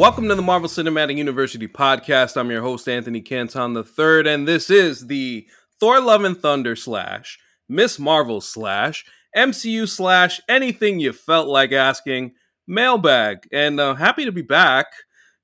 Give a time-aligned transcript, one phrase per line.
[0.00, 2.38] Welcome to the Marvel Cinematic University podcast.
[2.38, 5.46] I'm your host, Anthony Canton III, and this is the
[5.78, 7.38] Thor Love and Thunder slash
[7.68, 9.04] Miss Marvel slash
[9.36, 12.32] MCU slash anything you felt like asking
[12.66, 13.46] mailbag.
[13.52, 14.86] And uh, happy to be back.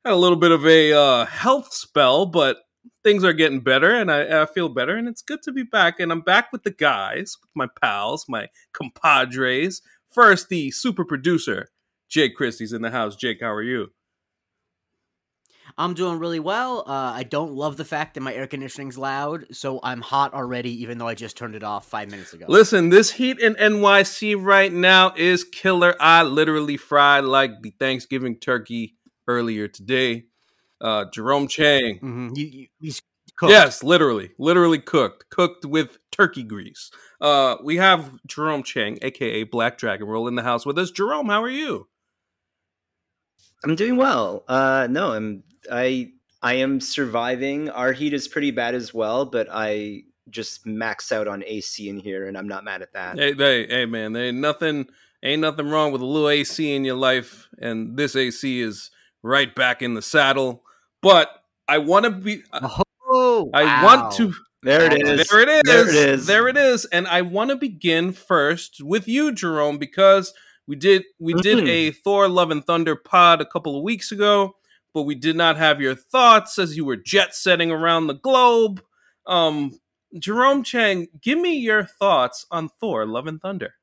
[0.06, 2.56] Had a little bit of a uh, health spell, but
[3.04, 6.00] things are getting better and I, I, feel better and it's good to be back
[6.00, 11.68] and i'm back with the guys with my pals my compadres first the super producer
[12.08, 13.90] jake christie's in the house jake how are you
[15.78, 16.84] I'm doing really well.
[16.86, 20.70] Uh, I don't love the fact that my air conditioning's loud, so I'm hot already,
[20.82, 22.46] even though I just turned it off five minutes ago.
[22.48, 25.94] Listen, this heat in NYC right now is killer.
[26.00, 28.96] I literally fried like the Thanksgiving turkey
[29.28, 30.24] earlier today.
[30.80, 31.96] Uh, Jerome Chang.
[31.96, 32.28] Mm-hmm.
[32.34, 32.92] You, you,
[33.42, 36.90] yes, literally, literally cooked, cooked with turkey grease.
[37.20, 40.90] Uh, we have Jerome Chang, aka Black Dragon Roll, in the house with us.
[40.90, 41.88] Jerome, how are you?
[43.64, 44.44] I'm doing well.
[44.48, 46.12] Uh, no, I'm I
[46.42, 47.70] I am surviving.
[47.70, 51.98] Our heat is pretty bad as well, but I just max out on AC in
[51.98, 53.18] here, and I'm not mad at that.
[53.18, 54.86] Hey, hey, hey man, there ain't nothing
[55.22, 58.90] ain't nothing wrong with a little AC in your life, and this AC is
[59.22, 60.62] right back in the saddle.
[61.02, 61.30] But
[61.68, 62.42] I want to be.
[62.52, 63.84] Uh, oh, I wow.
[63.84, 64.34] want to.
[64.62, 65.28] There it is.
[65.28, 65.62] There it is.
[65.64, 66.26] There it is.
[66.26, 66.84] There it is.
[66.86, 70.34] And I want to begin first with you, Jerome, because
[70.66, 71.68] we did we did mm-hmm.
[71.68, 74.56] a Thor Love and Thunder pod a couple of weeks ago,
[74.92, 78.82] but we did not have your thoughts as you were jet setting around the globe.
[79.26, 79.78] Um,
[80.18, 83.74] Jerome Chang, give me your thoughts on Thor Love and Thunder.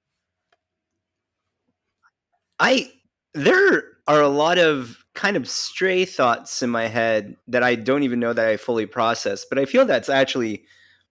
[2.59, 2.91] I
[3.33, 8.03] there are a lot of kind of stray thoughts in my head that I don't
[8.03, 10.65] even know that I fully process, but I feel that's actually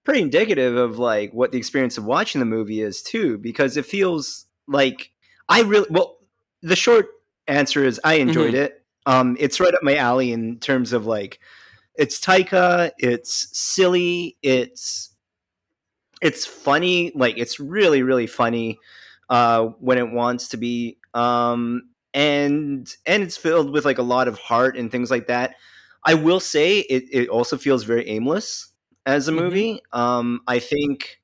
[0.05, 3.87] pretty indicative of like what the experience of watching the movie is too because it
[3.87, 5.11] feels like
[5.49, 6.19] I really well.
[6.63, 7.09] The short
[7.49, 8.65] answer is I enjoyed mm-hmm.
[8.65, 8.85] it.
[9.07, 11.41] Um, it's right up my alley in terms of like
[11.95, 15.11] it's Taika, it's silly, it's
[16.21, 18.79] it's funny, like it's really really funny
[19.29, 21.83] uh, when it wants to be, um,
[22.15, 25.57] and and it's filled with like a lot of heart and things like that.
[26.05, 28.69] I will say it it also feels very aimless
[29.07, 29.41] as a mm-hmm.
[29.41, 29.73] movie.
[29.75, 29.99] Mm-hmm.
[29.99, 31.19] Um, I think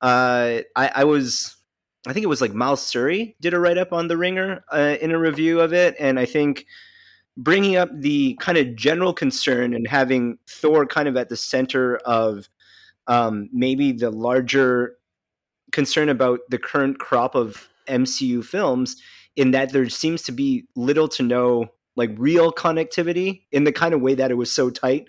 [0.00, 1.56] uh, I, I was
[2.06, 4.96] I think it was like Miles Surrey did a write up on The Ringer uh,
[5.00, 6.66] in a review of it, and I think
[7.36, 11.96] bringing up the kind of general concern and having Thor kind of at the center
[11.98, 12.48] of
[13.06, 14.96] um, maybe the larger
[15.70, 18.96] concern about the current crop of MCU films,
[19.36, 23.94] in that there seems to be little to no like real connectivity in the kind
[23.94, 25.06] of way that it was so tight.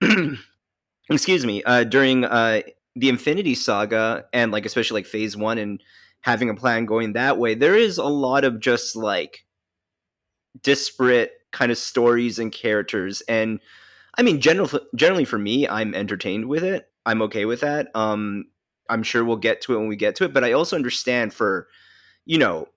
[1.10, 2.62] Excuse me, uh, during uh,
[2.96, 5.82] the Infinity Saga and like especially like Phase One and
[6.24, 7.54] having a plan going that way.
[7.54, 9.44] There is a lot of just like
[10.62, 13.60] disparate kind of stories and characters and
[14.16, 16.88] I mean general, generally for me I'm entertained with it.
[17.04, 17.94] I'm okay with that.
[17.94, 18.46] Um
[18.88, 21.34] I'm sure we'll get to it when we get to it, but I also understand
[21.34, 21.68] for
[22.24, 22.68] you know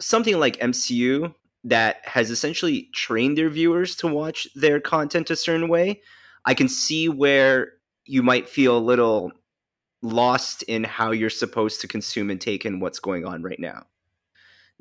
[0.00, 1.32] something like MCU
[1.62, 6.00] that has essentially trained their viewers to watch their content a certain way.
[6.46, 7.74] I can see where
[8.06, 9.30] you might feel a little
[10.02, 13.86] lost in how you're supposed to consume and take in what's going on right now.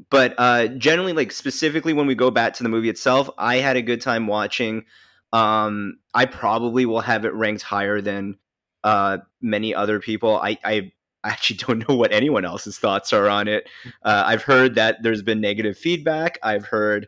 [0.09, 3.77] But uh, generally, like specifically when we go back to the movie itself, I had
[3.77, 4.85] a good time watching.
[5.31, 8.37] Um, I probably will have it ranked higher than
[8.83, 10.37] uh, many other people.
[10.37, 10.91] I, I
[11.23, 13.69] actually don't know what anyone else's thoughts are on it.
[14.03, 16.39] Uh, I've heard that there's been negative feedback.
[16.41, 17.07] I've heard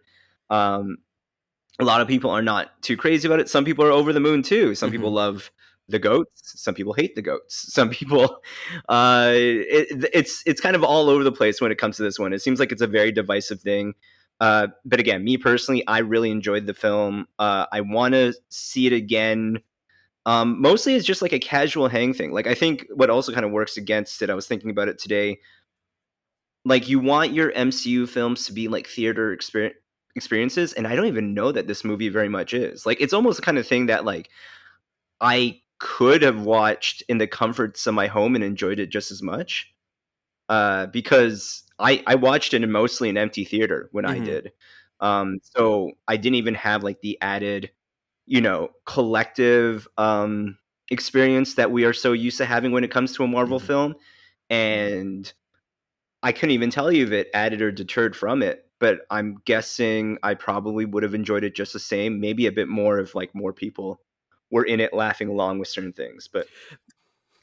[0.50, 0.98] um,
[1.80, 3.50] a lot of people are not too crazy about it.
[3.50, 4.76] Some people are over the moon too.
[4.76, 4.98] Some mm-hmm.
[4.98, 5.52] people love
[5.94, 6.62] the goats.
[6.62, 7.56] Some people hate the goats.
[7.74, 8.42] Some people
[8.90, 12.20] uh it, it's it's kind of all over the place when it comes to this
[12.20, 12.34] one.
[12.34, 13.94] It seems like it's a very divisive thing.
[14.42, 17.28] Uh but again me personally i really enjoyed the film.
[17.40, 19.60] Uh i want to see it again.
[20.26, 22.34] Um mostly it's just like a casual hang thing.
[22.34, 25.00] Like i think what also kind of works against it i was thinking about it
[25.00, 25.40] today
[26.66, 29.76] like you want your mcu films to be like theater experience
[30.16, 32.86] experiences and i don't even know that this movie very much is.
[32.86, 34.30] Like it's almost the kind of thing that like
[35.24, 39.22] I could have watched in the comforts of my home and enjoyed it just as
[39.22, 39.70] much.
[40.48, 44.22] Uh, because I I watched it in mostly an empty theater when mm-hmm.
[44.22, 44.52] I did.
[45.02, 47.70] Um, so I didn't even have like the added,
[48.26, 50.58] you know, collective um,
[50.90, 53.68] experience that we are so used to having when it comes to a Marvel mm-hmm.
[53.68, 53.96] film.
[54.50, 55.32] And
[56.22, 58.66] I couldn't even tell you if it added or deterred from it.
[58.80, 62.70] But I'm guessing I probably would have enjoyed it just the same, maybe a bit
[62.70, 64.00] more if like more people
[64.54, 66.30] were in it laughing along with certain things.
[66.32, 66.48] But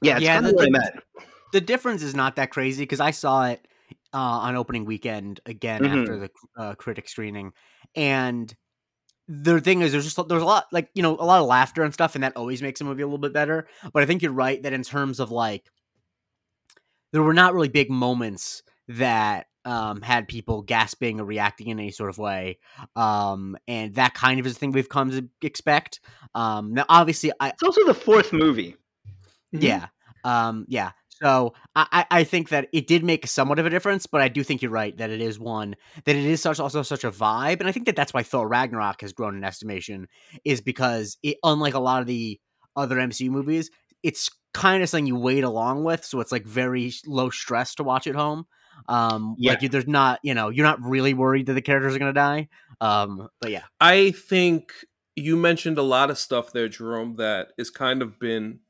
[0.01, 1.25] yeah, it's yeah, kind of where I'm.
[1.53, 3.67] The difference is not that crazy because I saw it
[4.15, 5.99] uh, on opening weekend again mm-hmm.
[5.99, 7.53] after the uh, critic screening,
[7.97, 8.55] and
[9.27, 11.83] the thing is, there's just there's a lot like you know a lot of laughter
[11.83, 13.67] and stuff, and that always makes a movie a little bit better.
[13.93, 15.69] But I think you're right that in terms of like,
[17.13, 21.91] there were not really big moments that um, had people gasping or reacting in any
[21.91, 22.59] sort of way,
[22.97, 26.01] um, and that kind of is the thing we've come to expect.
[26.35, 28.77] Um, now, obviously, I It's also the fourth movie.
[29.53, 29.87] yeah,
[30.25, 30.93] um, yeah.
[31.23, 34.29] So I, I I think that it did make somewhat of a difference, but I
[34.29, 37.11] do think you're right that it is one that it is such also such a
[37.11, 40.09] vibe, and I think that that's why Thor Ragnarok has grown in estimation,
[40.45, 42.41] is because it unlike a lot of the
[42.77, 43.71] other MCU movies,
[44.03, 47.85] it's kind of something you wait along with, so it's like very low stress to
[47.85, 48.47] watch at home.
[48.89, 49.53] Um, Yeah.
[49.53, 52.13] like you- there's not you know you're not really worried that the characters are gonna
[52.13, 52.49] die.
[52.81, 54.73] Um, but yeah, I think
[55.17, 58.61] you mentioned a lot of stuff there, Jerome, that is kind of been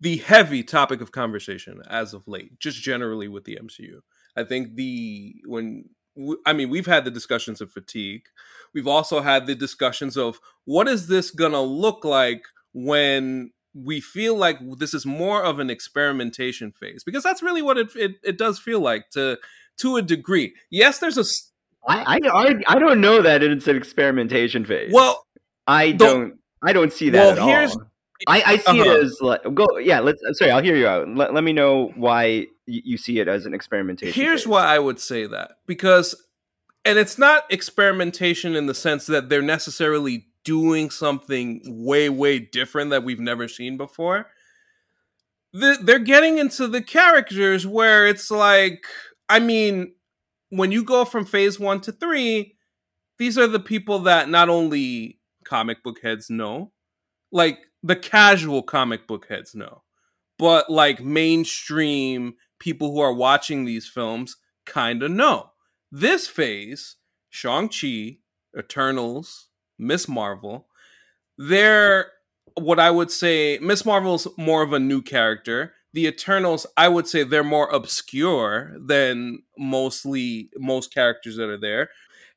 [0.00, 4.00] the heavy topic of conversation as of late, just generally with the MCU.
[4.36, 5.86] I think the when
[6.46, 8.22] I mean we've had the discussions of fatigue.
[8.74, 14.36] We've also had the discussions of what is this gonna look like when we feel
[14.36, 18.38] like this is more of an experimentation phase because that's really what it it, it
[18.38, 19.38] does feel like to
[19.78, 20.54] to a degree.
[20.70, 21.24] Yes, there's a
[21.88, 24.92] I, I I don't know that it's an experimentation phase.
[24.92, 25.24] well
[25.66, 27.82] I don't I don't see that Well, at here's- all.
[28.26, 28.90] I, I see Uh-huh.
[28.90, 30.00] it as like go yeah.
[30.00, 30.50] Let's sorry.
[30.50, 31.06] I'll hear you out.
[31.08, 32.24] Let, let me know why
[32.66, 34.12] you, you see it as an experimentation.
[34.20, 34.48] Here's phase.
[34.48, 36.20] why I would say that because,
[36.84, 42.88] and it's not experimentation in the sense that they're necessarily doing something way, way different
[42.90, 44.26] that we've never seen before.
[45.52, 48.86] The- They're getting into the characters where it's like,
[49.28, 49.94] I mean,
[50.48, 52.56] when you go from phase one to three,
[53.18, 56.72] these are the people that not only comic book heads know,
[57.30, 59.82] like the casual comic book heads know,
[60.38, 65.50] but like mainstream people who are watching these films kind of know.
[65.92, 66.96] This phase,
[67.28, 68.18] Shang-Chi,
[68.58, 69.47] Eternals,
[69.78, 70.66] Miss Marvel,
[71.36, 72.10] they're
[72.54, 75.74] what I would say Miss Marvel's more of a new character.
[75.94, 81.90] The Eternals, I would say they're more obscure than mostly most characters that are there.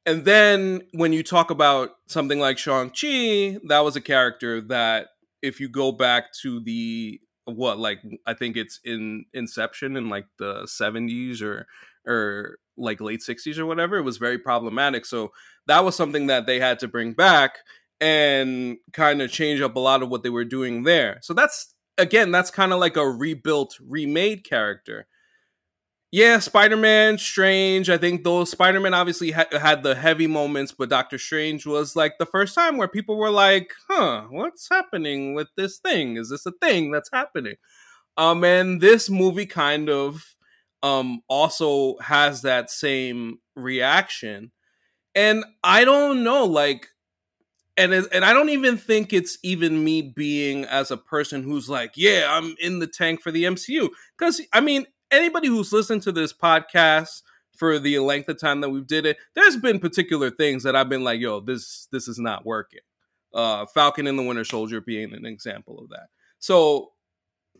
[0.05, 5.09] And then when you talk about something like Shang-Chi, that was a character that
[5.41, 10.27] if you go back to the what like I think it's in Inception in like
[10.37, 11.67] the 70s or
[12.07, 15.06] or like late 60s or whatever, it was very problematic.
[15.06, 15.31] So
[15.68, 17.60] that was something that they had to bring back
[18.00, 21.19] and kind of change up a lot of what they were doing there.
[21.22, 25.07] So that's again, that's kind of like a rebuilt, remade character.
[26.13, 27.89] Yeah, Spider Man, Strange.
[27.89, 31.95] I think those Spider Man obviously ha- had the heavy moments, but Doctor Strange was
[31.95, 36.18] like the first time where people were like, huh, what's happening with this thing?
[36.18, 37.56] Is this a thing that's happening?
[38.18, 40.36] Um, and this movie kind of
[40.83, 44.51] um also has that same reaction.
[45.13, 46.88] And I don't know, like,
[47.78, 51.92] and and I don't even think it's even me being as a person who's like,
[51.95, 53.89] yeah, I'm in the tank for the MCU.
[54.18, 57.22] Because I mean, anybody who's listened to this podcast
[57.57, 60.89] for the length of time that we've did it, there's been particular things that I've
[60.89, 62.80] been like, yo, this this is not working.
[63.33, 66.07] Uh, Falcon and the Winter Soldier being an example of that.
[66.40, 66.92] So,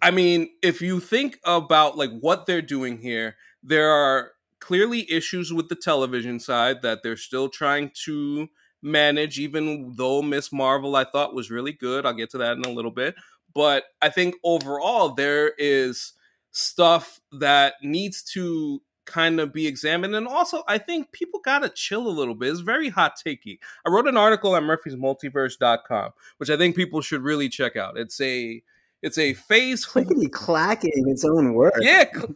[0.02, 5.54] I mean, if you think about like what they're doing here, there are clearly issues
[5.54, 8.50] with the television side that they're still trying to
[8.82, 12.06] manage, even though Miss Marvel I thought was really good.
[12.06, 13.16] I'll get to that in a little bit.
[13.54, 16.14] But I think overall there is
[16.52, 20.16] stuff that needs to kind of be examined.
[20.16, 22.52] And also, I think people gotta chill a little bit.
[22.52, 23.60] It's very hot takey.
[23.86, 27.98] I wrote an article on murphysmultiverse.com, which I think people should really check out.
[27.98, 28.64] It's a
[29.02, 31.74] it's a phase clickety clacking its own word.
[31.82, 32.36] yeah, cl-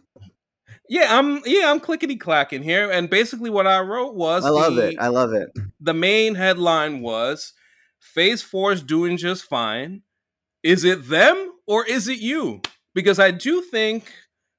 [0.90, 4.76] yeah, I'm yeah, I'm clickety clacking here, and basically what I wrote was I love
[4.76, 4.96] the, it.
[5.00, 5.50] I love it.
[5.80, 7.54] the main headline was
[8.00, 10.02] Phase Four is doing just fine.
[10.64, 12.62] Is it them or is it you?
[12.94, 14.12] Because I do think,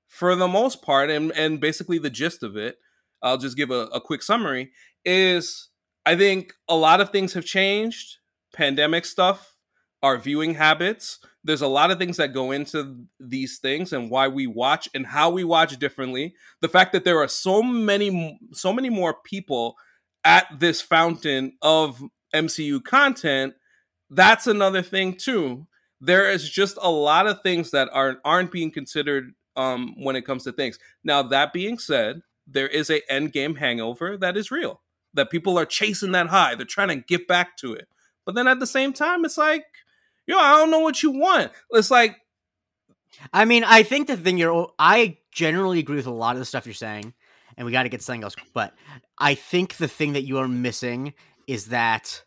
[0.08, 2.76] for the most part, and and basically the gist of it,
[3.22, 4.72] I'll just give a, a quick summary.
[5.04, 5.68] Is
[6.04, 8.18] I think a lot of things have changed.
[8.52, 9.54] Pandemic stuff,
[10.02, 11.18] our viewing habits.
[11.46, 15.06] There's a lot of things that go into these things and why we watch and
[15.06, 16.34] how we watch differently.
[16.60, 19.76] The fact that there are so many, so many more people
[20.24, 22.02] at this fountain of
[22.34, 23.54] MCU content,
[24.10, 25.68] that's another thing too.
[26.00, 30.26] There is just a lot of things that aren't aren't being considered um, when it
[30.26, 30.80] comes to things.
[31.04, 34.82] Now that being said, there is a Endgame hangover that is real.
[35.14, 36.56] That people are chasing that high.
[36.56, 37.86] They're trying to get back to it.
[38.24, 39.64] But then at the same time, it's like,
[40.26, 41.52] yo, I don't know what you want.
[41.70, 42.16] It's like,
[43.32, 46.44] I mean, I think the thing you're, I generally agree with a lot of the
[46.44, 47.14] stuff you're saying,
[47.56, 48.36] and we got to get something else.
[48.52, 48.74] But
[49.18, 51.14] I think the thing that you are missing
[51.46, 52.22] is that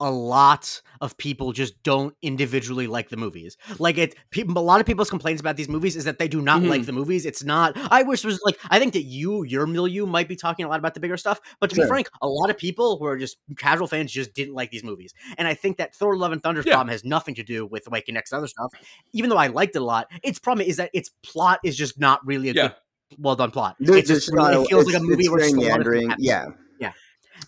[0.00, 3.56] a lot of people just don't individually like the movies.
[3.78, 6.40] Like it, people, a lot of people's complaints about these movies is that they do
[6.42, 6.68] not Mhm.
[6.68, 7.26] like the movies.
[7.26, 7.74] It's not.
[7.90, 8.58] I wish it was like.
[8.70, 11.40] I think that you, your milieu, might be talking a lot about the bigger stuff.
[11.60, 14.54] But to be frank, a lot of people who are just casual fans just didn't
[14.54, 15.12] like these movies.
[15.38, 16.74] And I think that Thor: Love and Thunder's Yeah.
[16.74, 18.72] problem has nothing to do with Awakening Next and other stuff.
[19.12, 21.98] Even though I liked it a lot, its problem is that its plot is just
[22.00, 22.62] not really a Yeah.
[22.68, 22.74] good,
[23.18, 23.76] well done plot.
[23.80, 25.80] There- It's just not- it feels like a movie it's where very just a lot
[25.80, 26.08] of things meandering.
[26.10, 26.24] happen.
[26.24, 26.46] Yeah.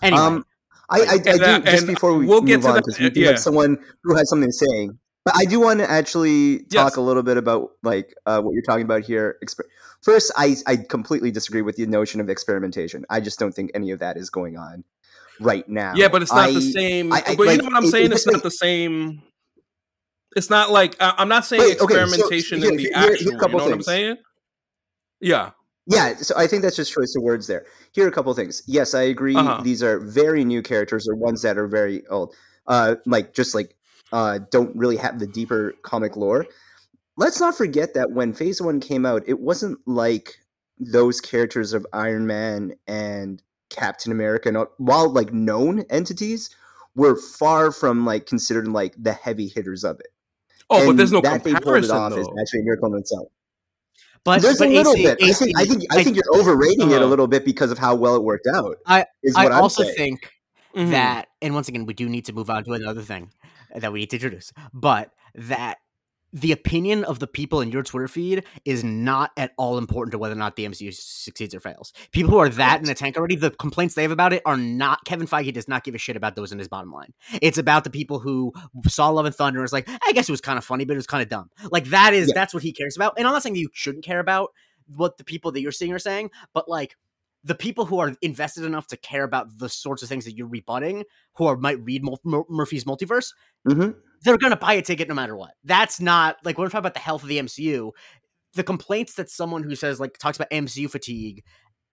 [0.00, 0.44] Anyway, Um,
[0.92, 3.00] I, I, I do that- just before we we'll move get to on that- because
[3.00, 3.28] we do yeah.
[3.28, 4.90] have someone who has something to say.
[5.24, 6.96] But I do want to actually talk Yes.
[6.96, 9.36] a little bit about like uh, what you're talking about here.
[9.44, 9.68] Exper-
[10.02, 13.04] First, I I completely disagree with the notion of experimentation.
[13.08, 14.82] I just don't think any of that is going on
[15.40, 15.92] right now.
[15.94, 17.12] Yeah, but it's not I- the same.
[17.12, 18.06] I- I- but like, you know what I'm it- saying?
[18.06, 19.22] it's It's not like- the same.
[20.34, 23.16] It's not like I'm not saying Wait, okay, so- experimentation here- in the here- actual.
[23.16, 24.16] here you know what I'm saying?
[25.20, 25.50] Yeah.
[25.86, 27.66] Yeah, so I think that's just choice of words there.
[27.92, 28.62] Here are a couple things.
[28.66, 29.34] Yes, I agree.
[29.34, 29.62] Uh-huh.
[29.62, 32.34] These are very new characters, or ones that are very old.
[32.66, 33.74] Uh, like just like
[34.12, 36.46] uh, don't really have the deeper comic lore.
[37.16, 40.38] Let's not forget that when Phase One came out, it wasn't like
[40.78, 46.50] those characters of Iron Man and Captain America, while like known entities,
[46.94, 50.08] were far from like considered like the heavy hitters of it.
[50.70, 53.00] Oh, but there's no that they pulled it comparison off is actually a miracle in
[53.00, 53.28] itself.
[54.24, 55.18] But There's but a little AC, bit.
[55.22, 57.06] I think I think I think you're overrating it a Uh-huh.
[57.06, 58.76] little bit because of how well it worked out.
[58.86, 59.96] I- is I what I'm also saying.
[59.96, 60.32] think
[60.74, 60.90] Mhm.
[60.90, 63.30] that and once again we do need to move on to another thing
[63.74, 65.78] that we need to introduce but that
[66.32, 70.18] the opinion of the people in your twitter feed is not at all important to
[70.18, 71.92] whether or not the mcu succeeds or fails.
[72.12, 74.56] People who are that in the tank already the complaints they have about it are
[74.56, 77.12] not kevin feige does not give a shit about those in his bottom line.
[77.42, 78.52] It's about the people who
[78.86, 80.94] saw love and thunder and was like i guess it was kind of funny but
[80.94, 81.50] it was kind of dumb.
[81.70, 82.34] Like that is Yeah.
[82.34, 83.14] that's what he cares about.
[83.18, 84.50] And i'm not saying that you shouldn't care about
[84.94, 86.96] what the people that you're seeing are saying but like
[87.44, 90.46] the people who are invested enough to care about the sorts of things that you're
[90.46, 91.02] rebutting,
[91.34, 93.32] who are might read Murphy's multiverse,
[93.66, 93.96] Mhm.
[94.22, 95.52] They're gonna buy a ticket no matter what.
[95.64, 97.90] That's not like when we're talking about the health of the MCU.
[98.54, 101.42] The complaints that someone who says like talks about MCU fatigue,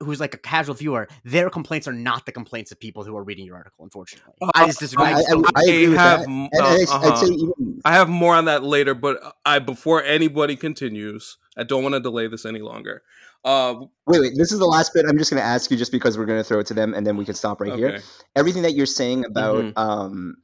[0.02, 3.24] who's like a casual viewer, their complaints are not the complaints of people who are
[3.24, 3.84] reading your article.
[3.84, 5.06] Unfortunately, I just disagree.
[5.06, 6.52] I, I I, I agree with have, that.
[6.60, 7.26] uh, I, uh-huh.
[7.26, 11.84] I'd even I have more on that later, but I before anybody continues, I don't
[11.84, 13.04] want to delay this any longer.
[13.46, 14.34] Uh, wait, wait.
[14.36, 15.06] This is the last bit.
[15.08, 16.94] I'm just going to ask you, just because we're going to throw it to them,
[16.94, 18.02] and then we can stop right here.
[18.36, 19.78] Everything that you're saying about, Mhm.
[19.78, 20.36] um,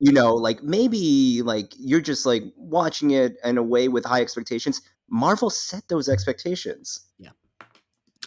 [0.00, 4.20] you know, like maybe like you're just like watching it in a way with high
[4.20, 4.80] expectations.
[5.10, 7.00] Marvel set those expectations.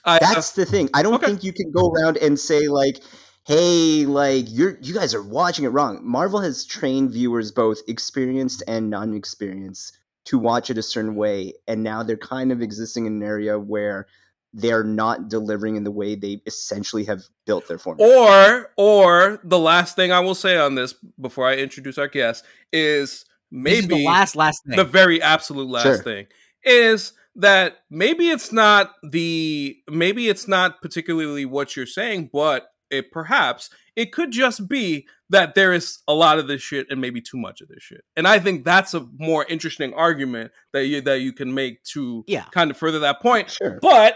[0.05, 0.89] I, uh, That's the thing.
[0.93, 1.25] I don't Okay.
[1.25, 3.03] think you can go around and say like,
[3.45, 8.63] "Hey, like you're you guys are watching it wrong." Marvel has trained viewers, both experienced
[8.67, 13.13] and non-experienced, to watch it a certain way, and now they're kind of existing in
[13.13, 14.07] an area where
[14.53, 18.09] they're not delivering in the way they essentially have built their formula.
[18.13, 22.43] or or the last thing I will say on this before I introduce our guest
[22.73, 24.75] is this is maybe the last last thing.
[24.77, 26.03] the very absolute last Sure.
[26.03, 26.27] thing
[26.63, 33.09] is that maybe it's not the maybe it's not particularly what you're saying but it
[33.11, 37.21] perhaps it could just be that there is a lot of this shit and maybe
[37.21, 40.99] too much of this shit and i think that's a more interesting argument that you
[40.99, 43.79] that you can make to yeah, kind of further that point Sure.
[43.81, 44.15] but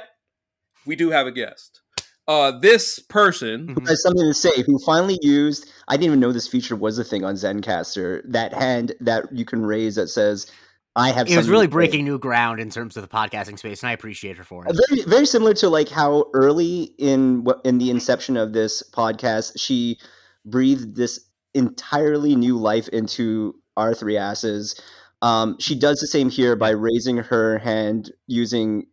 [0.86, 1.82] we do have a guest
[2.27, 3.88] uh this person Mhm.
[3.88, 7.04] has something to say who finally used i didn't even know this feature was a
[7.04, 10.48] thing on Zencastr that hand that you can raise that says
[10.96, 13.89] i have it was really breaking new ground in terms of the podcasting space, and
[13.89, 14.75] I appreciate her for it.
[14.88, 19.54] very very similar to like how early in what in the inception of this podcast
[19.58, 19.98] she
[20.46, 21.20] breathed this
[21.54, 24.80] entirely new life into our three asses
[25.22, 28.86] um, she does the same here by raising her hand using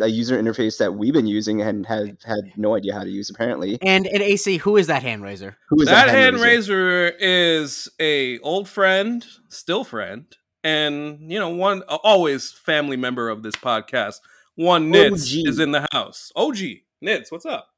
[0.00, 3.30] a user interface that we've been using and have had no idea how to use
[3.30, 5.56] apparently And and AC, who is that hand raiser?
[5.68, 10.24] who is that hand raiser is a old friend still friend
[10.64, 14.16] and you know one always family member of this podcast
[14.56, 15.48] one Nitz OG.
[15.48, 16.56] is in the house og
[17.02, 17.68] Nitz what's up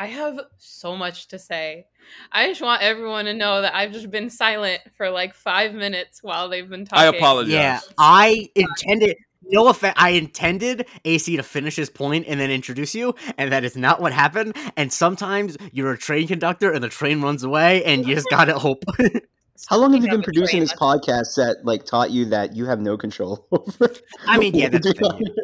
[0.00, 1.86] I have so much to say.
[2.30, 6.22] I just want everyone to know that I've just been silent for like five minutes
[6.22, 7.02] while they've been talking.
[7.04, 9.16] i apologize Yeah, I intended.
[9.42, 9.94] No offense.
[9.96, 14.00] I intended AC to finish his point and then introduce you, and that is not
[14.00, 14.56] what happened.
[14.76, 18.58] And sometimes you're a train conductor, and the train runs away, and you just gotta
[18.58, 18.82] hope.
[19.68, 22.80] how long have you been producing this podcast that like taught you that you have
[22.80, 23.92] no control over
[24.26, 25.34] I mean, yeah, what that's we're the thing, doing?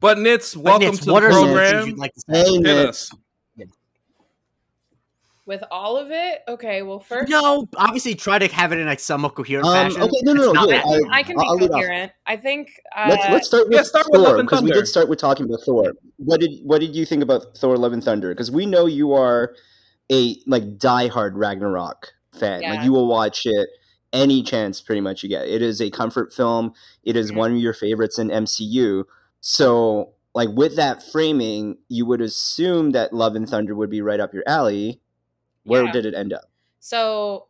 [0.00, 2.62] but Nitz welcome Nitz, to the what are some things program like to hey Hit
[2.62, 2.88] Nick.
[2.88, 3.10] us.
[5.46, 6.80] With all of it, okay.
[6.82, 10.02] Well, first, No, obviously try to have it in like somewhat coherent Um, fashion.
[10.02, 11.68] okay, no, no, no, not here, that- I, I- can- I can I'll- I'll be
[11.68, 12.12] coherent.
[12.26, 12.70] I think.
[12.96, 15.60] Uh, Let's let's start with yeah, start Thor because we did start with talking about
[15.66, 15.92] Thor.
[16.16, 18.30] What did what did you think about Thor: Love and Thunder?
[18.30, 19.54] Because we know you are
[20.10, 22.62] a like diehard Ragnarok fan.
[22.62, 22.74] Yeah.
[22.74, 23.68] Like you will watch it
[24.14, 25.46] any chance pretty much you get.
[25.46, 26.72] It is a comfort film.
[27.02, 27.36] It is Mhm.
[27.36, 29.04] one of your favorites in MCU.
[29.40, 34.20] So like with that framing, you would assume that Love and Thunder would be right
[34.20, 35.00] up your alley.
[35.64, 35.92] Where Yeah.
[35.92, 36.50] did it end up?
[36.80, 37.48] So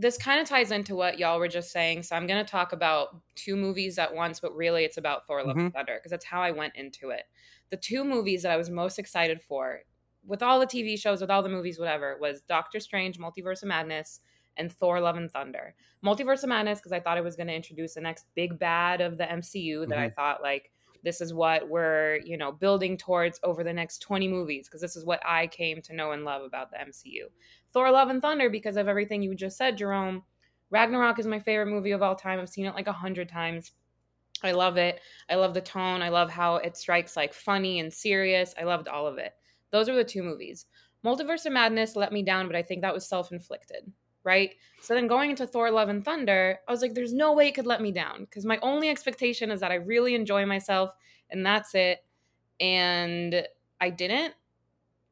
[0.00, 2.02] this kind of ties into what y'all were just saying.
[2.02, 5.44] So I'm going to talk about two movies at once, but really it's about Thor:
[5.44, 5.76] Love and mm-hmm.
[5.76, 7.24] Thunder because that's how I went into it.
[7.68, 9.80] The two movies that I was most excited for,
[10.26, 13.68] with all the TV shows, with all the movies, whatever, was Doctor Strange: Multiverse of
[13.68, 14.20] Madness
[14.56, 15.74] and Thor: Love and Thunder.
[16.04, 19.02] Multiverse of Madness because I thought it was going to introduce the next big bad
[19.02, 20.14] of the MCU that I mm-hmm.
[20.14, 20.72] thought like
[21.02, 24.96] this is what we're you know building towards over the next 20 movies because this
[24.96, 27.24] is what I came to know and love about the MCU.
[27.72, 30.22] Thor Love and Thunder because of everything you just said, Jerome.
[30.70, 32.38] Ragnarok is my favorite movie of all time.
[32.38, 33.72] I've seen it like a hundred times.
[34.42, 35.00] I love it.
[35.28, 36.00] I love the tone.
[36.00, 38.54] I love how it strikes like funny and serious.
[38.58, 39.32] I loved all of it.
[39.70, 40.66] Those are the two movies.
[41.04, 43.90] Multiverse of Madness let me down, but I think that was self inflicted,
[44.24, 44.50] right?
[44.82, 47.54] So then going into Thor Love and Thunder, I was like, there's no way it
[47.54, 50.90] could let me down because my only expectation is that I really enjoy myself
[51.30, 52.04] and that's it.
[52.60, 53.46] And
[53.80, 54.34] I didn't.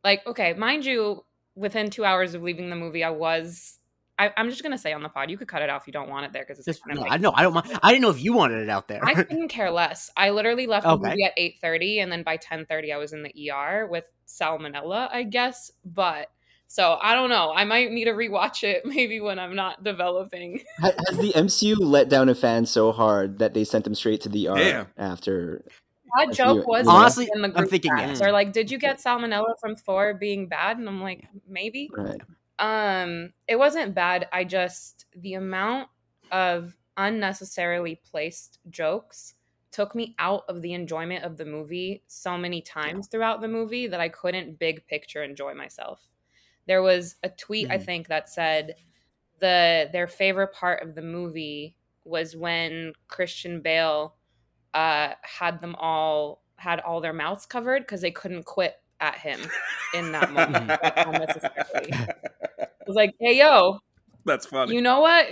[0.05, 1.25] Like, okay, mind you,
[1.55, 3.75] within two hours of leaving the movie, I was.
[4.21, 5.83] I, I'm just gonna say on the pod, you could cut it off.
[5.83, 7.33] if You don't want it there because it's Just, kind of no, like, I know.
[7.35, 7.69] I don't mind.
[7.83, 9.05] I didn't know if you wanted it out there.
[9.05, 10.11] I couldn't care less.
[10.17, 11.11] I literally left the Okay.
[11.11, 14.11] movie at eight thirty, and then by ten thirty, I was in the ER with
[14.27, 15.71] salmonella, I guess.
[15.85, 16.31] But
[16.69, 17.53] so I don't know.
[17.55, 20.63] I might need to rewatch it maybe when I'm not developing.
[20.79, 24.29] Has the MCU let down a fan so hard that they sent them straight to
[24.29, 24.87] the R Damn.
[24.97, 25.65] after?
[26.19, 26.93] That joke see- was yeah.
[26.93, 28.09] Honestly, in the I'm group thinking chats.
[28.09, 28.19] yes.
[28.21, 31.91] They're like, "Did you get salmonella from Thor being bad?" And I'm like, maybe.
[31.95, 32.21] Right.
[32.59, 34.27] Um, it wasn't bad.
[34.33, 35.89] I just the amount
[36.33, 39.35] of unnecessarily placed jokes
[39.71, 43.87] took me out of the enjoyment of the movie so many times throughout the movie
[43.87, 46.01] that I couldn't big picture enjoy myself.
[46.69, 47.85] There was a tweet I Mhm.
[47.87, 48.77] think that said
[49.41, 54.17] the their favorite part of the movie was when Christian Bale
[54.75, 59.41] uh had them all had all their mouths covered because they couldn't quit at him
[59.95, 61.91] in that moment like, unnecessarily.
[61.91, 63.81] It was like, hey yo,
[64.25, 64.75] That's funny.
[64.75, 65.27] you know what?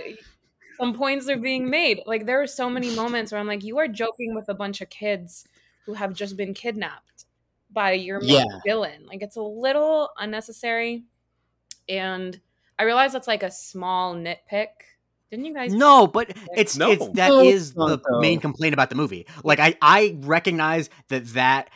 [0.79, 2.01] Some points are being made.
[2.05, 4.81] Like there are so many moments where I'm like, you are joking with a bunch
[4.81, 5.47] of kids
[5.85, 7.25] who have just been kidnapped
[7.71, 8.43] by your Yeah.
[8.65, 9.05] villain.
[9.07, 11.03] Like it's a little unnecessary.
[11.89, 12.39] And
[12.79, 14.67] I realize that's like a small nitpick.
[15.31, 15.73] Didn't you guys?
[15.73, 16.91] No, but it's No.
[16.91, 19.25] it's that No, is it's not, the main complaint about the movie.
[19.43, 21.69] Like I I recognize that that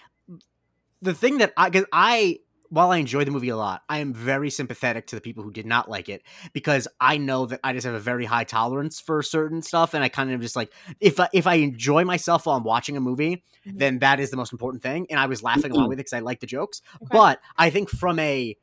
[1.02, 4.14] the thing that I cuz I while I enjoy the movie a lot, I am
[4.14, 7.74] very sympathetic to the people who did not like it because I know that I
[7.74, 10.72] just have a very high tolerance for certain stuff and I kind of just like
[11.02, 13.78] if I, if I enjoy myself while I'm watching a movie, Mhm.
[13.78, 16.14] then that is the most important thing and I was laughing along with it cuz
[16.14, 16.82] I like the jokes.
[16.96, 17.08] Okay.
[17.12, 18.56] But I think from a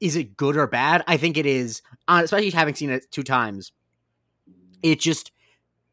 [0.00, 1.02] is it good or bad?
[1.06, 3.72] I think it is, uh, especially having seen it two times.
[4.82, 5.32] It just,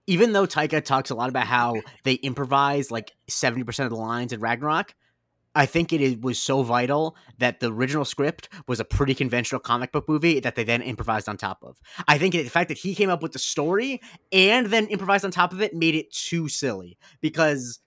[0.07, 4.31] even though Taika talks a lot about how they improvise like 70% of the lines
[4.31, 4.93] in Ragnarok,
[5.55, 9.93] I think it was so vital that the original script was a pretty conventional comic
[9.93, 11.77] book movie that they then improvised on top of.
[12.09, 14.01] I think the fact that he came up with the story
[14.33, 17.79] and then improvised on top of it made it too silly because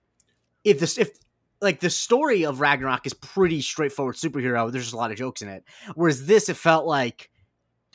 [0.64, 1.10] if this if
[1.60, 4.70] like the story of Ragnarok is pretty straightforward superhero.
[4.70, 5.64] There's just a lot of jokes in it.
[5.94, 7.30] Whereas this, it felt like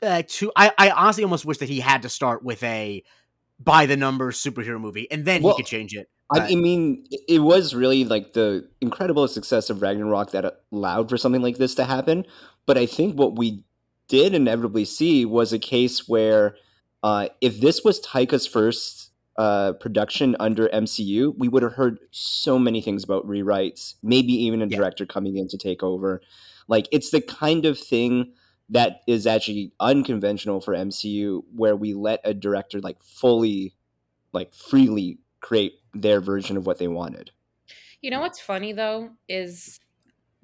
[0.02, 0.52] uh, too.
[0.56, 3.04] I, I honestly almost wish that he had to start with a
[3.60, 6.10] by the numbers superhero movie, and then Well, he could change it.
[6.32, 11.10] I, I mean, it- it was really like the incredible success of Ragnarok that allowed
[11.10, 12.26] for something like this to happen.
[12.66, 13.64] But I think what we
[14.10, 16.56] did inevitably see was a case where
[17.04, 22.60] uh, if this was Taika's first uh, production under MCU, we would have heard so
[22.60, 24.78] many things about rewrites, maybe even a Yeah.
[24.78, 26.22] director coming in to take over.
[26.68, 28.34] Like, it's the kind of thing
[28.70, 33.76] that is actually unconventional for MCU where we let a director like fully
[34.34, 37.32] like freely create their version of what they wanted.
[38.02, 39.80] You know what's funny though is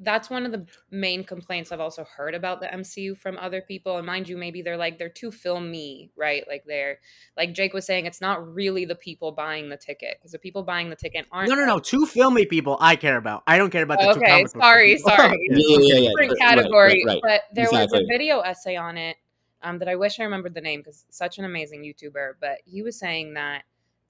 [0.02, 3.98] that's one of the main complaints I've also heard about the MCU from other people.
[3.98, 6.44] And mind you, maybe they're like they're too filmy, right?
[6.48, 7.00] Like they're
[7.36, 10.64] like Jake was saying, it's not really the people buying the ticket because the people
[10.64, 11.50] buying the ticket aren't.
[11.50, 11.80] No, no, no.
[11.80, 13.44] Two filmy people I care about.
[13.46, 15.12] I don't care about the two Okay, comic book sorry, people.
[15.16, 15.40] sorry.
[15.50, 17.04] Yeah, yeah, yeah, different category.
[17.06, 17.22] right, right.
[17.22, 19.18] But there was a video essay on it
[19.64, 22.34] um, that I wish I remembered the name because such an amazing YouTuber.
[22.40, 23.64] But he was saying that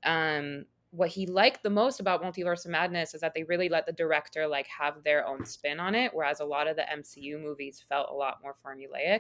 [0.03, 3.85] um, what he liked the most about Multiverse of Madness is that they really let
[3.85, 7.39] the director like have their own spin on it, whereas a lot of the MCU
[7.41, 9.19] movies felt a lot more formulaic.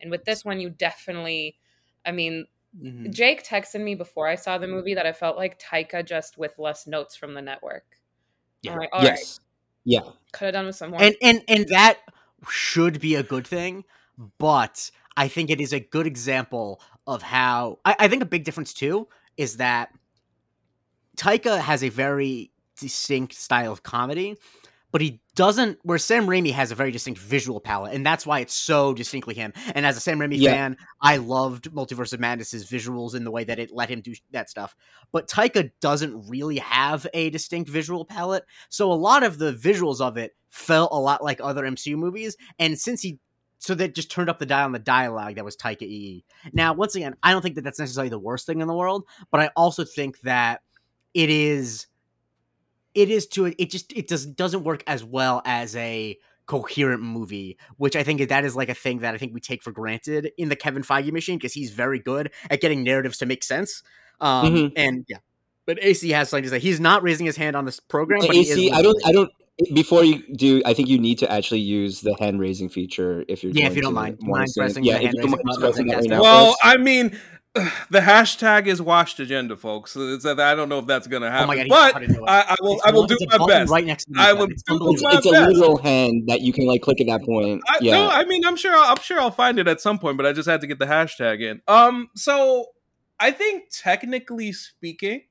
[0.00, 1.56] And with this one, you definitely,
[2.06, 2.46] I mean,
[2.78, 3.10] Mhm.
[3.10, 6.58] Jake texted me before I saw the movie that I felt like Taika just with
[6.58, 7.96] less notes from the network.
[8.62, 8.76] Yeah.
[8.76, 9.40] Like, all right, yes.
[9.84, 10.02] Yeah.
[10.32, 11.00] could have done with some more.
[11.00, 11.98] and and and that
[12.48, 13.84] should be a good thing
[14.38, 18.44] but I think it is a good example of how I, I think a big
[18.44, 19.90] difference too is that
[21.18, 24.36] Taika has a very distinct style of comedy,
[24.92, 25.78] but he doesn't.
[25.82, 29.34] Where Sam Raimi has a very distinct visual palette, and that's why it's so distinctly
[29.34, 29.52] him.
[29.74, 30.52] And as a Sam Raimi Yeah.
[30.52, 34.14] fan, I loved Multiverse of Madness's visuals in the way that it let him do
[34.30, 34.74] that stuff.
[35.12, 40.00] But Taika doesn't really have a distinct visual palette, so a lot of the visuals
[40.00, 42.36] of it felt a lot like other MCU movies.
[42.58, 43.18] And since he
[43.58, 46.24] so that just turned up the dial on the dialogue that was Taika EE.
[46.52, 49.04] Now, once again, I don't think that that's necessarily the worst thing in the world,
[49.32, 50.62] but I also think that
[51.14, 51.86] it is
[52.94, 56.16] it is to it just it does doesn't work as well as a
[56.46, 59.62] coherent movie, which I think that is like a thing that I think we take
[59.62, 63.26] for granted in the Kevin Feige machine because he's very good at getting narratives to
[63.26, 63.82] make sense.
[64.20, 64.72] Um, Mhm.
[64.74, 65.18] and yeah,
[65.66, 66.58] but AC has something to say.
[66.58, 69.12] He's not raising his hand on this program, but he is AC, I don't, I
[69.12, 69.30] don't.
[69.74, 73.42] Before you do, I think you need to actually use the hand raising feature if
[73.42, 73.52] you're.
[73.52, 74.18] Yeah, if you don't to mind.
[74.22, 76.22] Mind pressing yeah, the hand you raising mind button, pressing I that think right now.
[76.22, 77.18] Well, Let's- I mean,
[77.90, 79.96] the hashtag is washed agenda, folks.
[79.96, 82.22] It's, I don't know if that's going to Oh happen, my god, but cut into
[82.22, 82.28] it.
[82.28, 82.74] I, I will.
[82.74, 83.70] It's I will do my best.
[83.70, 85.10] Right next to the I will It's do unbelievable.
[85.10, 87.62] my it's a literal hand that you can like click at that point.
[87.66, 88.74] I, yeah, No, I mean, I'm sure.
[88.76, 90.86] I'm sure I'll find it at some point, but I just had to get the
[90.86, 91.60] hashtag in.
[91.66, 92.66] Um, so
[93.18, 95.22] I think technically speaking,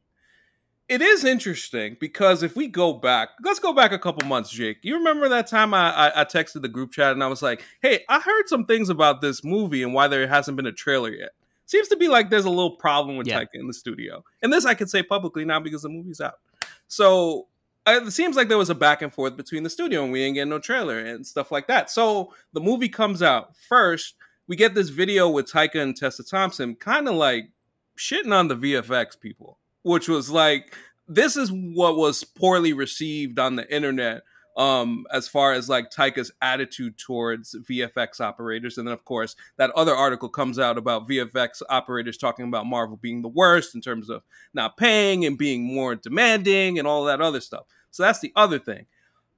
[0.90, 4.78] it is interesting because if we go back, let's go back a couple months, Jake.
[4.82, 7.64] You remember that time I, I, I texted the group chat and I was like,
[7.82, 11.12] "Hey, I heard some things about this movie and why there hasn't been a trailer
[11.12, 11.30] yet."
[11.68, 13.42] Seems to be like there's a little problem with Yeah.
[13.42, 16.40] Taika in the studio, and this I can say publicly now because the movie's out.
[16.88, 17.48] So
[17.86, 20.24] uh, it seems like there was a back and forth between the studio and we
[20.24, 21.90] ain't getting no trailer and stuff like that.
[21.90, 24.16] So the movie comes out first.
[24.48, 27.52] We get this video with Taika and Tessa Thompson, kind of like
[27.98, 30.74] shitting on the VFX people, which was like
[31.08, 34.24] this is what was poorly received on the internet
[34.58, 39.72] um as far as like Taika's attitude towards VFX operators and then of course that
[39.72, 44.10] other article comes out about VFX operators talking about Marvel being the worst in terms
[44.10, 47.66] of not paying and being more demanding and all that other stuff.
[47.92, 48.88] So that's the other thing.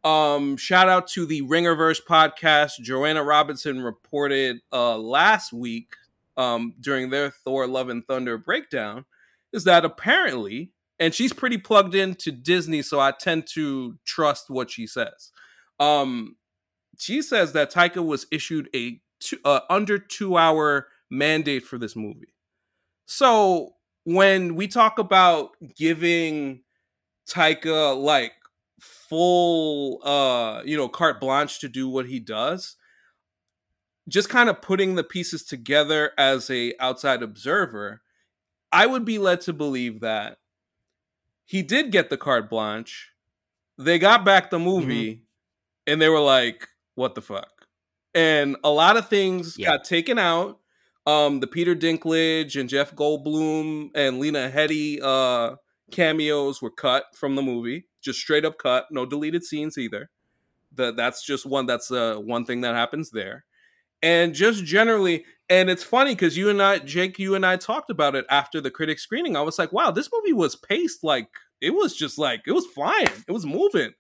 [0.04, 2.80] Um, shout out to the Ringerverse podcast.
[2.80, 5.94] Joanna Robinson reported uh, last week
[6.38, 9.06] um, during their Thor Love and Thunder breakdown
[9.52, 14.70] is that apparently, and she's pretty plugged into Disney, so I tend to trust what
[14.70, 15.32] she says.
[15.80, 16.36] Um,
[16.98, 21.96] she says that Taika was issued a two, uh, under two hour mandate for this
[21.96, 22.34] movie.
[23.06, 26.62] So when we talk about giving
[27.28, 28.34] Taika like
[28.80, 32.76] full uh you know carte blanche to do what he does
[34.08, 38.02] just kind of putting the pieces together as a outside observer
[38.72, 40.38] i would be led to believe that
[41.50, 43.12] he did get the carte blanche
[43.78, 45.24] they got back the movie
[45.88, 47.66] and they were like what the fuck
[48.14, 49.70] and a lot of things Yeah.
[49.70, 50.60] got taken out
[51.08, 55.56] um the peter dinklage and jeff goldblum and lena headey uh
[55.92, 60.12] cameos were cut from the movie, just straight up cut, no deleted scenes either.
[60.76, 63.46] The, that's just one that's uh, one thing that happens there.
[64.02, 67.90] And just generally, and it's funny because you and I, Jake, you and I talked
[67.90, 69.36] about it after the critic screening.
[69.36, 71.28] I was like, wow, this movie was paced like
[71.62, 73.92] it was just like it was flying, it was moving.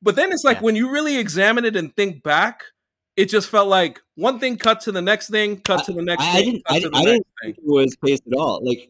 [0.00, 0.62] But then it's like Yeah.
[0.64, 2.62] when you really examine it and think back,
[3.16, 6.22] it just felt like one thing cut to the next thing, cut to the next
[6.24, 8.60] I, I thing, didn't, I, didn't- I didn't think it was paced at all.
[8.64, 8.88] Like,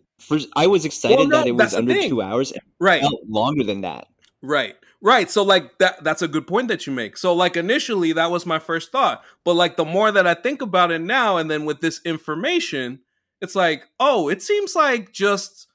[0.55, 2.09] I was excited Well, no, that it was under thing.
[2.11, 2.53] two hours.
[2.53, 3.01] and Right.
[3.01, 4.07] Felt longer than that.
[4.43, 4.77] Right.
[5.03, 5.29] Right.
[5.29, 7.17] So like that that's a good point that you make.
[7.17, 9.25] So like initially that was my first thought.
[9.45, 13.01] But like the more that I think about it now and then with this information,
[13.41, 15.67] it's like, oh, it seems like just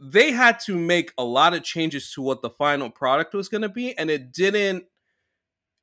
[0.00, 3.62] they had to make a lot of changes to what the final product was going
[3.62, 4.84] to be and it didn't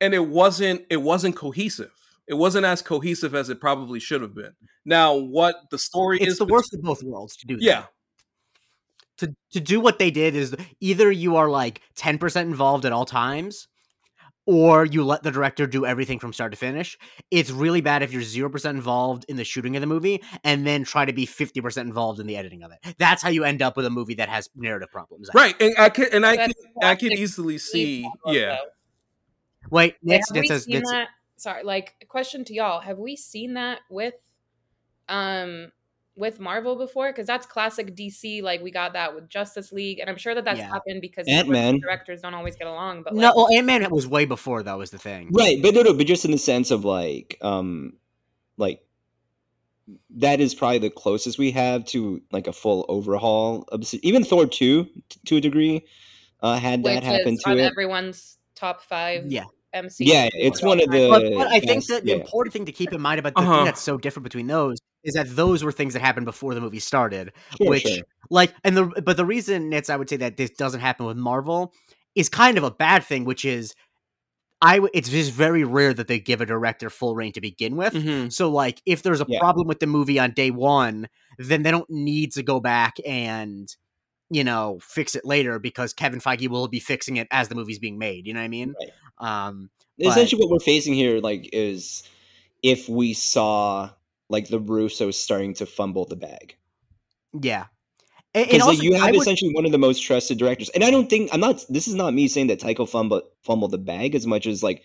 [0.00, 1.92] and it wasn't it wasn't cohesive.
[2.26, 4.54] It wasn't as cohesive as it probably should have been.
[4.84, 7.56] Now, what the story It's is the worst of both worlds to do.
[7.82, 7.90] that.
[9.20, 9.28] Yeah.
[9.28, 13.04] to to do what they did is either you are like 10% involved at all
[13.04, 13.68] times
[14.46, 16.98] or you let the director do everything from start to finish.
[17.30, 20.84] It's really bad if you're 0% involved in the shooting of the movie and then
[20.84, 22.96] try to be 50% involved in the editing of it.
[22.98, 25.30] That's how you end up with a movie that has narrative problems.
[25.34, 25.54] Right.
[25.60, 28.56] And I can and I can I can easily see, yeah.
[28.56, 28.58] Ballmer,
[29.70, 30.12] Wait, though.
[30.12, 30.92] next have we it's, it's.
[31.36, 34.14] Sorry, like a question to y'all: Have we seen that with,
[35.08, 35.72] um,
[36.16, 37.10] with Marvel before?
[37.10, 38.42] Because that's classic DC.
[38.42, 40.68] Like we got that with Justice League, and I'm sure that that's Yeah.
[40.68, 41.80] happened because Ant-Man.
[41.80, 43.02] directors don't always get along.
[43.02, 45.82] But no, well, Ant Man was way before that was the thing, Right, but no,
[45.82, 47.94] no, but just in the sense of like, um,
[48.56, 48.80] like
[50.16, 53.64] that is probably the closest we have to like a full overhaul.
[53.68, 55.84] Of, even Thor two, t- to a degree,
[56.40, 57.62] uh, had which that happen is to on it.
[57.64, 59.44] everyone's top five Yeah.
[59.74, 60.06] MCU.
[60.06, 61.08] Yeah, it's one of the.
[61.10, 62.16] But, but I think best- that the yeah.
[62.16, 63.56] important thing to keep in mind about the Uh-huh.
[63.56, 66.60] thing that's so different between those is that those were things that happened before the
[66.60, 67.32] movie started.
[67.60, 68.02] Sure, which sure.
[68.30, 71.16] like and the but the reason it's I would say that this doesn't happen with
[71.16, 71.72] Marvel
[72.14, 73.74] is kind of a bad thing, which is
[74.62, 77.76] I w- it's just very rare that they give a director full reign to begin
[77.76, 77.92] with.
[77.92, 78.32] Mhm.
[78.32, 79.38] So like if there's a Yeah.
[79.40, 83.68] problem with the movie on day one, then they don't need to go back and
[84.30, 87.78] you know fix it later because Kevin Feige will be fixing it as the movie's
[87.78, 88.26] being made.
[88.26, 88.74] You know what I mean?
[89.18, 92.02] Um, but- Essentially, what we're facing here, like, is
[92.62, 93.90] if we saw
[94.28, 96.56] like the Russos starting to fumble the bag.
[97.40, 97.66] yeah.
[98.36, 100.68] And, and Because also, like, you have would- essentially one of the most trusted directors,
[100.70, 101.64] and I don't think I'm not.
[101.68, 104.82] This is not me saying that Taika fumbled fumbled the bag as much as like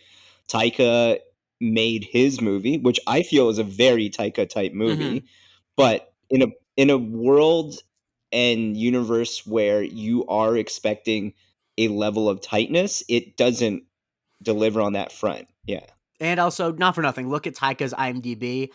[0.48, 1.18] Taika
[1.60, 5.26] made his movie, which I feel is a very Taika type movie, mm-hmm.
[5.76, 6.48] but in a
[6.78, 7.76] in a world
[8.32, 11.34] and universe where you are expecting
[11.80, 13.84] a level of tightness, it doesn't
[14.44, 15.48] deliver on that front.
[15.66, 15.86] Yeah.
[16.20, 18.70] And also, not for nothing, look at Taika's IMDb.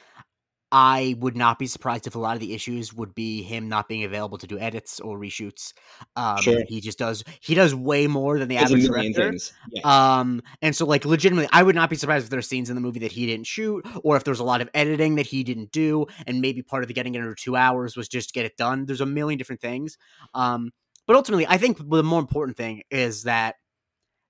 [0.77, 3.87] I would not be surprised if a lot of the issues would be him not
[3.87, 5.73] being available to do edits or reshoots.
[6.17, 6.65] Um, Sure.
[6.67, 7.23] He just does.
[7.39, 9.33] He does way more than the There's average director.
[9.71, 9.83] Yeah.
[10.19, 12.75] Um, and so like legitimately, I would not be surprised if there are scenes in
[12.75, 15.45] the movie that he didn't shoot, or if there's a lot of editing that he
[15.45, 18.33] didn't do, and maybe part of the getting it under two hours was just to
[18.33, 18.85] get it done.
[18.85, 19.97] There's a million different things.
[20.35, 20.73] Um,
[21.07, 23.55] but ultimately, I think the more important thing is that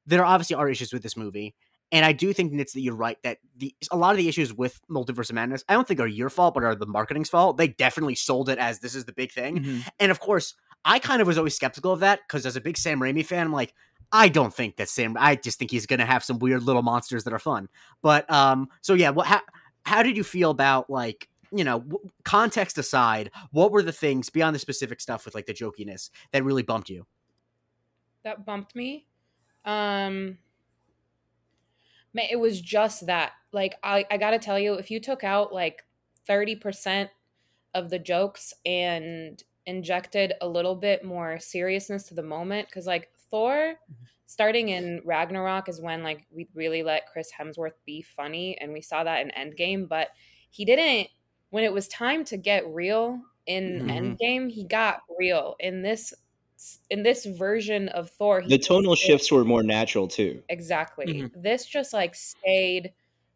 [0.05, 1.55] there obviously are issues with this movie.
[1.95, 4.53] And I do think Nitz that you're right that the a lot of the issues
[4.53, 7.57] with Multiverse of Madness, I don't think are your fault, but are the marketing's fault.
[7.57, 9.61] They definitely sold it as this is the big thing.
[9.61, 9.89] Mhm.
[10.01, 10.55] And of course,
[10.85, 13.47] I kind of was always skeptical of that because as a big Sam Raimi fan,
[13.47, 13.75] I'm like,
[14.11, 15.17] I don't think that Sam.
[15.19, 17.69] I just think he's gonna have some weird little monsters that are fun.
[18.03, 19.43] But um, so yeah, what how
[19.85, 21.85] how did you feel about like you know
[22.25, 26.43] context aside, what were the things beyond the specific stuff with like the jokiness that
[26.43, 27.07] really bumped you?
[28.25, 29.07] that bumped me.
[29.65, 30.39] Um
[32.15, 33.33] man, it was just that.
[33.53, 35.85] Like I, I gotta tell you, if you took out like
[36.27, 37.11] 30%
[37.75, 43.13] of the jokes and injected a little bit more seriousness to the moment, because like
[43.31, 43.77] Thor
[44.27, 48.81] starting in Ragnarok is when like we really let Chris Hemsworth be funny, and we
[48.81, 50.11] saw that in Endgame, but
[50.51, 51.09] he didn't
[51.51, 53.85] when it was time to get real in Mhm.
[53.89, 55.57] Endgame, he got real.
[55.61, 56.13] In this
[56.91, 60.43] in this version of Thor, the tonal shifts were more natural too.
[60.49, 61.07] Exactly.
[61.07, 61.41] Mm-hmm.
[61.41, 62.93] This just like stayed.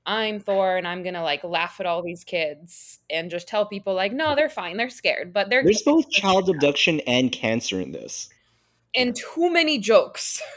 [0.06, 3.92] I'm Thor, and I'm gonna like laugh at all these kids and just tell people
[3.94, 7.92] like, no, they're fine, they're scared, but they're There's both child abduction and cancer in
[7.92, 8.30] this.
[8.94, 10.40] and too many jokes.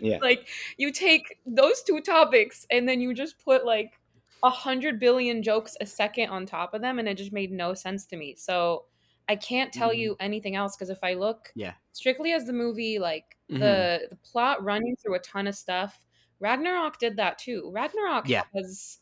[0.00, 0.18] Yeah.
[0.22, 3.98] like you take those two topics and then you just put like
[4.44, 7.74] a hundred billion jokes a second on top of them, and it just made no
[7.74, 8.34] sense to me.
[8.36, 8.84] So
[9.30, 11.60] I can't tell you anything else because if I look Mm-hmm.
[11.60, 11.74] Yeah.
[11.92, 13.60] strictly as the movie, like Mhm.
[13.60, 16.04] the the plot running through a ton of stuff,
[16.40, 17.70] Ragnarok did that too.
[17.72, 18.44] Ragnarok Yeah.
[18.54, 18.99] has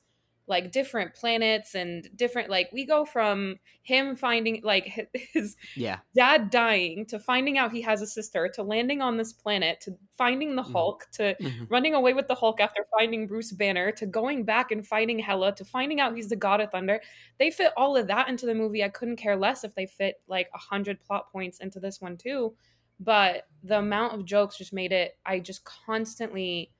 [0.48, 6.50] like different planets and different like we go from him finding like his Yeah, dad
[6.50, 10.56] dying to finding out he has a sister to landing on this planet to finding
[10.56, 10.74] the Mhm.
[10.74, 11.68] Hulk to Mhm.
[11.68, 15.54] running away with the Hulk after finding Bruce Banner to going back and fighting Hela
[15.56, 17.00] to finding out he's the God of Thunder.
[17.38, 18.82] They fit all of that into the movie.
[18.82, 22.16] I couldn't care less if they fit like a hundred plot points into this one
[22.16, 22.56] too.
[23.00, 25.18] But the amount of jokes just made it.
[25.24, 26.72] I just constantly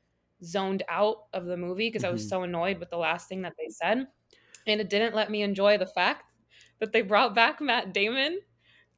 [0.42, 2.29] zoned out of the movie because I was Mhm.
[2.29, 4.07] so annoyed with the last thing that they said,
[4.66, 6.24] and it didn't let me enjoy the fact
[6.79, 8.40] that they brought back Matt Damon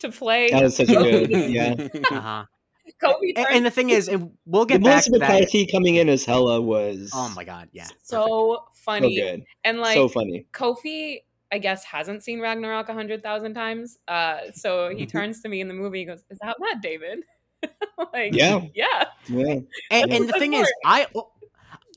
[0.01, 0.51] to play.
[0.51, 1.75] That was such a good, yeah.
[2.11, 2.45] uh-huh.
[3.01, 5.31] Kobe and, and the thing is, and we'll get The back Melissa to that.
[5.31, 9.79] McCarthy coming in as Hela was Oh my god, yeah, so so funny good, and
[9.81, 10.47] like so funny.
[10.53, 11.23] Kofi,
[11.53, 13.99] I guess, hasn't seen Ragnarok a hundred thousand times.
[14.09, 15.11] Uh, so he Mhm.
[15.11, 17.21] turns to me in the movie and goes, "Is that Matt David?"
[18.13, 18.63] like, Yeah.
[18.75, 19.05] yeah.
[19.29, 20.71] Yeah, And, and the thing is.
[20.85, 21.07] I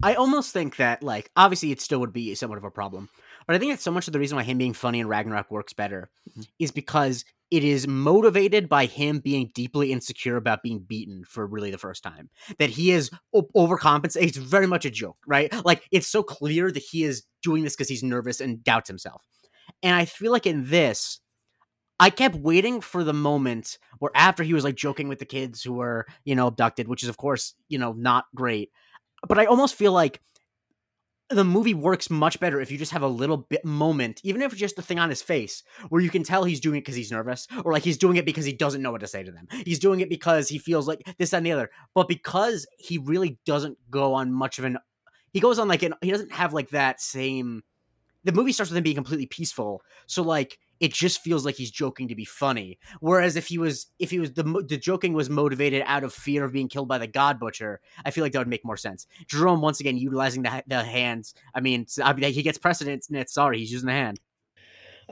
[0.02, 3.10] I almost think that like obviously it still would be somewhat of a problem,
[3.47, 5.49] but I think that so much of the reason why him being funny in Ragnarok
[5.49, 6.41] works better mm-hmm.
[6.60, 11.71] is because it is motivated by him being deeply insecure about being beaten for really
[11.71, 12.30] the first time.
[12.58, 14.23] That he is o- overcompensating.
[14.23, 15.54] It's very much a joke, right?
[15.63, 19.21] Like it's so clear that he is doing this because he's nervous and doubts himself.
[19.84, 21.19] And I feel like in this,
[22.03, 25.63] I kept waiting for the moment where after he was like joking with the kids
[25.63, 28.71] who were, you know, abducted, which is of course, you know, not great.
[29.25, 30.19] But I almost feel like
[31.29, 34.51] the movie works much better if you just have a little bit moment, even if
[34.51, 36.95] it's just a thing on his face, where you can tell he's doing it because
[36.95, 39.31] he's nervous, or like he's doing it because he doesn't know what to say to
[39.31, 39.47] them.
[39.65, 41.69] He's doing it because he feels like this that, and the other.
[41.95, 44.77] But because he really doesn't go on much of an,
[45.31, 47.63] he goes on like an, he doesn't have like that same.
[48.25, 51.72] The movie starts with him being completely peaceful, so like it just feels like he's
[51.72, 52.78] joking to be funny.
[53.00, 56.43] Whereas if he was if he was the the joking was motivated out of fear
[56.43, 59.08] of being killed by the God Butcher, I feel like that would make more sense.
[59.28, 61.36] Jerome once again utilizing the the hands.
[61.56, 63.10] I mean, I mean he gets precedence.
[63.28, 64.19] Sorry, he's using the hand.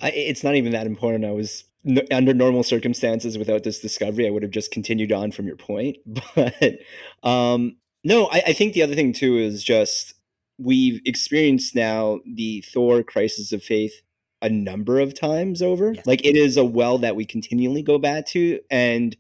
[0.02, 1.24] I, it's not even that important.
[1.24, 1.64] I was
[2.12, 5.98] under normal circumstances without this discovery, I would have just continued on from your point.
[6.36, 6.80] But
[7.24, 10.16] um, no, I, I think the other thing too is just
[10.58, 13.94] we've experienced now the Thor crisis of faith
[14.42, 15.94] a number of times over.
[15.94, 16.06] Yes.
[16.06, 18.60] Like it is a well that we continually go back to.
[18.70, 19.16] And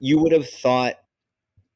[0.00, 0.96] you would have thought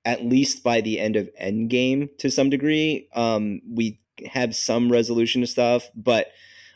[0.04, 5.40] at least by the end of Endgame to some degree, um, we have some resolution
[5.42, 6.28] to stuff, but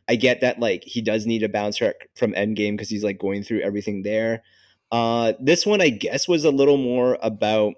[0.08, 3.18] I get that like he does need a bounce back from Endgame because he's like
[3.18, 4.42] going through everything there.
[4.92, 7.74] Uh, this one I guess was a little more about,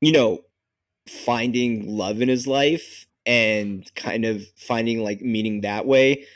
[0.00, 0.40] you know,
[1.08, 6.26] finding love in his life and kind of finding like meaning that way.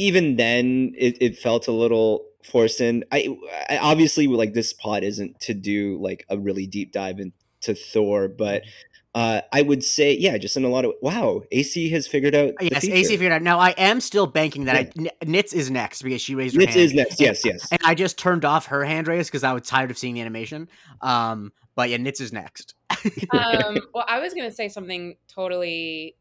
[0.00, 3.04] Even then, it, it felt a little forced in.
[3.12, 3.36] I,
[3.68, 8.28] I obviously like this pod isn't to do like a really deep dive into Thor,
[8.28, 8.70] but mm-hmm.
[9.14, 12.54] uh, I would say, yeah, just in a lot of wow, AC has figured out.
[12.60, 13.42] Yes, AC figured out.
[13.42, 15.10] Now I am still banking that yeah.
[15.20, 16.80] I, Nitz is next because she raised her Nitz hand.
[16.80, 17.20] is next.
[17.20, 17.68] Yes, yes.
[17.70, 20.20] And I just turned off her hand raise because I was tired of seeing the
[20.20, 20.68] animation.
[21.02, 22.74] Um, but yeah, Nitz is next.
[23.32, 26.16] um, well, I was gonna say something totally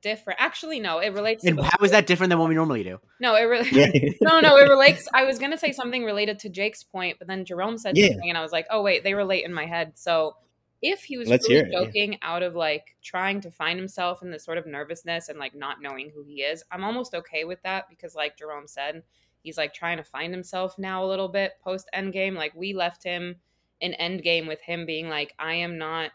[0.00, 0.40] different.
[0.40, 1.44] Actually, no, it relates.
[1.44, 2.98] And how is that different than what we normally do?
[3.20, 4.16] No, it really.
[4.20, 5.06] no, no, it relates.
[5.12, 8.08] I was gonna say something related to Jake's point, but then Jerome said yeah.
[8.08, 9.92] something, and I was like, oh wait, they relate in my head.
[9.94, 10.36] So
[10.82, 12.18] if he was Let's really joking yeah.
[12.22, 15.80] out of like trying to find himself in this sort of nervousness and like not
[15.80, 19.02] knowing who he is, I'm almost okay with that because, like Jerome said,
[19.42, 22.34] he's like trying to find himself now a little bit post Endgame.
[22.34, 23.36] Like we left him
[23.80, 26.10] an end game with him being like, I am not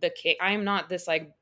[0.00, 0.36] the king.
[0.40, 1.32] I am not this like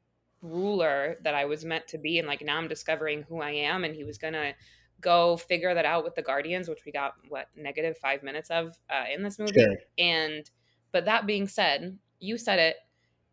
[0.45, 2.19] ruler that I was meant to be.
[2.19, 3.85] And like now I'm discovering who I am.
[3.85, 4.55] And he was going to
[5.01, 8.79] go figure that out with the Guardians, which we got what negative five minutes of
[8.91, 9.53] uh, in this movie.
[9.61, 9.77] Sure.
[9.99, 10.49] And,
[10.93, 12.77] but that being said, you said it,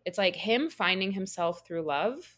[0.06, 2.38] it's like him finding himself through love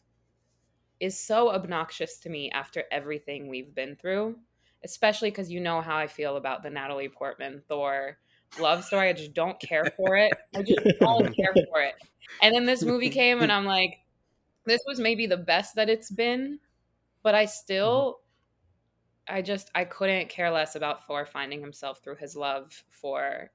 [0.99, 4.35] is so obnoxious to me after everything we've been through,
[4.83, 8.17] especially because you know how I feel about the Natalie Portman Thor
[8.59, 9.09] love story.
[9.09, 10.33] I just don't care for it.
[10.55, 11.95] I just don't care for it.
[12.41, 13.97] And then this movie came, and I'm like,
[14.65, 16.59] this was maybe the best that it's been,
[17.21, 18.19] but I still,
[19.27, 23.51] I just, I couldn't care less about Thor finding himself through his love for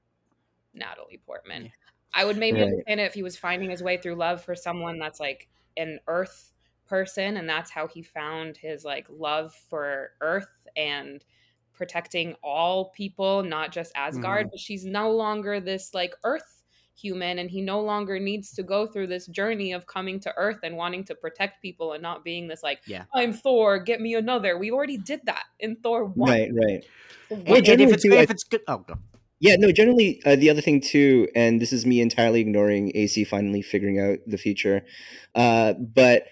[0.73, 1.71] Natalie Portman.
[2.13, 2.69] I would maybe right.
[2.69, 5.99] understand it if he was finding his way through love for someone that's like an
[6.07, 6.53] Earth
[6.87, 11.23] person, and that's how he found his like love for Earth and
[11.73, 14.49] protecting all people, not just Asgard, mm-hmm.
[14.51, 16.58] but she's no longer this like Earth
[16.99, 20.59] human and he no longer needs to go through this journey of coming to Earth
[20.63, 23.05] and wanting to protect people and not being this like, yeah.
[23.13, 24.57] I'm Thor, get me another.
[24.57, 26.29] We already did that in Thor 1.
[26.29, 26.85] Right, right.
[27.29, 28.95] And, well, and if, it's, too, if it's good, oh, go.
[29.39, 33.23] Yeah, no, generally, uh, the other thing too, and this is me entirely ignoring AC
[33.23, 34.83] finally figuring out the future,
[35.33, 36.23] uh, but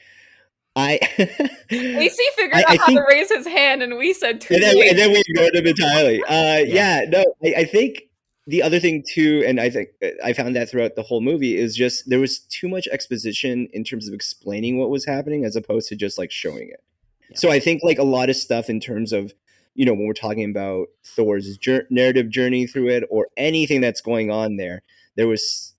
[0.75, 0.99] I
[1.69, 4.56] AC figured I, out I how think, to raise his hand, and we said two.
[4.56, 6.21] And then, and then we ignored him entirely.
[6.23, 7.01] Uh, yeah.
[7.01, 7.06] yeah.
[7.10, 8.03] no, I, I, think
[8.47, 9.89] the other thing too, and I think
[10.23, 13.83] I found that throughout the whole movie is just there was too much exposition in
[13.83, 16.81] terms of explaining what was happening as opposed to just like showing it.
[17.29, 17.38] Yeah.
[17.38, 19.33] So I think like a lot of stuff in terms of
[19.75, 23.99] you know when we're talking about Thor's jur- narrative journey through it or anything that's
[23.99, 24.81] going on there,
[25.17, 25.73] there was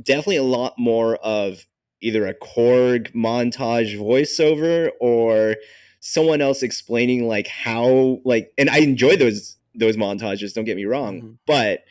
[0.00, 1.66] definitely a lot more of
[2.02, 5.56] either a Korg montage voiceover or
[6.00, 10.84] someone else explaining like how like and I enjoy those those montages, don't get me
[10.84, 11.32] wrong, mm-hmm.
[11.46, 11.84] but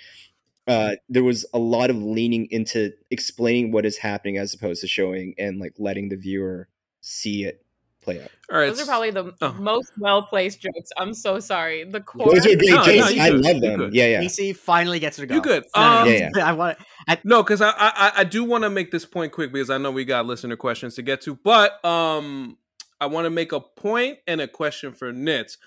[0.68, 4.88] uh, there was a lot of leaning into explaining what is happening as opposed to
[4.88, 6.68] showing and like letting the viewer
[7.02, 7.66] see it
[8.02, 8.30] play out.
[8.52, 9.54] All right, those are probably the oh.
[9.54, 10.92] most well placed jokes.
[10.98, 11.84] I'm so sorry.
[11.84, 12.34] The core.
[12.34, 13.16] Those are great no, jokes.
[13.16, 13.90] No, I love them.
[13.94, 14.22] Yeah, yeah.
[14.22, 15.36] AC finally gets to go.
[15.36, 15.64] You good?
[15.74, 16.50] Um, yeah, yeah.
[16.50, 16.78] I want.
[17.08, 19.78] I, no, because I, I I do want to make this point quick because I
[19.78, 22.58] know we got listener questions to get to, but um,
[23.00, 25.58] I want to make a point and a question for Nitz.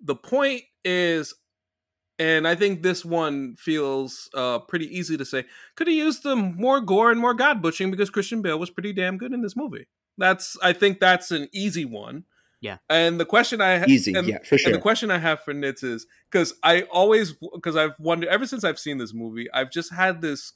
[0.00, 1.34] The point is
[2.18, 5.44] and I think this one feels uh, pretty easy to say.
[5.74, 8.92] Could have used them more gore and more god butching because Christian Bale was pretty
[8.92, 9.86] damn good in this movie.
[10.18, 12.24] That's I think that's an easy one.
[12.60, 12.78] Yeah.
[12.88, 14.70] And the question I have easy, and, yeah, for sure.
[14.70, 18.46] And the question I have for Nitz is because I always because I've wondered ever
[18.46, 20.54] since I've seen this movie, I've just had this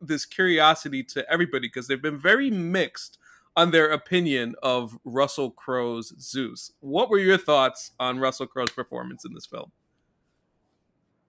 [0.00, 3.18] this curiosity to everybody because they've been very mixed
[3.56, 6.72] on their opinion of Russell Crowe's Zeus.
[6.80, 9.72] What were your thoughts on Russell Crowe's performance in this film?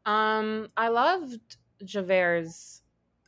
[0.06, 2.82] Um, I loved Javert's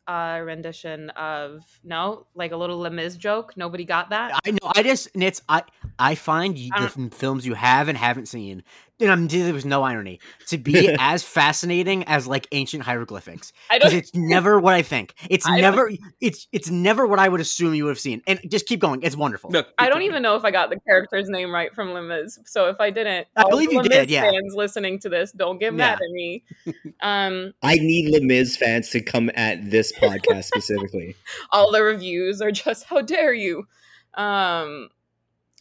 [0.08, 3.56] uh, rendition of no, like a little Les Mis joke.
[3.58, 4.40] Nobody got that.
[4.46, 4.72] I know.
[4.76, 5.42] I just Nitz.
[5.50, 5.64] I
[6.00, 8.64] I find you, I the films you have and haven't seen,
[9.00, 13.78] and I'm there was no irony to be as fascinating as like ancient hieroglyphics I
[13.78, 14.00] because don't.
[14.00, 15.14] it's never what I think.
[15.30, 15.92] It's I never.
[16.22, 18.22] It's it's never what I would assume you would have seen.
[18.28, 19.02] And just keep going.
[19.04, 19.52] It's wonderful.
[19.52, 22.40] No, I don't even know if I got the character's name right from Les Mis.
[22.46, 24.22] So if I didn't, I all believe you Les Mis did, yeah.
[24.30, 26.06] Fans listening to this, don't get mad Yeah.
[26.06, 26.44] at me.
[27.02, 31.16] Um, I need Les Mis fans to come at this podcast specifically.
[31.52, 33.68] all the reviews are just how dare you.
[34.14, 34.90] Um,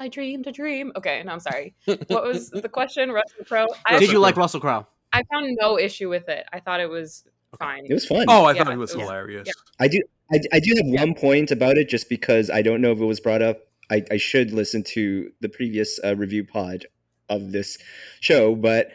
[0.01, 0.93] I dreamed a dream.
[0.97, 1.75] Okay, no, I'm sorry.
[1.85, 3.11] What was the question?
[3.13, 3.67] Russell Crowe.
[3.87, 4.87] I, Did you like Russell Crowe?
[5.13, 6.45] I found no issue with it.
[6.53, 7.25] I thought it was
[7.59, 7.87] fine.
[7.89, 8.27] It was fun.
[8.29, 9.47] Oh, I Yeah, thought it was it was- hilarious.
[9.47, 9.53] yeah.
[9.81, 10.01] I do.
[10.33, 13.05] I, I do have one point about it, just because I don't know if it
[13.05, 13.61] was brought up.
[13.91, 16.87] I, I should listen to the previous uh, review pod
[17.29, 17.79] of this
[18.21, 18.89] show, but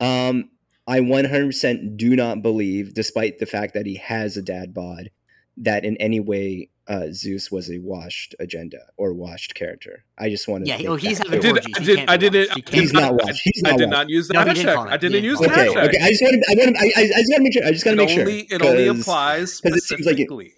[0.00, 0.48] um,
[0.90, 5.10] I 100% do not believe, despite the fact that he has a dad bod,
[5.58, 10.04] that in any way uh, Zeus was a washed agenda or washed character.
[10.18, 10.68] I just want to.
[10.70, 11.52] Yeah, he- oh, he's having I did.
[11.52, 11.74] orgies.
[11.76, 11.96] I He did.
[11.98, 12.48] can't I did it.
[12.48, 12.56] washed.
[12.56, 13.40] He I can't did He's not not- washed.
[13.44, 14.88] He's I did not use the No, he didn't hashtag.
[14.88, 15.88] I didn't use didn't the call Okay, hashtag.
[15.88, 15.98] okay.
[16.02, 16.50] I just want to.
[16.50, 16.76] I want.
[16.76, 17.64] I, I, I just got to make sure.
[17.64, 18.20] I just got to It make sure.
[18.22, 20.52] only it only 'cause applies 'cause it seems like it- specifically.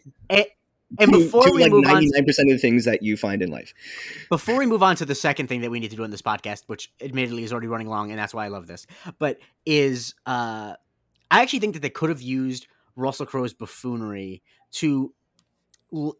[0.98, 3.16] And before to we like move on, ninety nine percent of the things that you
[3.16, 3.72] find in life.
[4.28, 6.22] before we move on to the second thing that we need to do in this
[6.22, 8.86] podcast, which admittedly is already running long, and that's why I love this,
[9.18, 10.74] but is uh,
[11.30, 12.66] I actually think that they could have used
[12.96, 15.14] Russell Crowe's buffoonery to
[15.94, 16.16] l-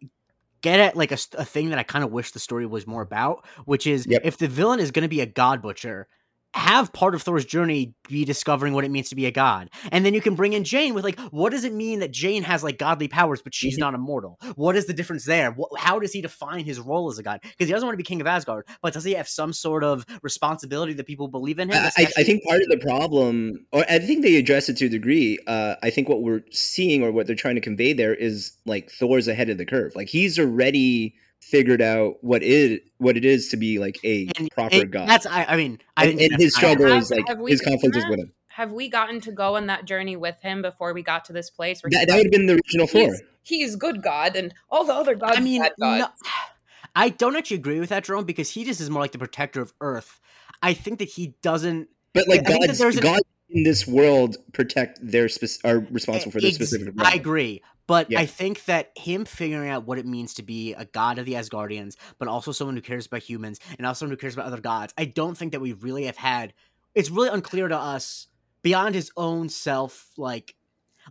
[0.63, 3.03] get at like a, a thing that I kind of wish the story was more
[3.03, 4.23] about, which is Yep.
[4.25, 6.09] if the villain is going to be a god butcher.
[6.55, 9.71] Have part of Thor's journey be discovering what it means to be a god.
[9.91, 12.43] And then you can bring in Jane with, like, what does it mean that Jane
[12.43, 13.81] has, like, godly powers, but she's Mhm.
[13.81, 14.39] not immortal?
[14.57, 15.53] What is the difference there?
[15.53, 17.41] Wh- how does he define his role as a god?
[17.43, 19.83] Because he doesn't want to be king of Asgard, but does he have some sort
[19.83, 21.91] of responsibility that people believe in him?
[21.97, 24.91] I, I think part of the problem, or I think they address it to a
[24.91, 25.39] degree.
[25.47, 28.91] Uh, I think what we're seeing, or what they're trying to convey there, is like
[28.91, 29.97] Thor's ahead of the curve.
[29.97, 34.49] Like he's already figured out what it what it is to be like a And
[34.53, 35.09] proper it- god.
[35.09, 38.05] That's, I, I mean, I and, and his struggle Have- is like his conflict is
[38.09, 38.33] with him.
[38.49, 41.49] Have we gotten to go on that journey with him before we got to this
[41.51, 41.83] place?
[41.83, 43.01] Where That, that would have been the original Thor.
[43.11, 45.39] he's, he's good God, and all the other gods.
[45.39, 46.01] I mean, bad gods.
[46.25, 46.31] no,
[46.95, 49.63] I don't actually agree with that, Jerome, because he just is more like the protector
[49.63, 50.21] of Earth.
[50.63, 51.89] I think that he doesn't.
[52.13, 53.23] But like I think that gods, there's an- gods
[53.53, 55.29] in this world protect their
[55.65, 56.95] are responsible for their Ex- specific.
[56.99, 57.63] I agree.
[57.87, 58.21] But Yeah.
[58.21, 61.35] I think that him figuring out what it means to be a god of the
[61.35, 64.61] Asgardians, but also someone who cares about humans and also someone who cares about other
[64.61, 66.55] gods, I don't think that we really have had.
[66.95, 68.29] It's really unclear to us
[68.63, 70.11] beyond his own self.
[70.17, 70.55] Like,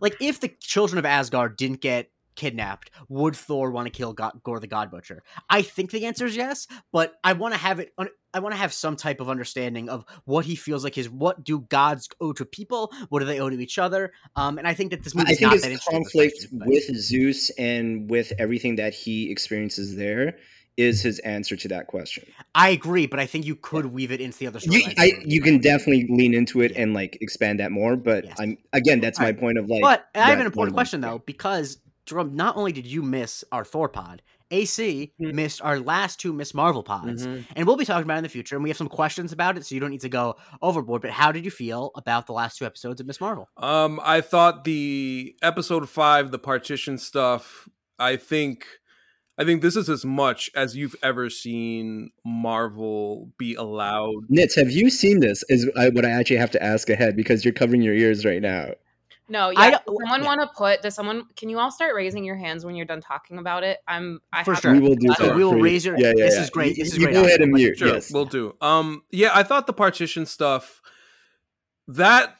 [0.00, 4.40] like if the children of Asgard didn't get kidnapped, would Thor want to kill God,
[4.42, 5.22] Gorr the God Butcher?
[5.48, 7.92] I think the answer is yes, but I want to have it.
[7.98, 11.10] Un- I want to have some type of understanding of what he feels like his.
[11.10, 12.90] What do gods owe to people?
[13.10, 14.12] What do they owe to each other?
[14.36, 15.96] Um, and I think that this movie I is think not his that interesting.
[15.96, 20.38] in conflict with Zeus and with everything that he experiences there
[20.78, 22.24] is his answer to that question.
[22.54, 24.82] I agree, but I think you could weave it into the other You.
[24.96, 28.36] I, you can definitely lean into it and like expand that more, but Yes.
[28.40, 29.40] I'm again, that's my Alright.
[29.40, 29.82] point of like.
[29.82, 31.76] But I have an important question though, because
[32.06, 35.32] Jerome, not only did you miss our Thor pod, AC Mhm.
[35.32, 37.26] missed our last two Miss Marvel pods.
[37.26, 37.44] Mhm.
[37.56, 39.56] And we'll be talking about it in the future, and we have some questions about
[39.56, 41.00] it, so you don't need to go overboard.
[41.00, 43.48] But how did you feel about the last two episodes of Miss Marvel?
[43.56, 47.68] Um, I thought the episode five, the partition stuff.
[47.98, 48.66] I think,
[49.38, 54.28] I think this is as much as you've ever seen Marvel be allowed.
[54.30, 55.42] Nitz, have you seen this?
[55.48, 58.72] Is what I actually have to ask ahead because you're covering your ears right now.
[59.28, 59.70] No, I yeah.
[59.70, 60.26] don't- Does someone yeah.
[60.26, 60.82] want to put?
[60.82, 61.22] Does someone?
[61.36, 63.78] Can you all start raising your hands when you're done talking about it?
[63.88, 64.20] I'm.
[64.32, 64.72] I For have sure.
[64.72, 66.40] We will do So we will raise your- Yeah, yeah, this yeah.
[66.42, 67.14] is great, You- this is you great.
[67.14, 67.78] Go ahead and mute.
[67.78, 68.12] Sure, yes.
[68.12, 68.54] we'll do.
[68.60, 70.82] Um, yeah, I thought the partition stuff
[71.88, 72.36] that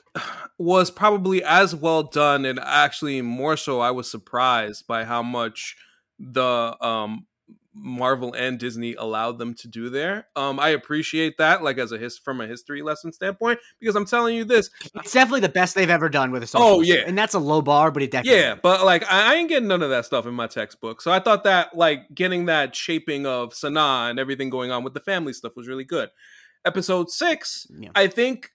[0.59, 3.81] was probably as well done, and actually more so.
[3.81, 5.77] I was surprised by how much
[6.19, 7.27] the um
[7.75, 10.27] Marvel and Disney allowed them to do there.
[10.37, 14.05] Um, I appreciate that, like as a his from a history lesson standpoint, because I'm
[14.05, 16.93] telling you this, It's definitely the best they've ever done with a social Oh, issue,
[16.95, 17.05] yeah.
[17.07, 19.69] and that's a low bar, but it definitely Yeah, but like I, I ain't getting
[19.69, 21.01] none of that stuff in my textbook.
[21.01, 24.93] So I thought that like getting that shaping of Sanaa and everything going on with
[24.95, 26.11] the family stuff was really good.
[26.65, 27.89] Episode six, Yeah.
[27.95, 28.51] I think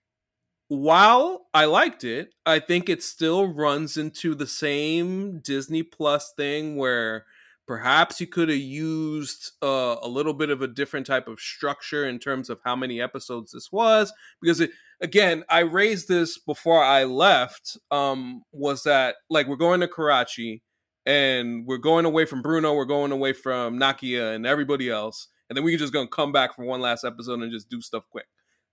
[0.69, 6.75] while I liked it, I think it still runs into the same Disney Plus thing
[6.75, 7.25] where
[7.67, 12.07] perhaps you could have used uh, a little bit of a different type of structure
[12.07, 14.11] in terms of how many episodes this was
[14.41, 19.79] because it again i raised this before i left um was that like we're going
[19.79, 20.63] to karachi
[21.05, 25.55] and we're going away from bruno we're going away from nakia and everybody else and
[25.55, 28.27] then we're just gonna come back for one last episode and just do stuff quick.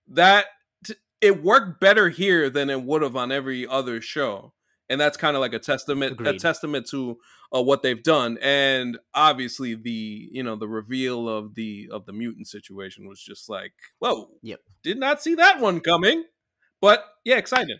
[0.08, 0.46] That
[1.20, 4.52] it worked better here than it would have on every other show
[4.88, 7.18] and that's kind of like a testament a testament to
[7.54, 12.12] uh, what they've done and obviously the you know the reveal of the of the
[12.12, 14.60] mutant situation was just like whoa Yep.
[14.82, 16.24] did not see that one coming
[16.80, 17.78] but yeah excited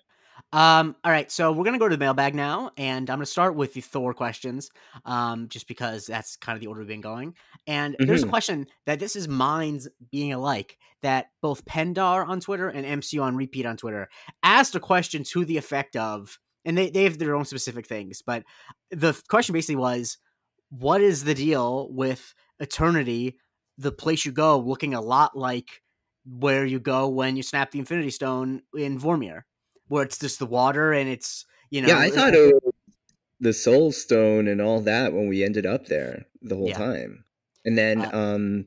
[0.52, 3.54] Um, all right, so we're gonna go to the mailbag now, and I'm gonna start
[3.56, 4.70] with the Thor questions,
[5.04, 7.34] um, just because that's kind of the order we've been going.
[7.66, 8.30] And there's a Mhm.
[8.30, 13.36] question that this is minds being alike that both Pendar on Twitter and MCU on
[13.36, 14.08] repeat on Twitter
[14.42, 18.22] asked a question to the effect of, and they, they have their own specific things,
[18.24, 18.44] but
[18.90, 20.18] the question basically was,
[20.70, 23.38] what is the deal with Eternity,
[23.78, 25.82] the place you go, looking a lot like
[26.26, 29.42] where you go when you snap the Infinity Stone in Vormir?
[29.88, 32.72] where it's just the water and it's you know yeah, I thought it was
[33.40, 36.78] the Soul Stone and all that when we ended up there the whole Yeah.
[36.78, 37.24] time,
[37.66, 38.66] and then Uh, um,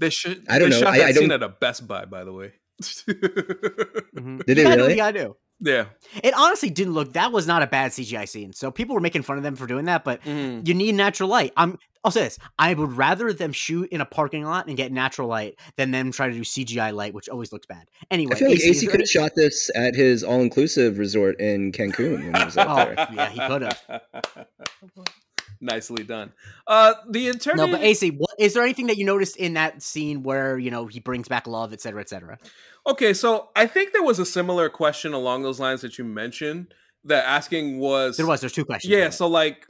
[0.00, 1.48] they should I don't they know, shot I- that I scene don't- Seen at a
[1.50, 2.52] best buy by the way
[3.06, 4.44] Mhm.
[4.46, 4.90] Did you it gotta do what really?
[4.92, 5.36] you gotta do.
[5.60, 5.86] Yeah
[6.22, 7.12] It honestly didn't look.
[7.14, 8.52] That was not a bad CGI scene.
[8.52, 10.66] So people were making fun of them for doing that, but Mhm.
[10.66, 11.52] you need natural light.
[11.56, 11.78] I'm.
[12.04, 15.26] I'll say this: I would rather them shoot in a parking lot and get natural
[15.28, 17.88] light than them try to do CGI light, which always looks bad.
[18.12, 21.40] Anyway, I feel like AC, is AC could have shot this at his all-inclusive resort
[21.40, 23.08] in Cancun when he was up Oh, there.
[23.12, 23.82] yeah, he could've.
[25.60, 26.32] Nicely done.
[26.66, 27.70] Uh, the eternity.
[27.70, 30.70] No, but AC, what, is there anything that you noticed in that scene where you
[30.70, 32.38] know he brings back love, et cetera, et cetera?
[32.86, 36.74] Okay, so I think there was a similar question along those lines that you mentioned.
[37.04, 38.40] That asking was There was.
[38.40, 38.90] There's two questions.
[38.90, 39.66] Yeah, so like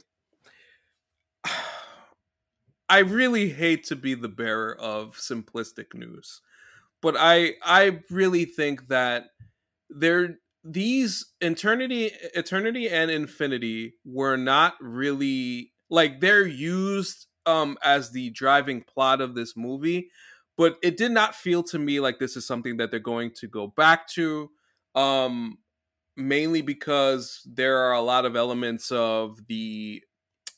[2.89, 6.41] I really hate to be the bearer of simplistic news.
[7.01, 9.25] But I I really think that
[9.89, 18.29] there these eternity eternity and infinity were not really like they're used um as the
[18.31, 20.09] driving plot of this movie,
[20.57, 23.47] but it did not feel to me like this is something that they're going to
[23.47, 24.49] go back to.
[24.95, 25.59] Um
[26.17, 30.03] mainly because there are a lot of elements of the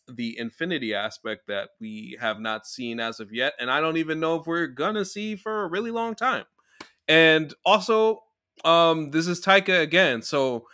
[0.08, 4.20] the infinity aspect that we have not seen as of yet and i don't even
[4.20, 6.46] know if we're gonna see for a really long time
[7.08, 8.24] and also
[8.64, 10.66] um this is taika again so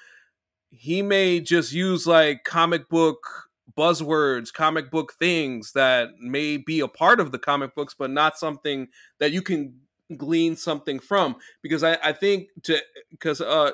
[0.70, 3.45] he may just use like comic book
[3.78, 8.38] buzzwords comic book things that may be a part of the comic books but not
[8.38, 8.88] something
[9.20, 9.76] that you can
[10.18, 12.80] glean something from because i i think to
[13.12, 13.72] because uh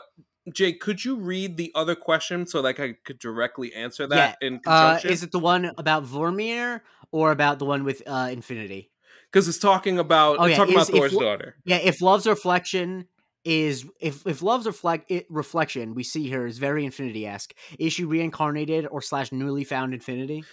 [0.52, 4.60] Jake, could you read the other question so like I could directly answer that in
[4.66, 6.82] Uh, is it the one about Vormir
[7.12, 8.90] or about the one with uh, Infinity?
[9.32, 11.56] Because it's talking about Oh, yeah, talking is- about Thor's if daughter.
[11.64, 13.06] Yeah, if love's reflection
[13.44, 17.54] is if if love's reflect it, reflection we see here is very Infinity esque.
[17.80, 20.44] Is she reincarnated or slash newly found Infinity?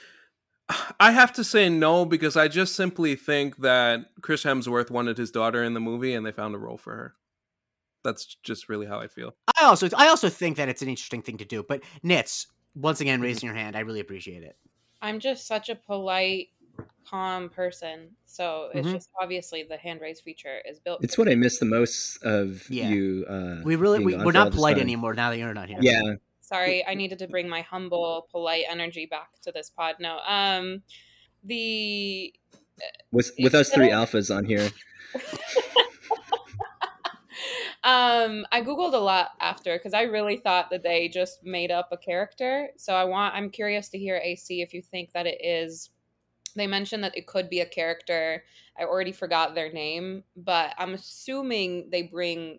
[1.00, 5.30] I have to say no because I just simply think that Chris Hemsworth wanted his
[5.30, 7.14] daughter in the movie and they found a role for her.
[8.04, 9.34] That's just really how I feel.
[9.60, 11.62] I also I also think that it's an interesting thing to do.
[11.62, 13.56] But Nitz, once again, raising mm-hmm.
[13.56, 14.56] your hand, I really appreciate it.
[15.00, 16.48] I'm just such a polite,
[17.08, 18.10] calm person.
[18.26, 18.92] So it's Mhm.
[18.92, 21.02] just obviously the hand raise feature is built.
[21.02, 22.90] It's for what I miss the most of Yeah.
[22.90, 23.24] you.
[23.28, 24.82] Uh, we really, we, we're not polite time.
[24.82, 25.78] anymore now that you're not here.
[25.80, 26.00] Yeah,
[26.40, 29.96] Sorry, I needed to bring my humble, polite energy back to this pod.
[30.00, 30.82] No, um,
[31.44, 32.34] the
[33.12, 34.70] with with us three alphas on here.
[37.84, 41.88] um, I googled a lot after because I really thought that they just made up
[41.92, 42.68] a character.
[42.76, 45.90] So I want, I'm curious to hear AC if you think that it is.
[46.58, 48.44] They mentioned that it could be a character.
[48.78, 52.58] I already forgot their name, but I'm assuming they bring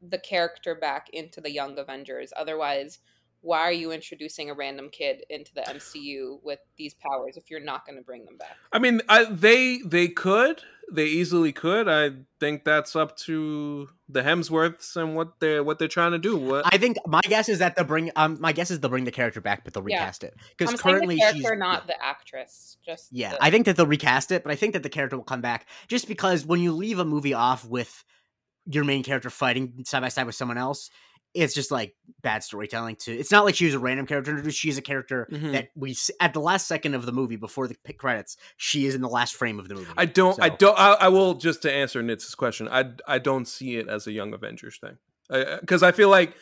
[0.00, 2.32] the character back into the Young Avengers.
[2.36, 3.00] Otherwise,
[3.40, 7.60] why are you introducing a random kid into the MCU with these powers if you're
[7.60, 8.56] not going to bring them back?
[8.72, 11.88] I mean, I, they they could, they easily could.
[11.88, 12.10] I
[12.40, 16.36] think that's up to the Hemsworths and what they're what they're trying to do.
[16.36, 19.04] What I think my guess is that they'll bring um my guess is they'll bring
[19.04, 20.00] the character back, but they'll Yeah.
[20.00, 22.76] recast it because currently the character, she's not the actress.
[22.84, 25.16] Just Yeah, the- I think that they'll recast it, but I think that the character
[25.16, 28.04] will come back just because when you leave a movie off with
[28.66, 30.90] your main character fighting side by side with someone else,
[31.34, 32.96] it's just like bad storytelling.
[32.96, 35.52] To it's not like she was a random character introduced; she's a character Mhm.
[35.52, 39.02] that we at the last second of the movie before the credits, she is in
[39.02, 39.90] the last frame of the movie.
[39.96, 40.40] I don't.
[40.42, 40.78] I don't.
[40.78, 42.68] I, I will just to answer Nitz's question.
[42.68, 44.96] I I don't see it as a Young Avengers thing
[45.60, 46.34] because I feel like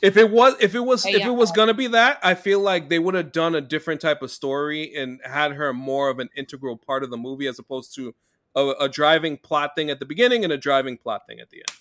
[0.00, 1.28] if it was if it was Uh, if yeah.
[1.28, 4.22] it was gonna be that, I feel like they would have done a different type
[4.22, 7.94] of story and had her more of an integral part of the movie as opposed
[7.96, 8.14] to
[8.56, 11.58] a, a driving plot thing at the beginning and a driving plot thing at the
[11.58, 11.76] end.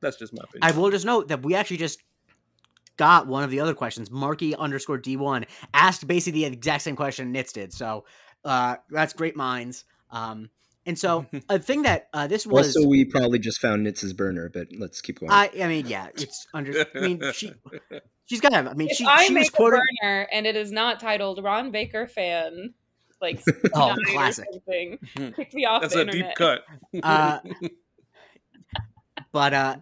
[0.00, 0.62] That's just my opinion.
[0.62, 2.00] I will just note that we actually just
[2.96, 4.10] got one of the other questions.
[4.10, 5.44] Marky underscore D one
[5.74, 7.72] asked basically the exact same question Nitz did.
[7.72, 8.04] So
[8.44, 9.84] uh, that's great minds.
[10.10, 10.50] Um,
[10.84, 12.76] and so a thing that uh, this was.
[12.76, 15.32] Also, we probably just found Nitz's burner, but let's keep going.
[15.32, 16.86] I, I mean, yeah, it's under.
[16.94, 17.52] I mean, she
[18.26, 18.52] She's got.
[18.54, 19.80] I mean, if she, I she was make a quoted.
[20.02, 22.74] burner and it is not titled Ron Baker fan,
[23.20, 23.38] like
[23.74, 24.46] Oh, 69 or classic.
[24.52, 24.98] something,
[25.36, 26.28] kick me off That's the a internet.
[26.28, 26.64] deep cut.
[27.02, 27.38] Uh,
[29.36, 29.76] But uh,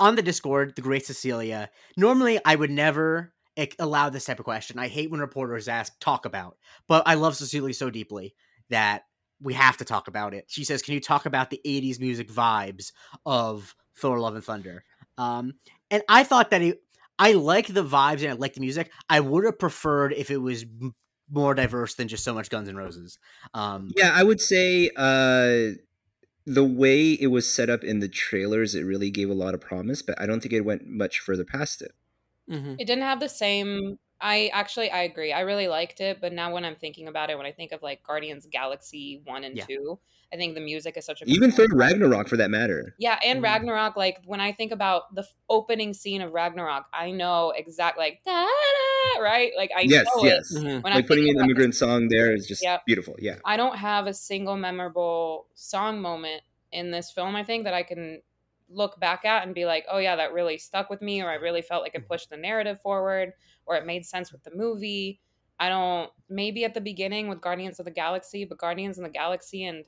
[0.00, 1.70] on the Discord, the Great Cecilia.
[1.96, 3.32] Normally, I would never
[3.78, 4.80] allow this type of question.
[4.80, 6.56] I hate when reporters ask talk about,
[6.88, 8.34] but I love Cecilia so deeply
[8.68, 9.04] that
[9.40, 10.46] we have to talk about it.
[10.48, 12.90] She says, "Can you talk about the '80s music vibes
[13.24, 14.82] of Thor: Love and Thunder?"
[15.16, 15.54] Um,
[15.88, 16.82] and I thought that it,
[17.16, 18.90] I like the vibes and I like the music.
[19.08, 20.64] I would have preferred if it was
[21.30, 23.20] more diverse than just so much Guns N' Roses.
[23.54, 25.76] Um, Yeah, I would say uh,
[26.46, 29.60] the way it was set up in the trailers, it really gave a lot of
[29.60, 31.92] promise, but I don't think it went much further past it.
[32.48, 32.78] Mhm.
[32.78, 33.98] It didn't have the same.
[34.20, 35.32] I actually I agree.
[35.32, 37.82] I really liked it, but now when I'm thinking about it, when I think of
[37.82, 39.64] like Guardians Galaxy one and Yeah.
[39.66, 39.98] two,
[40.32, 41.66] I think the music is such a Even Thor.
[41.72, 42.94] Ragnarok, for that matter.
[42.98, 43.44] Yeah, and Mhm.
[43.44, 48.20] Ragnarok, like when I think about the opening scene of Ragnarok, I know exactly like
[48.24, 49.52] da, da, right.
[49.56, 50.50] Like I yes, know yes.
[50.54, 50.58] it.
[50.62, 50.82] Mhm.
[50.82, 52.84] When I'm Like putting an in this- immigrant song there is just Yep.
[52.86, 53.16] beautiful.
[53.18, 53.36] Yeah.
[53.44, 56.42] I don't have a single memorable song moment
[56.72, 57.34] in this film.
[57.34, 58.20] I think that I can
[58.72, 61.34] look back at and be like, oh yeah, that really stuck with me, or I
[61.34, 63.32] really felt like it pushed the narrative forward,
[63.70, 65.20] or it made sense with the movie.
[65.60, 69.10] I don't maybe at the beginning with Guardians of the Galaxy, but Guardians of the
[69.10, 69.84] Galaxy and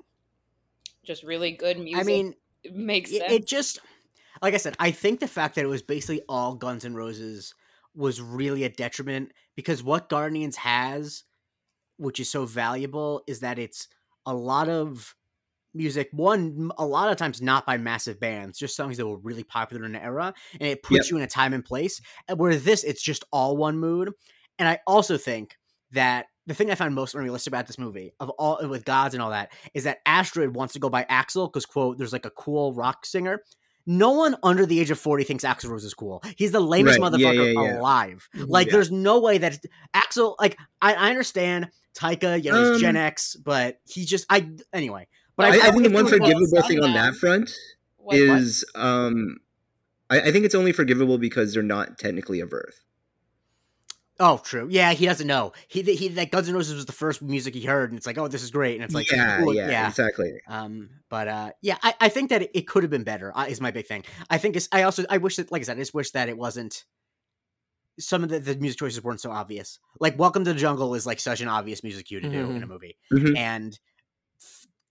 [1.04, 2.00] just really good music.
[2.00, 3.32] I mean, it makes it, sense.
[3.32, 3.80] it just
[4.40, 7.54] like I said, I think the fact that it was basically all Guns N' Roses
[7.94, 11.24] was really a detriment because what Guardians has,
[11.96, 13.88] which is so valuable, is that it's
[14.24, 15.16] a lot of
[15.74, 16.08] music.
[16.12, 19.84] One, a lot of times not by massive bands, just songs that were really popular
[19.84, 22.00] in the era, and it puts you in a time and place.
[22.34, 24.12] Where this, it's just all one mood.
[24.58, 25.56] And I also think
[25.92, 29.22] that the thing I found most unrealistic about this movie, of all with gods and
[29.22, 32.30] all that, is that Astrid wants to go by Axl because quote, there's like a
[32.30, 33.42] cool rock singer.
[33.84, 36.22] No one under the age of 40 thinks Axl Rose is cool.
[36.36, 37.80] He's the lamest Right, motherfucker yeah, yeah.
[37.80, 38.28] alive.
[38.34, 38.74] Like, Yeah.
[38.74, 39.58] there's no way that
[39.92, 41.68] Axl, like, I, I understand
[41.98, 45.08] Taika, you know, he's Gen Um, X, but he just, I, anyway.
[45.36, 47.50] But I, I think the if one it was- forgivable thing on that front
[47.96, 49.38] What- is um
[50.10, 52.84] I, I think it's only forgivable because they're not technically of Earth.
[54.20, 54.68] Oh, true.
[54.70, 55.52] Yeah, he doesn't know.
[55.68, 58.18] He he like Guns N' Roses was the first music he heard, and it's like,
[58.18, 60.32] oh, this is great, and it's like, yeah, cool, yeah, exactly.
[60.46, 63.32] Um, but uh, yeah, I, I think that it, it could have been better.
[63.34, 64.04] Uh, is my big thing.
[64.30, 64.68] I think it's.
[64.70, 66.84] I also I wish that, like I said, I just wish that it wasn't.
[67.98, 69.80] Some of the, the music choices weren't so obvious.
[69.98, 72.62] Like "Welcome to the Jungle" is like such an obvious music cue to do in
[72.62, 73.36] a movie, Mhm.
[73.36, 73.78] and f-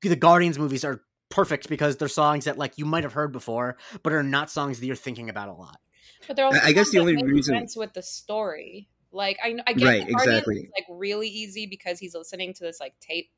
[0.01, 3.77] the Guardians movies are perfect because they're songs that like you might have heard before,
[4.03, 5.79] but are not songs that you're thinking about a lot.
[6.27, 8.89] But they're also I- I guess the only reason- with the story.
[9.13, 10.55] Like I, I get Right, that Guardians exactly.
[10.61, 13.29] is, like really easy because he's listening to this like tape,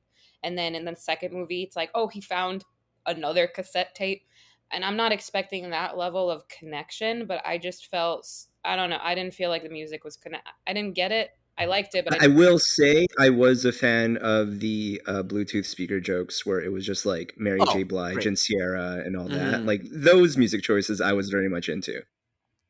[0.43, 2.63] and then in the second movie, it's like, oh, he found
[3.05, 4.23] another cassette tape,
[4.71, 8.29] and I'm not expecting that level of connection, but I just felt
[8.63, 8.99] I don't know.
[9.01, 10.47] I didn't feel like the music was connect.
[10.67, 11.31] I didn't get it.
[11.57, 15.01] I liked it, but I, I didn't- will say I was a fan of the
[15.05, 17.83] uh, Bluetooth speaker jokes where it was just like Mary Oh, J.
[17.83, 18.25] Blige great.
[18.25, 19.61] and Ciara and all that.
[19.61, 19.65] Mhm.
[19.67, 22.01] Like those music choices, I was very much into.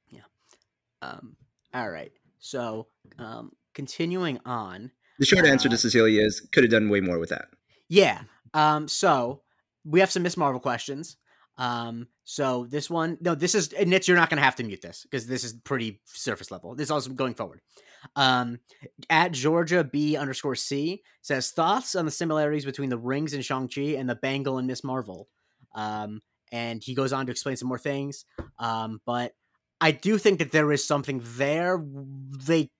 [0.09, 0.21] Yeah.
[1.01, 1.37] Um,
[1.73, 2.87] all right, so
[3.19, 4.91] um, continuing on.
[5.19, 7.45] The short answer Uh, to Cecilia is could have done way more with that.
[7.87, 8.23] Yeah.
[8.53, 8.87] Um.
[8.89, 9.41] So
[9.85, 11.15] we have some Miss Marvel questions.
[11.57, 12.07] Um.
[12.25, 14.81] So this one, no, this is and Nitz, You're not going to have to mute
[14.81, 16.75] this because this is pretty surface level.
[16.75, 17.61] This is also going forward.
[18.15, 18.59] Um.
[19.09, 23.67] At Georgia B underscore C says thoughts on the similarities between the rings in Shang
[23.67, 25.27] Chi and the bangle in Miss Marvel.
[25.75, 26.21] Um.
[26.51, 28.25] And he goes on to explain some more things.
[28.57, 29.01] Um.
[29.05, 29.33] But
[29.79, 31.83] I do think that there is something there.
[32.45, 32.71] They.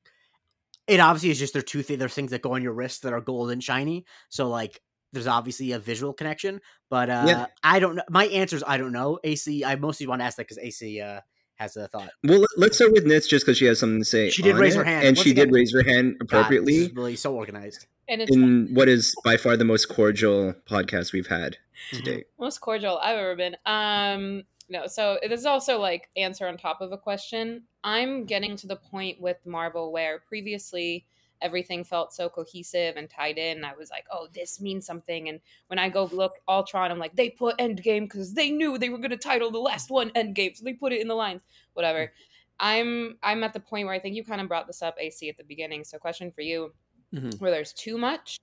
[0.88, 2.00] It obviously is just their two things.
[2.00, 4.06] There's things that go on your wrist that are gold and shiny.
[4.30, 4.82] So like
[5.14, 6.60] there's obviously a visual connection,
[6.90, 7.46] but uh Yeah.
[7.64, 8.04] I don't know.
[8.10, 9.20] My answer is I don't know.
[9.24, 11.22] AC, I mostly want to ask that because AC uh
[11.56, 12.10] has a thought.
[12.24, 14.32] Well, let- let's start with Nitz just because she has something to say.
[14.32, 15.06] She did raise it, her hand.
[15.08, 17.86] and Once she again- did raise her hand appropriately is really so organized.
[18.10, 21.58] and it's in what is by far the most cordial podcast we've had
[21.92, 22.04] to Mhm.
[22.06, 22.26] date.
[22.40, 23.56] most cordial I've ever been.
[23.66, 27.64] Um, no, so this is also like answer on top of a question.
[27.84, 31.06] I'm getting to the point with Marvel where previously
[31.44, 33.64] everything felt so cohesive and tied in.
[33.64, 35.30] I was like, oh, this means something.
[35.30, 38.90] And when I go look Ultron, I'm like, they put Endgame because they knew they
[38.90, 41.42] were going to title the last one Endgame, so they put it in the lines.
[41.74, 42.14] Whatever.
[42.60, 45.30] I'm I'm at the point where I think you kind of brought this up, AC,
[45.30, 45.84] at the beginning.
[45.84, 46.74] So, question for you:
[47.14, 47.40] Mhm.
[47.40, 48.38] where there's too much.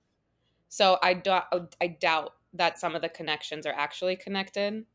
[0.69, 4.85] So I doubt I doubt that some of the connections are actually connected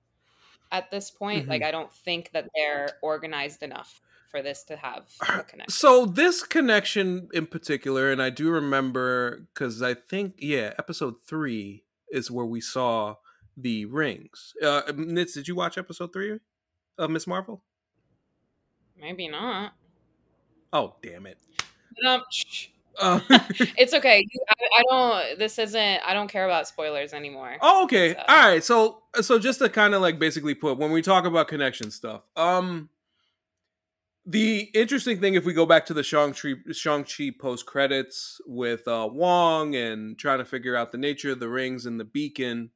[0.72, 1.48] at this point.
[1.48, 4.00] Like I don't think that they're organized enough
[4.30, 5.70] for this to have a connection.
[5.70, 11.84] So this connection in particular, and I do remember because I think yeah, episode three
[12.10, 13.16] is where we saw
[13.56, 14.54] the rings.
[14.62, 16.38] Uh, Nitz, did you watch episode three
[16.98, 17.62] of Miss Marvel?
[18.98, 19.72] Maybe not.
[20.72, 21.38] Oh damn it!
[22.04, 22.22] Um,
[22.98, 23.20] uh,
[23.76, 24.26] it's okay.
[24.48, 25.38] I, I, don't.
[25.38, 26.00] This isn't.
[26.04, 27.56] I don't care about spoilers anymore.
[27.60, 28.14] Oh, okay.
[28.14, 28.20] So.
[28.28, 28.64] All right.
[28.64, 32.22] So, so just to kind of like basically put when we talk about connection stuff,
[32.36, 32.88] um,
[34.26, 39.08] the interesting thing, if we go back to the Shang-Chi, Shang-Chi post credits with uh,
[39.10, 42.70] Wong and trying to figure out the nature of the rings and the beacon.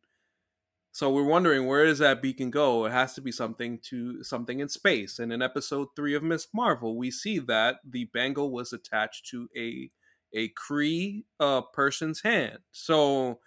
[0.93, 2.87] So we're wondering where does that beacon go?
[2.87, 5.19] It has to be something to something in space.
[5.19, 9.49] And in episode three of Miss Marvel, we see that the bangle was attached to
[9.57, 9.91] a
[10.33, 12.59] a Kree uh, person's hand.
[12.71, 13.41] So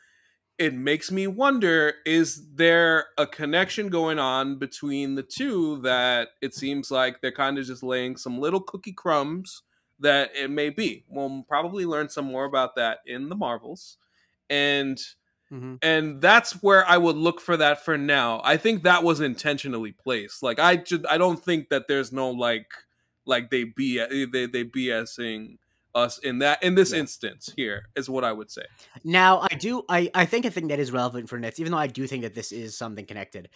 [0.64, 6.56] it makes me wonder is there a connection going on between the two that it
[6.56, 9.64] seems like they're kind of just laying some little cookie crumbs
[10.00, 11.04] that it may be?
[11.10, 13.98] We'll probably learn some more about that in the marvels.
[14.50, 14.98] And
[15.52, 15.76] mm-hmm.
[15.82, 18.40] and that's where i would look for that for now.
[18.46, 20.42] I think that was intentionally placed.
[20.42, 22.72] Like i just i don't think that there's no like
[23.26, 25.58] like they be they they bsing
[25.96, 27.00] us in that in this yeah.
[27.00, 28.64] instance here is what I would say.
[29.04, 31.78] Now I do I I think a thing that is relevant for Nitz, even though
[31.78, 33.50] I do think that this is something connected.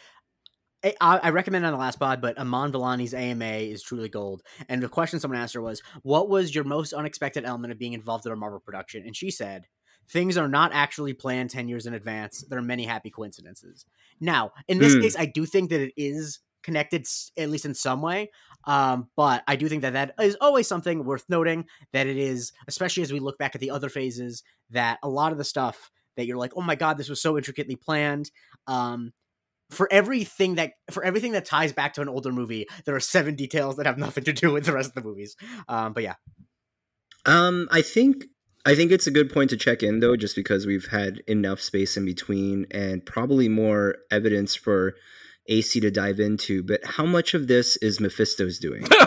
[0.84, 4.44] I, I recommend on the last pod, but Iman Vellani's AMA is truly gold.
[4.70, 7.94] And the question someone asked her was, "What was your most unexpected element of being
[7.94, 9.66] involved in a Marvel production?" And she said,
[10.10, 12.46] "Things are not actually planned ten years in advance.
[12.48, 13.86] There are many happy coincidences."
[14.20, 15.02] Now, in this mm.
[15.02, 17.08] case, I do think that it is connected
[17.38, 18.30] at least in some way
[18.66, 21.64] um, but i do think that that is always something worth noting
[21.94, 25.32] that it is especially as we look back at the other phases that a lot
[25.32, 28.30] of the stuff that you're like oh my god this was so intricately planned
[28.68, 29.14] um,
[29.70, 33.36] for everything that for everything that ties back to an older movie there are seven
[33.36, 35.38] details that have nothing to do with the rest of the movies
[35.70, 36.16] um, but yeah.
[37.26, 38.26] Um i think
[38.66, 41.62] I think it's a good point to check in though, just because we've had enough
[41.62, 44.96] space in between and probably more evidence for
[45.48, 48.86] AC to dive into, but how much of this is Mephisto's doing?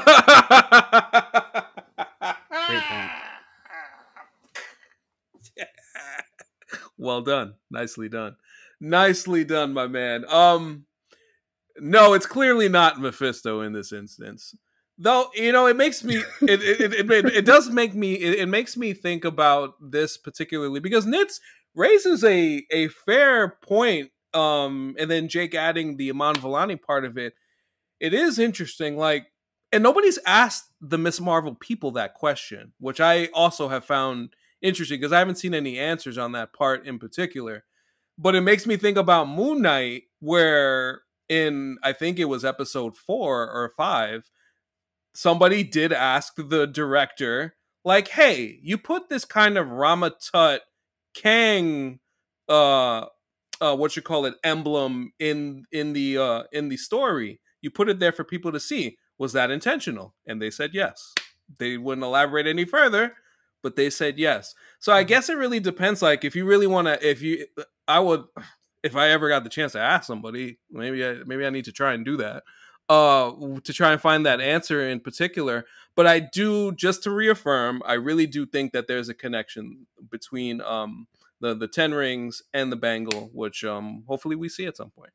[7.00, 7.54] Well done.
[7.70, 8.36] Nicely done.
[8.78, 10.24] Nicely done, my man.
[10.28, 10.84] Um
[11.78, 14.54] no, it's clearly not Mephisto in this instance.
[14.98, 18.40] Though, you know, it makes me it it, it, it, it does make me it,
[18.40, 21.40] it makes me think about this particularly because Nitz
[21.74, 27.18] raises a a fair point um and then jake adding the Iman Vellani part of
[27.18, 27.34] it
[27.98, 29.26] it is interesting like
[29.72, 34.30] and nobody's asked the miss marvel people that question which i also have found
[34.62, 37.64] interesting because i haven't seen any answers on that part in particular.
[38.18, 42.96] But it makes me think about moon knight where in i think it was episode
[42.96, 44.30] four or five
[45.14, 47.54] somebody did ask the director
[47.84, 50.62] like hey you put this kind of rama tut
[51.14, 52.00] kang
[52.48, 53.06] uh
[53.60, 57.40] uh, what you call it emblem in in the uh, in the story.
[57.60, 58.96] You put it there for people to see.
[59.18, 60.14] Was that intentional?
[60.26, 61.14] And they said yes.
[61.58, 63.14] They wouldn't elaborate any further,
[63.62, 64.54] but they said yes.
[64.78, 65.08] So I mm-hmm.
[65.08, 66.00] guess it really depends.
[66.00, 67.46] Like if you really want to, if you,
[67.86, 68.24] I would,
[68.82, 71.72] if I ever got the chance to ask somebody, maybe I maybe I need to
[71.72, 72.44] try and do that.
[72.88, 75.64] Uh, to try and find that answer in particular.
[75.94, 80.60] But I do, just to reaffirm, I really do think that there's a connection between
[80.60, 81.06] um,
[81.40, 85.12] the the ten rings and the bangle, which um hopefully we see at some point.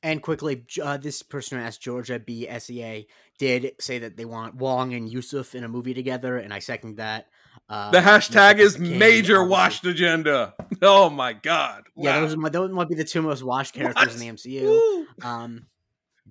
[0.00, 3.06] And quickly, uh, this person who asked Georgia B S E A
[3.38, 6.98] did say that they want Wong and Yusuf in a movie together, and I second
[6.98, 7.26] that.
[7.68, 9.50] Um, the hashtag is major obviously.
[9.50, 10.54] washed agenda.
[10.80, 11.84] Oh my god!
[11.96, 12.04] Wow.
[12.04, 14.14] Yeah, those might, those might be the two most washed characters what?
[14.14, 15.24] in the MCU.
[15.24, 15.66] Um,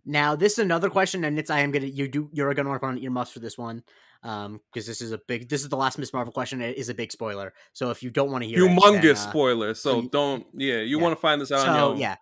[0.06, 2.84] now this is another question, and it's I am gonna you do you're gonna work
[2.84, 3.84] on earmuffs for this one
[4.24, 6.90] um because this is a big this is the last miss marvel question it is
[6.90, 7.54] a big spoiler.
[7.74, 10.46] So if you don't want to hear humongous it, then, uh, spoiler so, so don't
[10.54, 11.04] yeah you yeah.
[11.04, 12.16] want to find this out so yeah.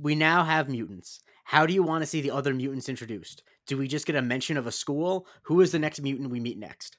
[0.00, 1.20] We now have mutants.
[1.44, 3.42] How do you want to see the other mutants introduced?
[3.66, 5.26] Do we just get a mention of a school?
[5.42, 6.96] Who is the next mutant we meet next?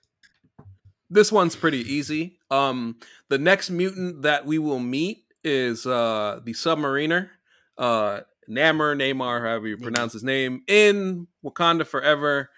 [1.10, 2.40] This one's pretty easy.
[2.52, 2.98] Um
[3.30, 7.30] the next mutant that we will meet is uh the submariner
[7.78, 12.50] uh Namor, Namor, however you pronounce his name, in Wakanda Forever.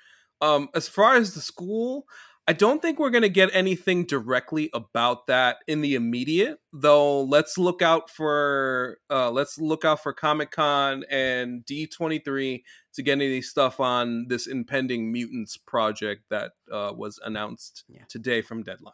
[0.41, 2.05] Um, as far as the school,
[2.47, 7.21] I don't think we're going to get anything directly about that in the immediate, though.
[7.21, 12.63] Let's look out for uh, let's look out for Comic Con and D twenty three
[12.95, 18.03] to get any stuff on this impending mutants project that uh, was announced yeah.
[18.09, 18.93] today from Deadline.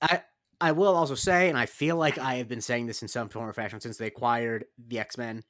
[0.00, 0.22] I
[0.60, 3.28] I will also say, and I feel like I have been saying this in some
[3.28, 5.42] form or fashion since they acquired the X Men.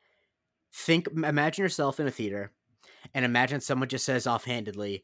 [0.75, 2.51] Think, imagine yourself in a theater
[3.15, 5.03] and imagine someone just says offhandedly,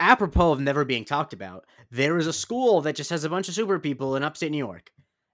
[0.00, 3.48] apropos of never being talked about, there is a school that just has a bunch
[3.48, 4.90] of super people in upstate New York.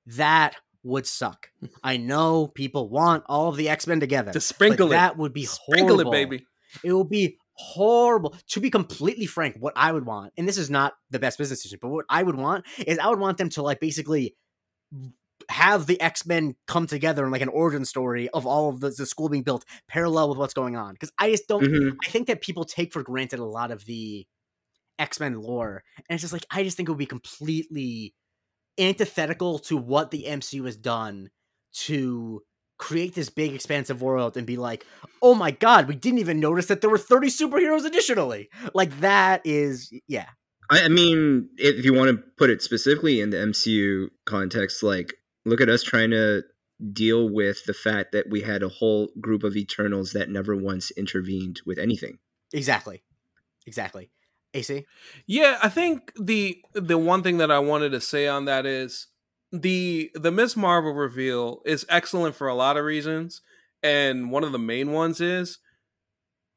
[0.06, 1.48] That would suck.
[1.82, 4.32] I know people want all of the X Men together.
[4.32, 4.90] To sprinkle it.
[4.90, 6.12] That would be sprinkle horrible.
[6.12, 6.46] it, baby.
[6.84, 8.36] It will be horrible.
[8.50, 11.60] To be completely frank, what I would want, and this is not the best business
[11.62, 14.36] decision, but what I would want is I would want them to like basically
[15.48, 18.90] have the X Men come together in like an origin story of all of the,
[18.90, 20.94] the school being built parallel with what's going on.
[20.94, 21.64] Because I just don't.
[21.64, 21.96] Mhm.
[22.06, 24.26] I think that people take for granted a lot of the
[24.98, 28.14] X Men lore, and it's just like I just think it would be completely
[28.78, 31.30] antithetical to what the MCU has done
[31.74, 32.42] to
[32.78, 34.84] create this big expansive world and be like,
[35.22, 38.48] oh my god, we didn't even notice that there were 30 superheroes additionally.
[38.74, 40.26] Like that is yeah.
[40.70, 45.14] I, I mean, if you want to put it specifically in the MCU context, like
[45.44, 46.42] look at us trying to
[46.92, 50.90] deal with the fact that we had a whole group of Eternals that never once
[50.92, 52.18] intervened with anything.
[52.52, 53.02] Exactly.
[53.66, 54.10] Exactly.
[54.54, 54.84] AC?
[55.26, 59.08] Yeah, I think the the one thing that I wanted to say on that is
[59.50, 63.40] the the Miss Marvel reveal is excellent for a lot of reasons,
[63.82, 65.58] and one of the main ones is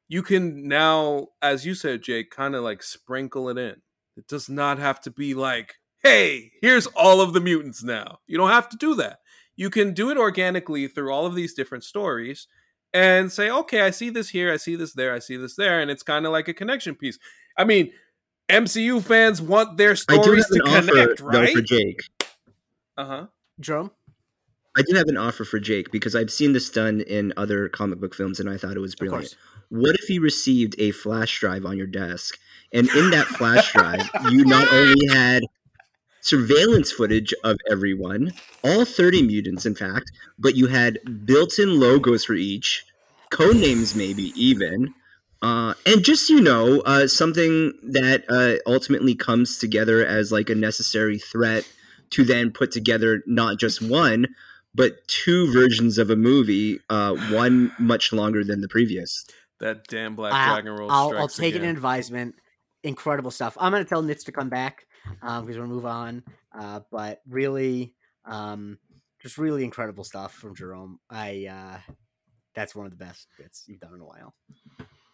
[0.08, 3.76] you can now, as you said, Jake, kind of like sprinkle it in.
[4.16, 5.76] It does not have to be like,
[6.06, 8.20] hey, here's all of the mutants now.
[8.26, 9.20] You don't have to do that.
[9.56, 12.46] You can do it organically through all of these different stories
[12.94, 15.80] and say, okay, I see this here, I see this there, I see this there,
[15.80, 17.18] and it's kind of like a connection piece.
[17.56, 17.90] I mean,
[18.48, 21.54] MCU fans want their stories to connect, offer though right?
[21.54, 22.00] for Jake.
[22.96, 23.26] Uh huh.
[23.58, 23.90] Jerome?
[24.76, 27.98] I do have an offer for Jake because I've seen this done in other comic
[27.98, 29.34] book films and I thought it was brilliant.
[29.70, 32.38] What if you received a flash drive on your desk
[32.72, 35.42] and in that flash drive you not only had
[36.26, 38.32] surveillance footage of everyone,
[38.64, 42.84] all 30 mutants in fact, but you had built-in logos for each,
[43.30, 44.92] code names maybe even.
[45.40, 50.54] Uh, and just you know, uh, something that uh, ultimately comes together as like a
[50.54, 51.68] necessary threat
[52.10, 54.26] to then put together not just one,
[54.74, 59.24] but two versions of a movie, uh, one much longer than the previous.
[59.60, 60.90] That damn Black I'll, Dragon roll.
[60.90, 62.34] I'll, I'll take it in advisement.
[62.82, 63.56] Incredible stuff.
[63.60, 64.85] I'm gonna tell Nitz to come back
[65.22, 66.22] um, because we're gonna move on.
[66.56, 67.94] Uh, but really,
[68.24, 68.78] um,
[69.20, 70.98] just really incredible stuff from Jerome.
[71.10, 71.92] I uh,
[72.54, 74.34] that's one of the best bits you've done in a while.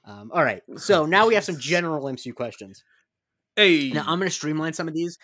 [0.04, 2.84] Um, all right, so now we have some general MCU questions.
[3.56, 5.18] Hey, Now I'm gonna streamline some of these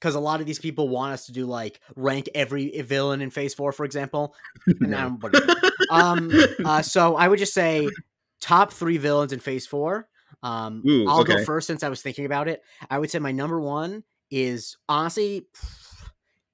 [0.00, 3.30] because a lot of these people want us to do like rank every villain in
[3.30, 4.34] Phase Four, for example.
[4.80, 5.18] No.
[5.90, 6.30] Um,
[6.64, 7.88] uh, so I would just say
[8.40, 10.08] top three villains in Phase Four.
[10.42, 12.62] Um, Ooh, I'll go first since I was thinking about it.
[12.90, 15.46] I would say my number one is honestly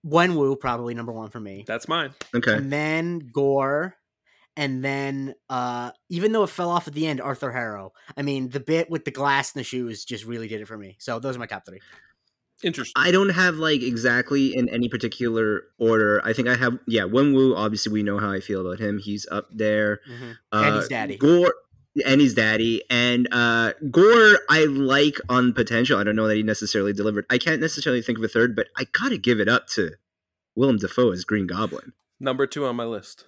[0.07, 2.15] Wenwu, probably number one for me, that's mine.
[2.35, 2.55] Okay.
[2.55, 3.97] and then Gorr,
[4.57, 7.93] and then uh, even though it fell off at the end, Arthur Harrow.
[8.17, 10.79] I mean, the bit with the glass in the shoes just really did it for
[10.79, 10.97] me.
[10.99, 11.81] So those are my top three.
[12.63, 12.95] Interesting.
[12.97, 16.23] I don't have like exactly in any particular order.
[16.25, 18.99] I think I have yeah, Wenwu, obviously we know how I feel about him.
[18.99, 20.01] He's up there.
[20.53, 21.17] Uh, And he's daddy.
[21.17, 21.53] Gore
[22.05, 22.83] and he's daddy.
[22.91, 25.99] And uh Gorr I like on potential.
[25.99, 27.27] I don't know that he necessarily delivered.
[27.31, 29.93] I can't necessarily think of a third, but I gotta give it up to
[30.55, 31.93] Willem Dafoe as Green Goblin.
[32.21, 33.27] Number two on my list.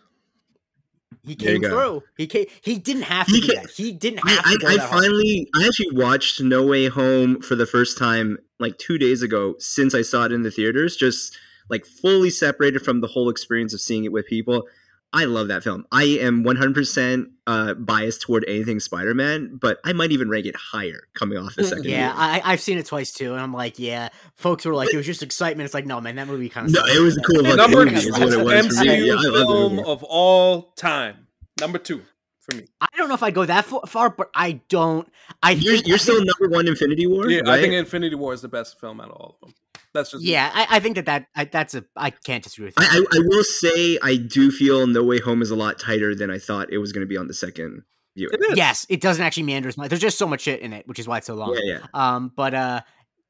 [1.25, 1.69] He There you came go.
[1.71, 2.03] through.
[2.17, 2.47] He came.
[2.63, 3.71] He didn't have to He do that.
[3.71, 5.03] He didn't I, have to I, I that hard.
[5.03, 9.55] finally I actually watched No Way Home for the first time like two days ago
[9.59, 11.37] since I saw it in the theaters, just
[11.69, 14.67] like fully separated from the whole experience of seeing it with people.
[15.13, 15.87] I love that film.
[15.91, 20.57] I am 100% uh, biased toward anything Spider Man, but I might even rank it
[20.57, 21.85] higher coming off the second.
[21.85, 22.17] Yeah, viewing.
[22.17, 24.09] I, I've seen it twice too, and I'm like, yeah.
[24.35, 25.65] Folks were like, it was just excitement.
[25.65, 26.75] It's like, no, man, that movie kind of.
[26.75, 28.79] No, it was a cool Number movie, two is what it was.
[28.79, 29.89] MCU Yeah, the film movie.
[29.89, 31.27] of all time.
[31.61, 32.03] Number two
[32.51, 32.65] for me.
[32.81, 35.09] I don't know if I go that far, but I don't.
[35.43, 37.49] I You're, think, you're I still think- number one Infinity War, Yeah, right?
[37.49, 39.55] I think Infinity War is the best film out of all of them.
[39.93, 41.85] That's just yeah, I, I think that that I, that's a.
[41.97, 42.87] I can't disagree with you.
[42.87, 46.15] I, I, I will say I do feel No Way Home is a lot tighter
[46.15, 47.83] than I thought it was going to be on the second
[48.15, 48.35] viewing.
[48.35, 48.57] It is.
[48.59, 49.89] yes, it doesn't actually meander as much.
[49.89, 51.55] There's just so much shit in it, which is why it's so long.
[51.65, 51.87] Yeah, yeah.
[51.95, 52.81] Um, but uh,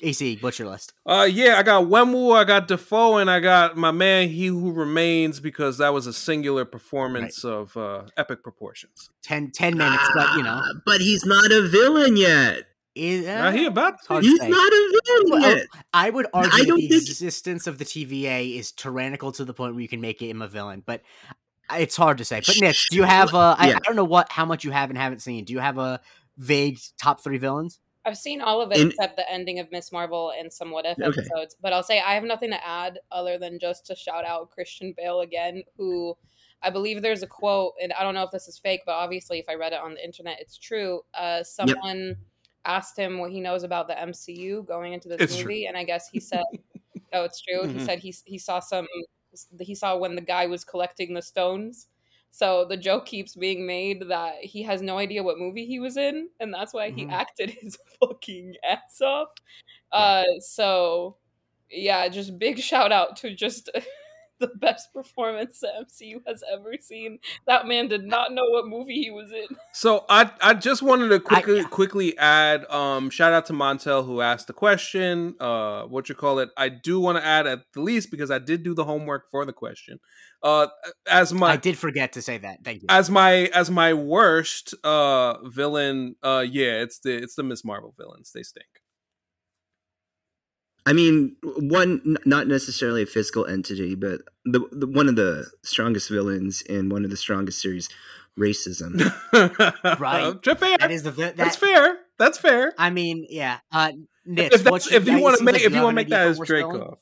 [0.03, 0.93] AC, what's your list?
[1.07, 4.73] Uh, yeah, I got Wenwu, I got Dafoe, and I got my man He Who
[4.73, 9.09] Remains because that was a singular performance of uh, epic proportions.
[9.23, 12.65] 10, 10 minutes, but you know, Ah, but he's not a villain yet.
[12.95, 14.49] is, Now he about to He's say.
[14.51, 15.67] not a villain Well, yet.
[15.95, 19.45] I would argue I that don't the think- existence of the TVA is tyrannical to
[19.47, 21.01] the point where you can make him a villain, but
[21.75, 22.43] it's hard to say.
[22.47, 23.35] But Nick, do you have?
[23.35, 23.67] Uh, Yeah.
[23.77, 25.45] I don't know what how much you have and haven't seen.
[25.45, 26.01] Do you have a
[26.37, 27.81] vague top three villains?
[28.07, 30.87] I've seen all of it In- except the ending of Miss Marvel and some What
[30.87, 31.23] If Okay.
[31.33, 31.57] episodes.
[31.61, 34.95] But I'll say I have nothing to add other than just to shout out Christian
[34.97, 36.17] Bale again, who
[36.63, 39.39] I believe there's a quote, and I don't know if this is fake, but obviously
[39.41, 41.03] if I read it on the internet, it's true.
[41.15, 42.17] Uh, someone
[42.65, 45.53] asked him what he knows about the MCU going into this It's true.
[45.53, 46.43] movie, and I guess he said,
[47.13, 47.87] "Oh, it's true." He Mhm.
[47.87, 48.87] said he he saw some
[49.61, 51.89] he saw when the guy was collecting the stones.
[52.37, 55.97] So the joke keeps being made that he has no idea what movie he was
[55.97, 57.11] in, and that's why he Mhm.
[57.11, 59.29] acted his fucking ass off.
[59.93, 61.17] Uh, so
[61.71, 63.71] yeah, just big shout out to just
[64.41, 67.19] the best performance the MCU has ever seen.
[67.47, 69.57] That man did not know what movie he was in.
[69.73, 71.65] So I I just wanted to quickly yeah.
[71.65, 75.35] quickly add um shout out to Montel who asked the question.
[75.39, 76.49] Uh what you call it?
[76.57, 79.45] I do want to add at the least because I did do the homework for
[79.45, 79.99] the question.
[80.43, 80.69] Uh
[81.11, 82.65] as my I did forget to say that.
[82.65, 82.87] Thank you.
[82.89, 87.95] as my as my worst uh villain uh yeah, it's the it's the Miss Marvel
[87.99, 88.33] villains.
[88.35, 88.67] They stink.
[90.87, 96.09] I mean, one not necessarily a physical entity, but the, the one of the strongest
[96.09, 97.89] villains in one of the strongest series,
[98.39, 99.01] racism.
[100.01, 100.45] right.
[100.45, 100.79] Fair.
[100.79, 101.99] that is the that, that's fair.
[102.19, 102.73] That's fair.
[102.79, 103.59] I mean, yeah.
[103.73, 103.93] Uh,
[104.29, 106.39] Nitz, if that's, if you want to make if you want to make that as
[106.39, 106.77] worst villain.
[106.77, 106.99] Draco.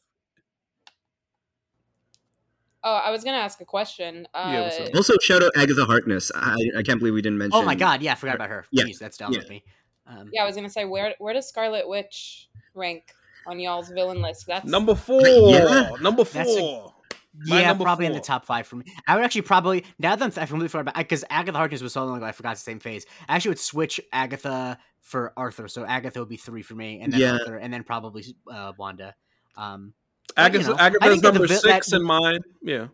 [2.87, 4.29] Oh, I was gonna ask a question.
[4.35, 6.31] Uh, Yeah, also, shout out Agatha Harkness.
[6.35, 7.59] I, I can't believe we didn't mention.
[7.59, 8.67] Oh my god, yeah, I forgot about her.
[8.71, 9.41] Yeah, Jeez, that's down yeah.
[9.41, 9.63] of me.
[10.07, 13.15] Um, yeah, I was gonna say where where does Scarlet Witch rank
[13.47, 14.47] on y'all's villain list?
[14.47, 15.27] That's Number four.
[15.27, 15.91] Yeah.
[16.01, 16.91] Number That's a- four.
[17.37, 18.85] My yeah, number probably in the top five for me.
[19.09, 21.93] I would actually probably now that I'm, I completely forgot about because Agatha Harkness was
[21.93, 23.07] so long ago, I forgot the same phase.
[23.29, 27.13] I actually would switch Agatha for Arthur, so Agatha would be three for me, and
[27.13, 27.33] then Yeah.
[27.33, 29.17] Arthur, and then probably uh, Wanda.
[29.57, 29.95] Um,
[30.37, 32.39] But, you know, Agatha's think that the number six that- in mine.
[32.63, 32.87] Yeah.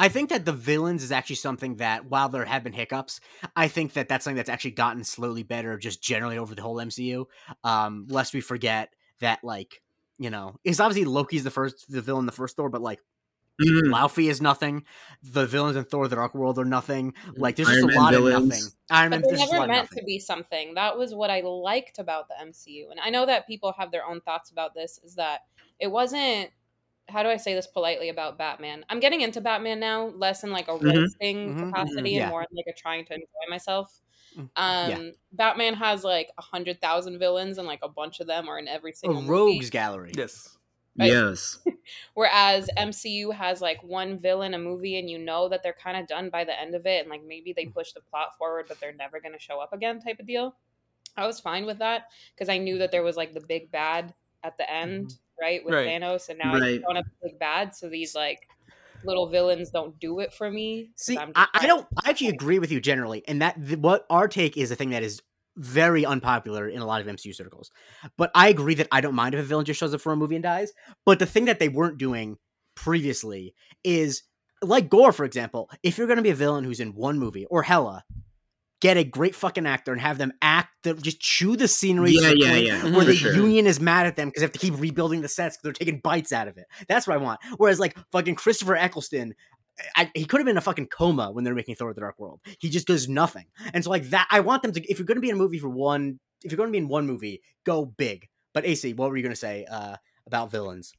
[0.00, 3.20] I think that the villains is actually something that, while there have been hiccups,
[3.54, 6.76] I think that that's something that's actually gotten slowly better, just generally over the whole
[6.80, 7.26] MCU.
[7.64, 9.82] Um, lest we forget that, like,
[10.18, 13.00] you know, it's obviously Loki's the first, the villain the first Thor, but like
[13.60, 13.90] Mhm.
[13.92, 14.84] Laufey is nothing.
[15.22, 17.12] The villains in Thor: The Dark World are nothing.
[17.36, 18.36] Like, there's Iron just a Man lot villains.
[18.36, 18.72] of nothing.
[18.90, 20.74] Iron Man, But they're there's a never lot of meant to be something.
[20.74, 22.90] That was what I liked about the MCU.
[22.90, 25.40] And I know that people have their own thoughts about this, is that
[25.78, 26.50] it wasn't
[27.10, 28.84] how do I say this politely about Batman?
[28.88, 31.06] I'm getting into Batman now, less in like a Mhm.
[31.06, 32.24] roasting Mhm, capacity mhm, yeah.
[32.24, 34.00] and more in like a trying to enjoy myself.
[34.36, 34.98] Mm, Um yeah.
[35.32, 38.68] Batman has like a hundred thousand villains and like a bunch of them are in
[38.68, 39.70] every A single rogues movie.
[39.70, 40.12] gallery.
[40.16, 40.56] Yes.
[40.98, 41.18] Right.
[41.18, 41.58] Yes.
[42.14, 46.06] Whereas MCU has like one villain a movie and you know that they're kind of
[46.06, 47.56] done by the end of it and like maybe Mm.
[47.56, 50.26] they push the plot forward but they're never going to show up again type of
[50.26, 50.56] deal.
[51.16, 54.14] I was fine with that because I knew that there was like the big bad
[54.42, 55.88] at the end, right, with Right.
[55.88, 56.80] Thanos and now Right.
[56.82, 58.48] thrown up the big bad so these like
[59.04, 60.90] little villains don't do it for me.
[60.96, 61.86] See, I'm I, I don't.
[62.04, 64.90] I actually agree with you generally, and that th- what our take is a thing
[64.90, 65.22] that is
[65.56, 67.70] very unpopular in a lot of MCU circles.
[68.16, 70.16] But I agree that I don't mind if a villain just shows up for a
[70.16, 70.72] movie and dies.
[71.04, 72.36] But the thing that they weren't doing
[72.74, 74.22] previously is
[74.62, 75.70] like Gorr, for example.
[75.82, 78.04] If you're going to be a villain who's in one movie or Hela,
[78.80, 82.12] get a great fucking actor and have them act, the, just chew the scenery.
[82.12, 83.34] Yeah, yeah, yeah, Where for the sure.
[83.34, 85.86] union is mad at them because they have to keep rebuilding the sets because they're
[85.86, 86.66] taking bites out of it.
[86.88, 87.40] That's what I want.
[87.56, 89.34] Whereas like fucking Christopher Eccleston
[89.96, 92.18] I, he could have been in a fucking coma when they're making Thor: The Dark
[92.18, 92.40] World.
[92.58, 94.90] He just does nothing, and so like that, I want them to.
[94.90, 96.78] If you're going to be in a movie for one, if you're going to be
[96.78, 98.28] in one movie, go big.
[98.52, 100.92] But AC, what were you going to say uh, about villains?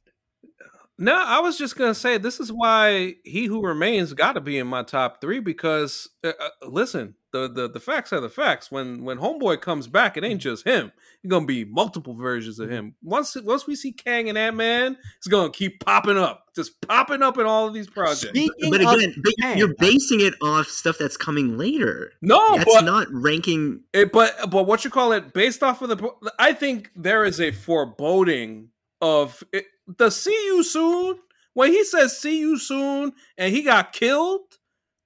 [0.98, 4.58] No, I was just gonna say this is why He Who Remains got to be
[4.58, 8.70] in my top three because uh, uh, listen, the, the the facts are the facts.
[8.70, 10.50] When when Homeboy comes back, it ain't mm-hmm.
[10.50, 10.92] just him.
[11.22, 12.90] It's gonna be multiple versions of him.
[12.90, 13.08] Mm-hmm.
[13.08, 17.22] Once once we see Kang and Ant Man, it's gonna keep popping up, just popping
[17.22, 18.28] up in all of these projects.
[18.28, 22.12] Speaking But again, but Kang, you're basing it off stuff that's coming later.
[22.20, 23.80] no, That's but not ranking.
[23.92, 27.40] It, but but what you call it based off of the I think there is
[27.40, 28.68] a foreboding
[29.00, 31.18] of it, the see you soon
[31.54, 34.58] when he says see you soon and he got killed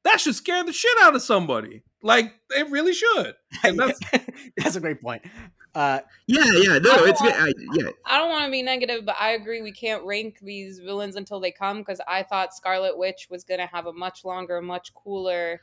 [0.05, 4.01] that should scare the shit out of somebody like it really should that's
[4.57, 5.23] that's a great point.
[5.75, 7.33] Uh, Yeah, yeah, no, I it's good.
[7.35, 10.39] don't- I, yeah, I don't want to be negative, but I agree we can't rank
[10.41, 14.25] these villains until they come because I thought Scarlet Witch was gonna have a much
[14.25, 15.61] longer, much cooler,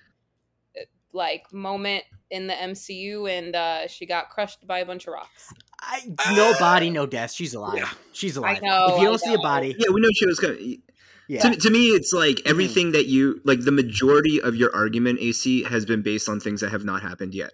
[0.80, 0.82] uh,
[1.14, 5.52] like moment in the MCU, and uh, she got crushed by a bunch of rocks.
[5.82, 6.02] I,
[6.36, 7.32] no body, no death.
[7.32, 7.76] She's alive.
[7.78, 7.90] Yeah.
[8.14, 8.62] She's alive.
[8.62, 10.82] know, if you don't see a body, yeah, we know she was going.
[11.28, 13.62] Yeah, To, to me, it's like everything that you like.
[13.62, 17.34] The majority of your argument, AC, has been based on things that have not happened
[17.34, 17.52] yet.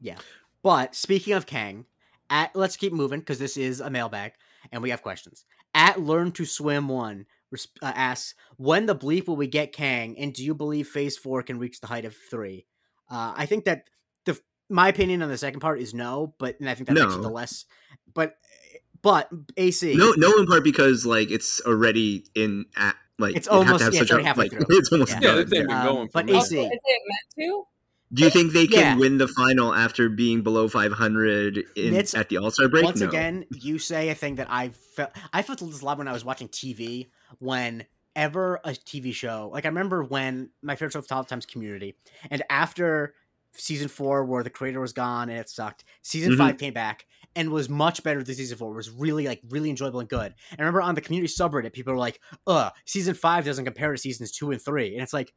[0.00, 0.18] Yeah,
[0.62, 1.86] but speaking of Kang,
[2.30, 4.32] at let's keep moving because this is a mailbag
[4.72, 5.44] and we have questions.
[5.74, 10.18] At Learn to Swim One uh, asks, "When the bleep will we get Kang?
[10.18, 12.66] And do you believe Phase Four can reach the height of three?
[13.10, 13.84] Uh, I think that
[14.24, 14.38] the
[14.68, 17.22] my opinion on the second part is no, but and I think that's No.
[17.22, 17.64] the less.
[18.12, 18.36] But
[19.04, 23.52] but AC, No, no, in part because like it's already in at like It's you
[23.52, 24.66] have to almost- have yeah, it's such a- halfway like, through.
[24.78, 25.20] It's almost Yeah.
[25.22, 26.30] yeah they've been Um, going for but.
[26.30, 26.58] AC.
[26.58, 26.80] Is it meant
[27.48, 27.64] to?
[28.12, 28.96] Do you think they can Yeah.
[28.96, 32.84] win the final after being below 500 in, It's- at the All Star break?
[32.84, 33.08] once No.
[33.08, 35.10] again, you say a thing that I felt.
[35.32, 39.64] I felt this a lot when I was watching TV Whenever a TV show, like
[39.64, 41.96] I remember when my favorite show of all times Community,
[42.30, 43.14] and after
[43.52, 46.38] season four where the creator was gone and it sucked, season Mhm.
[46.38, 48.72] five came back and was much better than season four.
[48.72, 50.34] It was really like really enjoyable and good.
[50.50, 53.92] And I remember on the community subreddit, people were like, "Uh, season five doesn't compare
[53.92, 54.94] to seasons two and three.
[54.94, 55.32] and it's like.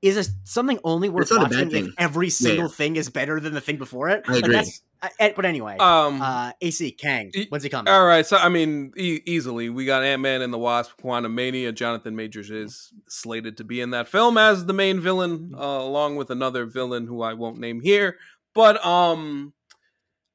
[0.00, 2.72] Is this something only worth It's not a bad watching if every single yeah.
[2.72, 4.22] thing is better than the thing before it?
[4.28, 4.54] I Like, agree.
[4.54, 7.92] that's- I- I- but anyway, Um, uh, AC Kang, when's he coming?
[7.92, 8.24] all right.
[8.24, 11.74] So I mean, e- easily we got Ant Man and the Wasp: Quantumania.
[11.74, 16.14] Jonathan Majors is slated to be in that film as the main villain, uh, along
[16.14, 18.18] with another villain who I won't name here.
[18.54, 19.52] But um,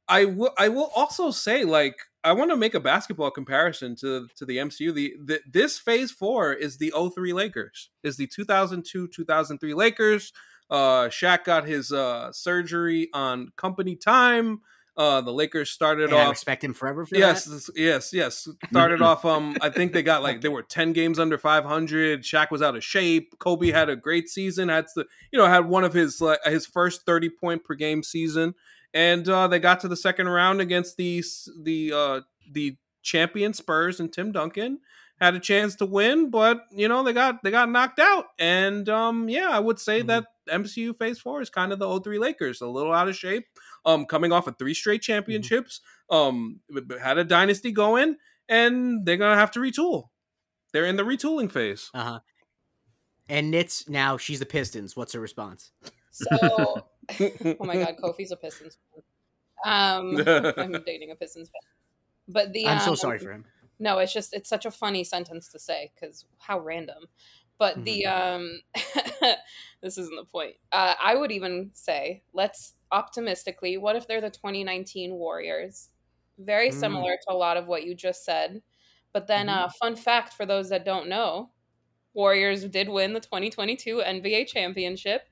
[0.07, 0.51] I will.
[0.57, 4.57] I will also say, like, I want to make a basketball comparison to to the
[4.57, 4.93] MCU.
[4.93, 7.89] The, the this Phase Four is the 03 Lakers.
[8.03, 10.33] Is the 2002 2003 Lakers.
[10.69, 14.61] Uh, Shaq got his uh surgery on company time.
[14.95, 16.29] Uh, the Lakers started And I off.
[16.29, 17.67] respect him forever for Yes, that.
[17.75, 18.47] yes, yes.
[18.69, 19.25] Started off.
[19.25, 22.21] Um, I think they got like they were ten games under five hundred.
[22.21, 23.33] Shaq was out of shape.
[23.39, 24.69] Kobe had a great season.
[24.69, 28.03] Had the you know had one of his like his first thirty point per game
[28.03, 28.53] season,
[28.93, 31.23] and uh, they got to the second round against the
[31.61, 32.21] the uh,
[32.51, 34.79] the champion Spurs and Tim Duncan
[35.19, 38.25] had a chance to win, but you know they got they got knocked out.
[38.39, 40.07] And um, yeah, I would say Mhm.
[40.07, 43.45] that MCU Phase Four is kind of the 03 Lakers, a little out of shape.
[43.85, 48.15] Um, coming off of three straight championships, um, b- b- had a dynasty going,
[48.49, 50.09] and they're gonna have to retool.
[50.71, 51.89] They're in the retooling phase.
[51.93, 52.19] Uh huh.
[53.29, 54.95] And Nitz now she's the Pistons.
[54.97, 55.71] What's her response?
[56.11, 56.85] So,
[57.19, 59.03] oh my god, Kofi's a Pistons fan.
[59.65, 60.23] Um,
[60.57, 61.61] I'm dating a Pistons fan.
[62.27, 63.45] But the I'm so um, sorry for him.
[63.79, 67.05] No, it's just it's such a funny sentence to say because how random.
[67.57, 68.59] But the um,
[69.81, 70.55] this isn't the point.
[70.71, 73.77] Uh, I would even say let's optimistically.
[73.77, 75.89] What if they're the 2019 Warriors?
[76.39, 76.73] Very Mm.
[76.73, 78.63] similar to a lot of what you just said.
[79.11, 81.51] But then, uh, fun fact for those that don't know,
[82.13, 85.27] Warriors did win the 2022 NBA championship.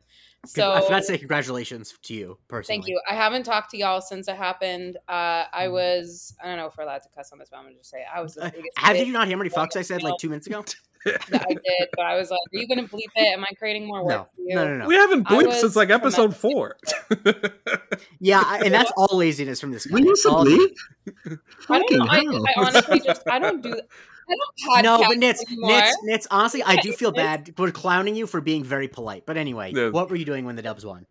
[0.46, 2.78] So I forgot to say congratulations to you personally.
[2.78, 3.00] Thank you.
[3.10, 4.98] I haven't talked to y'all since it happened.
[5.08, 7.64] Uh, I was, I don't know if we're allowed to cuss on this, but I'm
[7.66, 8.04] going to just say.
[8.12, 10.02] I was the Uh, biggest How did you not hear how many fucks I said
[10.02, 10.66] like two minutes ago?
[11.06, 13.34] that I did, but I was like, are you going to bleep it?
[13.34, 14.56] Am I creating more work No, for you?
[14.56, 14.88] no, no, no.
[14.88, 16.76] We haven't I bleeped since like episode four.
[18.20, 19.88] Yeah, I, and that's all laziness from this.
[19.88, 20.76] We used to bleep.
[21.70, 22.06] I don't know.
[22.08, 22.20] I.
[22.20, 24.11] I honestly just, I don't do, I don't podcast
[24.82, 25.70] No, but Nitz, anymore.
[25.72, 27.16] Nitz, Nitz, honestly, I do feel Nitz.
[27.48, 29.26] bad for clowning you for being very polite.
[29.26, 29.90] But anyway, Yeah.
[29.90, 31.06] what were you doing when the Dubs won?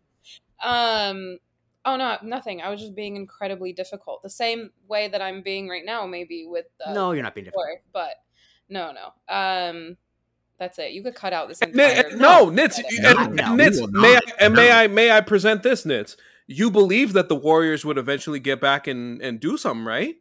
[0.62, 1.38] Um,
[1.84, 2.60] oh no, nothing.
[2.62, 4.22] I was just being incredibly difficult.
[4.22, 7.44] The same way that I'm being right now, maybe with the no, you're not being
[7.46, 7.66] difficult.
[7.66, 8.10] before, but
[8.68, 9.34] no, no.
[9.34, 9.96] Um,
[10.58, 10.92] that's it.
[10.92, 12.16] You could cut out this Ni- entire.
[12.16, 14.22] no, Nitz, No, and, no, Nitz, may I, not.
[14.38, 16.16] and may I may I present this, Nitz?
[16.46, 20.16] You believe that the Warriors would eventually get back and, and do something, right?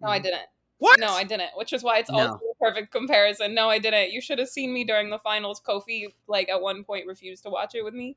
[0.00, 0.42] No, I didn't.
[0.84, 1.00] What?
[1.00, 1.50] No, I didn't.
[1.56, 2.18] Which is why it's No.
[2.18, 3.54] also a perfect comparison.
[3.54, 4.12] No, I didn't.
[4.12, 5.60] You should have seen me during the finals.
[5.66, 8.16] Kofi, like at one point, refused to watch it with me,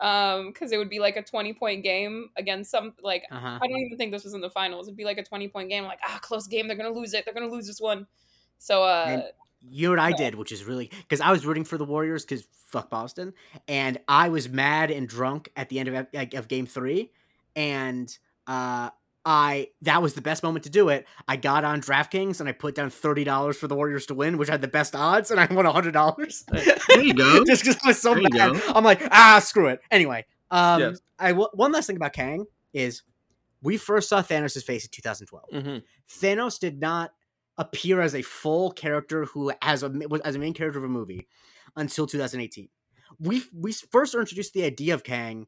[0.00, 3.58] um, because it would be like a twenty point game against some like Uh huh.
[3.62, 4.86] I don't even think this was in the finals.
[4.88, 5.84] It'd be like a twenty point game.
[5.84, 6.68] Like ah, close game.
[6.68, 7.24] They're gonna lose it.
[7.24, 8.06] They're gonna lose this one.
[8.58, 9.22] So uh, And
[9.60, 12.24] you know what I did, which is really because I was rooting for the Warriors
[12.24, 13.34] because fuck Boston,
[13.68, 17.10] and I was mad and drunk at the end of like, of Game Three,
[17.56, 18.90] and uh,
[19.24, 21.06] I that was the best moment to do it.
[21.28, 24.38] I got on DraftKings and I put down thirty dollars for the Warriors to win,
[24.38, 26.44] which had the best odds, and I won hundred dollars.
[26.50, 27.44] There you go.
[27.46, 29.80] Just because I was so mad, I'm like, ah, screw it.
[29.90, 31.00] Anyway, um, Yes.
[31.18, 33.02] I w- one last thing about Kang is
[33.62, 35.44] we first saw Thanos' face in 2012.
[35.52, 35.78] Mm-hmm.
[36.08, 37.12] Thanos did not
[37.58, 39.92] appear as a full character who has a
[40.24, 41.28] as a main character of a movie
[41.76, 42.68] until 2018.
[43.18, 45.46] We we first introduced the idea of Kang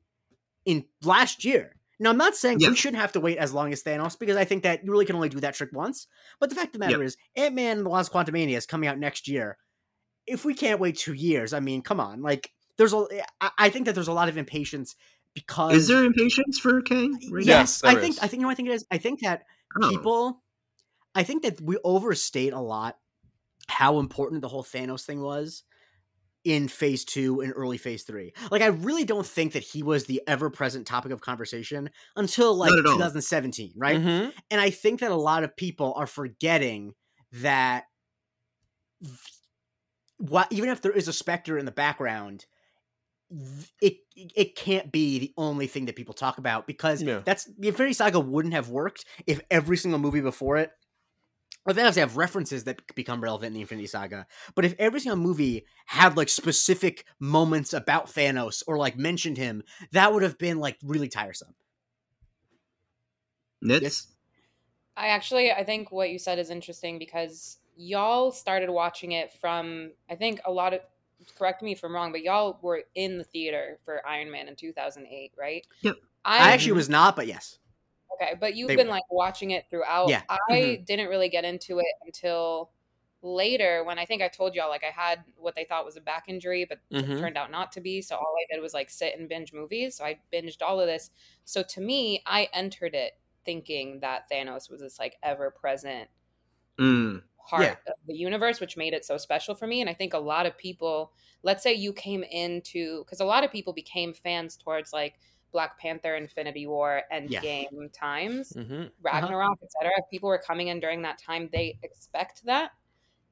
[0.67, 1.77] in last year.
[2.03, 2.69] Now I'm not saying Yeah.
[2.71, 5.07] we shouldn't have to wait as long as Thanos because I think that you really
[5.07, 6.07] can only do that trick once.
[6.41, 8.89] But the fact of the matter is, Ant Man and the Lost Quantumania is coming
[8.89, 9.57] out next year.
[10.27, 13.07] If we can't wait two years, I mean, come on, like there's a,
[13.59, 14.95] I think that there's a lot of impatience
[15.35, 17.19] because Is there impatience for Kang?
[17.31, 18.19] right yes, there I think is.
[18.19, 18.87] I think you know what I think it is.
[18.91, 19.45] I think that?
[19.81, 19.89] Oh.
[19.89, 20.43] people
[21.15, 22.99] i think that we overstate a lot
[23.69, 25.63] how important the whole thanos thing was
[26.45, 30.07] in phase two and early phase three like i really don't think that he was
[30.07, 32.93] the ever-present topic of conversation until like Not at all.
[32.95, 34.31] 2017 right Mm-hmm.
[34.51, 36.95] and i think that a lot of people are forgetting
[37.35, 37.85] that
[40.19, 42.47] what even if there is a specter in the background
[43.81, 47.21] it it can't be the only thing that people talk about because Yeah.
[47.25, 50.71] that's the Infinity Saga wouldn't have worked if every single movie before it
[51.65, 54.27] or then have references that become relevant in the Infinity Saga.
[54.55, 59.63] But if every single movie had like specific moments about Thanos or like mentioned him,
[59.93, 61.55] that would have been like really tiresome.
[63.65, 63.83] Nitz?
[63.83, 64.07] Yes.
[64.97, 69.93] I actually I think what you said is interesting because y'all started watching it from
[70.11, 70.81] I think a lot of
[71.39, 74.57] correct me if I'm wrong, but y'all were in the theater for Iron Man in
[74.57, 75.67] 2008, right?
[75.83, 75.97] Yep.
[76.25, 77.59] I actually was not, but yes.
[78.15, 80.15] Okay, but you've They been like watching it throughout.
[80.15, 80.23] Yeah.
[80.29, 80.85] I Mhm.
[80.87, 82.73] didn't really get into it until
[83.23, 86.01] later when I think I told y'all like I had what they thought was a
[86.01, 87.17] back injury, but it Mhm.
[87.17, 88.03] turned out not to be.
[88.03, 89.97] So all I did was like sit and binge movies.
[89.97, 91.11] So I binged all of this.
[91.45, 96.09] So to me, I entered it thinking that Thanos was this like ever present
[96.79, 97.23] Mm.
[97.49, 97.77] part Yeah.
[97.87, 99.81] of the universe, which made it so special for me.
[99.81, 101.13] And I think a lot of people,
[101.43, 105.19] let's say you came into, because a lot of people became fans towards like
[105.53, 108.85] Black Panther, Infinity War, Endgame times, Mm-hmm.
[109.03, 109.93] Ragnarok, etc.
[109.99, 112.73] If people were coming in during that time, they expect that.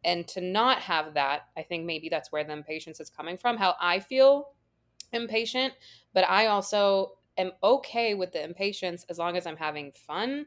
[0.05, 3.57] And to not have that, I think maybe that's where the impatience is coming from.
[3.57, 4.53] How I feel
[5.13, 5.75] impatient,
[6.15, 10.47] but I also am okay with the impatience as long as I'm having fun.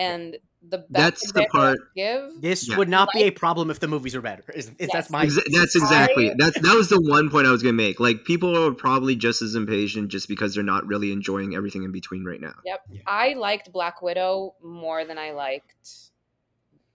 [0.00, 0.90] And the best
[1.22, 2.76] That's the part- give This Yeah.
[2.76, 4.44] would not be a problem if the movies were better.
[4.54, 4.90] Is, is Yes.
[4.92, 6.54] that's my Exa- that's exactly I- that.
[6.62, 7.98] That was the one point I was gonna make.
[8.00, 11.92] Like people are probably just as impatient just because they're not really enjoying everything in
[11.92, 12.54] between right now.
[12.66, 12.80] Yep.
[12.90, 13.00] Yeah.
[13.06, 16.10] I liked Black Widow more than I liked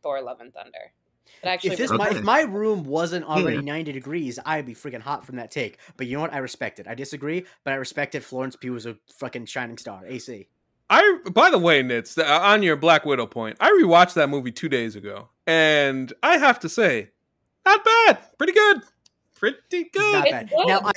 [0.03, 0.93] Thor Love and Thunder.
[1.41, 1.97] But actually if this Okay.
[1.97, 3.61] my, if my room wasn't already Yeah.
[3.61, 5.79] 90 degrees, I'd be freaking hot from that take.
[5.97, 6.33] But you know what?
[6.33, 6.87] I respect it.
[6.87, 10.03] I disagree, but I respected Florence Pugh was a fucking shining star.
[10.07, 10.47] AC.
[10.89, 14.51] I by the way, Nitz, uh, on your Black Widow point, I rewatched that movie
[14.51, 17.09] two days ago, and I have to say,
[17.65, 18.81] not bad, pretty good,
[19.35, 20.13] pretty It's good.
[20.13, 20.49] not bad.
[20.49, 20.67] good.
[20.67, 20.91] Now I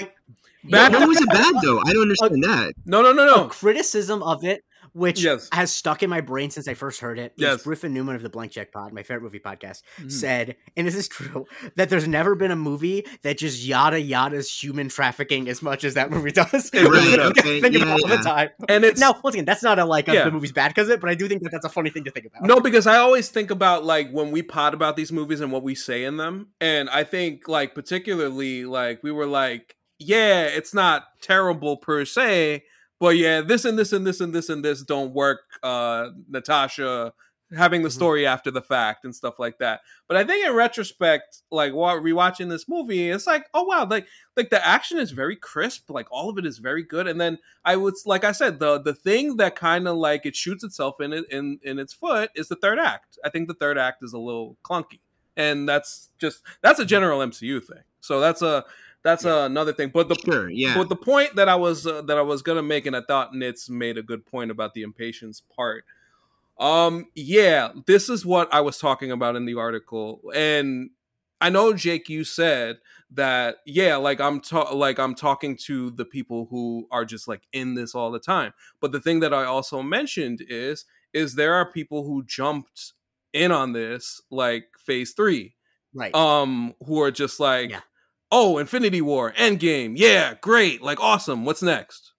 [0.65, 1.81] Bad- How was it bad though?
[1.87, 2.75] I don't understand that.
[2.85, 3.49] No, no, no, a no.
[3.49, 4.63] criticism of it,
[4.99, 5.49] which Yes.
[5.53, 7.33] has stuck in my brain since I first heard it.
[7.37, 7.63] Yes.
[7.63, 10.11] Griffin Newman of the Blank Check Pod, my favorite movie podcast, Mhm.
[10.13, 11.47] said, and this is true,
[11.77, 15.95] that there's never been a movie that just yada yadas human trafficking as much as
[15.95, 16.71] that movie does.
[16.75, 16.75] Right,
[17.21, 18.49] I okay, think yeah, about all the time.
[18.69, 20.25] And it's Now, once again, that's not a like Yeah.
[20.25, 22.11] the movie's bad because it, but I do think that that's a funny thing to
[22.11, 22.43] think about.
[22.45, 25.63] No, because I always think about like when we pod about these movies and what
[25.63, 26.49] we say in them.
[26.61, 32.65] And I think like particularly like we were like, yeah, it's not terrible per se,
[33.01, 35.41] but yeah, this and this and this and this and this don't work.
[35.63, 37.13] Uh Natasha
[37.57, 37.93] having the Mhm.
[37.93, 39.81] story after the fact and stuff like that.
[40.07, 44.07] But I think in retrospect, like while rewatching this movie, it's like, oh wow, like
[44.37, 47.07] like the action is very crisp, like all of it is very good.
[47.07, 50.37] And then I would like I said, the the thing that kind of like it
[50.37, 53.19] shoots itself in it in in its foot is the third act.
[53.25, 55.01] I think the third act is a little clunky.
[55.37, 57.83] And that's just that's a general MCU thing.
[58.01, 58.65] So that's a
[59.03, 59.91] that's another thing.
[59.93, 60.75] But the Sure, yeah.
[60.77, 63.33] but the point that I was uh, that I was gonna make, and I thought
[63.33, 65.85] Nitz made a good point about the impatience part.
[66.59, 70.91] Um, yeah, this is what I was talking about in the article, and
[71.41, 72.79] I know Jake, you said
[73.13, 77.43] that yeah, like I'm ta- like I'm talking to the people who are just like
[77.53, 78.53] in this all the time.
[78.81, 82.93] But the thing that I also mentioned is is there are people who jumped
[83.33, 85.55] in on this like phase three
[85.95, 86.15] Right.
[86.15, 87.81] um who are just like Yeah.
[88.31, 92.13] Oh infinity war endgame yeah great like awesome what's next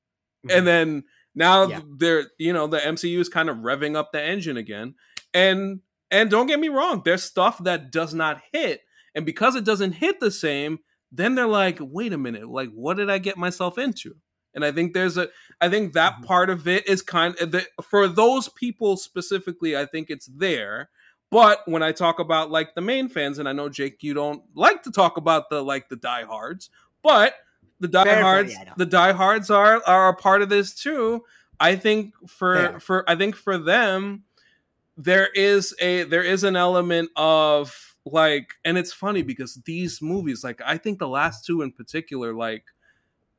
[0.46, 0.58] Mhm.
[0.58, 1.04] and then
[1.36, 1.82] now Yeah.
[1.98, 4.96] they're you know the mcu is kind of revving up the engine again
[5.34, 5.82] and
[6.12, 8.82] and don't get me wrong there's stuff that does not hit
[9.16, 10.80] and because it doesn't hit the same
[11.12, 14.16] then they're like wait a minute like what did i get myself into
[14.56, 15.28] and i think there's a
[15.62, 16.26] i think that Mhm.
[16.26, 20.90] part of it is kind of the, for those people specifically i think it's there
[21.32, 24.44] but when I talk about like the main fans, and I know Jake, you don't
[24.56, 26.70] like to talk about the like the diehards,
[27.04, 27.36] but
[27.80, 31.24] the fair, diehards, the diehards are are a part of this too.
[31.60, 34.24] I think for for I think for them,
[34.98, 40.44] there is a there is an element of like, and it's funny because these movies,
[40.44, 42.66] like I think the last two in particular, like,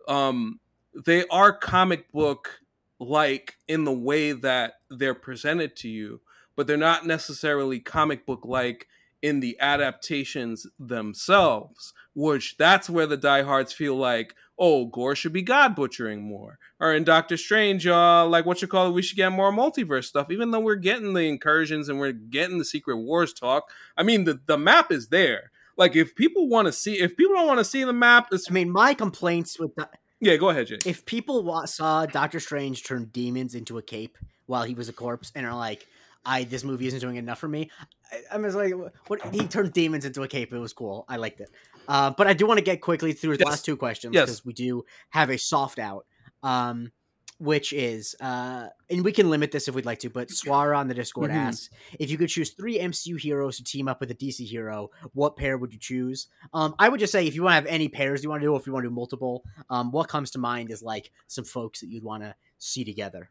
[0.07, 0.61] um,
[1.05, 2.61] they are comic book
[2.99, 6.21] like in the way that they're presented to you
[6.56, 8.86] but they're not necessarily comic book like
[9.22, 15.43] in the adaptations themselves, which that's where the diehards feel like, oh, Gorr should be
[15.43, 16.59] God butchering more.
[16.78, 20.05] Or in Doctor Strange, uh, like what you call it, we should get more multiverse
[20.05, 23.70] stuff, even though we're getting the incursions and we're getting the Secret Wars talk.
[23.97, 25.51] I mean, the, the map is there.
[25.77, 28.51] Like, if people want to see, if people don't want to see the map, it's,
[28.51, 29.89] I mean, my complaints with the,
[30.20, 30.78] yeah, go ahead, Jay.
[30.85, 34.93] if people wa- saw Doctor Strange turn demons into a cape while he was a
[34.93, 35.86] corpse and are like,
[36.24, 37.70] "I this movie isn't doing enough for me,"
[38.12, 38.72] I, I'm just like,
[39.06, 40.52] "What?" He turned demons into a cape.
[40.52, 41.05] It was cool.
[41.09, 41.51] I liked it.
[41.88, 43.51] Uh, but I do want to get quickly through the Yes.
[43.51, 44.26] last two questions Yes.
[44.26, 46.06] because we do have a soft out,
[46.42, 46.92] um,
[47.38, 50.10] which is, uh, and we can limit this if we'd like to.
[50.10, 51.34] But Swara on the Discord Mhm.
[51.36, 54.90] asks if you could choose three MCU heroes to team up with a DC hero,
[55.14, 56.28] what pair would you choose?
[56.52, 58.47] Um, I would just say if you want to have any pairs you want to
[58.47, 61.44] do, if you want to do multiple, um, what comes to mind is like some
[61.44, 63.30] folks that you'd want to see together.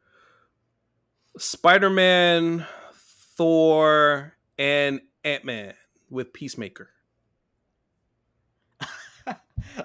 [1.42, 2.66] Spider Man,
[3.38, 5.74] Thor, and Ant Man.
[6.10, 6.90] with Peacemaker.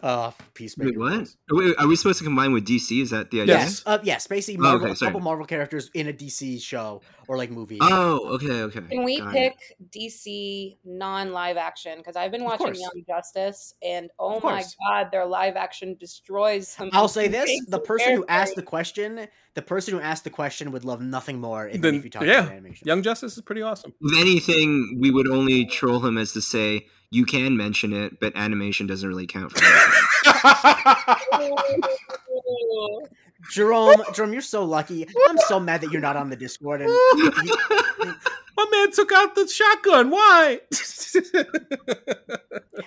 [0.02, 0.90] Uh, Peacemaker.
[0.90, 1.20] Wait, what?
[1.20, 1.36] was.
[1.50, 3.02] Are we, are we supposed to combine with DC?
[3.02, 3.56] Is that the idea?
[3.56, 4.26] Yes, uh, yes.
[4.26, 5.10] Basically, Oh, okay, a sorry.
[5.10, 7.78] couple Marvel characters in a DC show or like movie.
[7.80, 8.80] Oh, okay, okay.
[8.90, 9.54] Can we Got it.
[9.58, 11.98] pick DC non live action?
[11.98, 12.74] Because I've been watching.
[12.74, 16.90] Young Justice, and oh my god, their live action destroys some.
[16.92, 20.72] I'll say this: the person who asked the question, the person who asked the question
[20.72, 22.40] would love nothing more than Then- if you talk yeah.
[22.40, 22.86] about animation.
[22.86, 23.92] Young Justice is pretty awesome.
[24.00, 28.34] If anything, we would only troll him as to say you can mention it, but
[28.36, 31.80] animation doesn't really count for anything.
[33.50, 35.06] Jerome, Jerome, you're so lucky.
[35.28, 36.80] I'm so mad that you're not on the Discord.
[36.80, 36.90] And
[38.56, 40.10] My man took out the shotgun.
[40.10, 40.60] Why?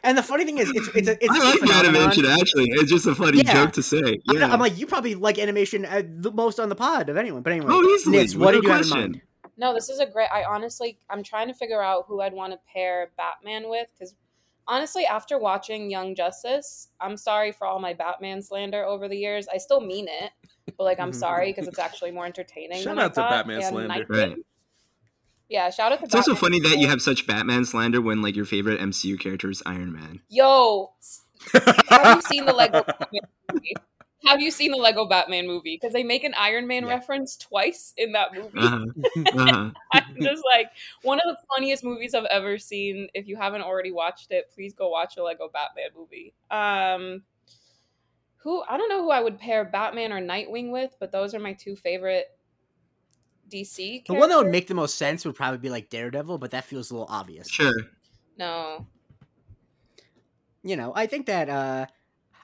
[0.04, 1.96] and the funny thing is, it's it's a it's I a like phenomenon.
[1.96, 2.26] animation.
[2.26, 3.54] Actually, it's just a funny Yeah.
[3.54, 4.18] joke to say.
[4.30, 7.44] I'm, I'm like, you probably like animation uh, the most on the pod of anyone.
[7.44, 8.20] But anyway, oh, easily.
[8.20, 9.22] Nitz, what no did you have in mind?
[9.58, 10.30] No, this is a great.
[10.32, 14.14] I honestly, I'm trying to figure out who I'd want to pair Batman with because
[14.68, 19.48] honestly, after watching Young Justice, I'm sorry for all my Batman slander over the years.
[19.52, 20.32] I still mean it,
[20.78, 22.84] but like, I'm sorry because it's actually more entertaining.
[22.84, 24.06] Shout than I out to thought, Batman and slander.
[24.08, 24.36] Right.
[25.50, 26.02] Yeah, shout out to.
[26.02, 26.06] Batman.
[26.06, 29.20] It's also Batman funny that you have such Batman slander when like your favorite MCU
[29.20, 30.22] character is Iron Man.
[30.30, 30.92] Yo,
[31.90, 33.22] have you seen the Lego Batman
[33.52, 33.74] movie?
[34.28, 35.76] Have you seen the Lego Batman movie?
[35.76, 36.90] Because they make an Iron Man Yeah.
[36.90, 38.58] reference twice in that movie.
[38.60, 38.86] Uh-huh.
[39.38, 39.72] Uh-huh.
[39.92, 40.72] I'm just like
[41.02, 43.08] one of the funniest movies I've ever seen.
[43.14, 46.34] If you haven't already watched it, please go watch a Lego Batman movie.
[46.52, 47.24] Um,
[48.38, 51.40] who I don't know who I would pair Batman or Nightwing with, but those are
[51.40, 52.38] my two favorite
[53.50, 54.04] DC.
[54.08, 56.66] The one that would make the most sense would probably be like Daredevil, but that
[56.66, 57.48] feels a little obvious.
[57.50, 57.74] Sure.
[58.38, 58.88] no,
[60.64, 61.88] You know, I think that uh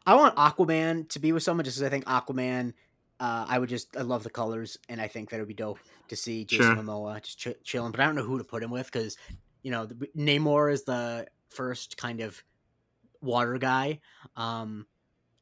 [0.05, 2.73] I want Aquaman to be with someone just because I think Aquaman.
[3.19, 5.53] Uh, I would just I love the colors, and I think that it would be
[5.53, 6.83] dope to see Jason Sure.
[6.83, 7.91] Momoa just ch- chilling.
[7.91, 9.17] But I don't know who to put him with because
[9.61, 12.43] you know the, Namor is the first kind of
[13.21, 13.99] water guy.
[14.35, 14.87] Um,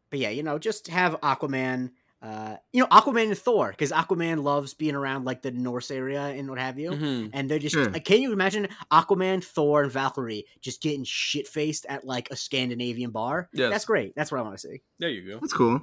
[0.09, 1.91] but yeah, you know, just have Aquaman.
[2.21, 6.21] Uh, you know, Aquaman and Thor because Aquaman loves being around like the Norse area
[6.27, 6.91] and what have you.
[6.91, 7.31] Mhm.
[7.33, 7.89] And they're just Sure.
[7.89, 12.35] like, can you imagine Aquaman, Thor, and Valkyrie just getting shit faced at like a
[12.35, 13.49] Scandinavian bar?
[13.53, 13.71] Yes.
[13.71, 14.13] That's great.
[14.15, 14.81] That's what I want to see.
[14.99, 15.39] There you go.
[15.39, 15.81] That's cool.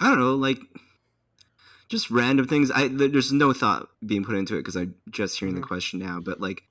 [0.00, 0.58] I don't know, like
[1.90, 2.70] just random things.
[2.70, 5.60] I there's no thought being put into it because I'm just hearing Mhm.
[5.60, 6.20] the question now.
[6.20, 6.62] But like,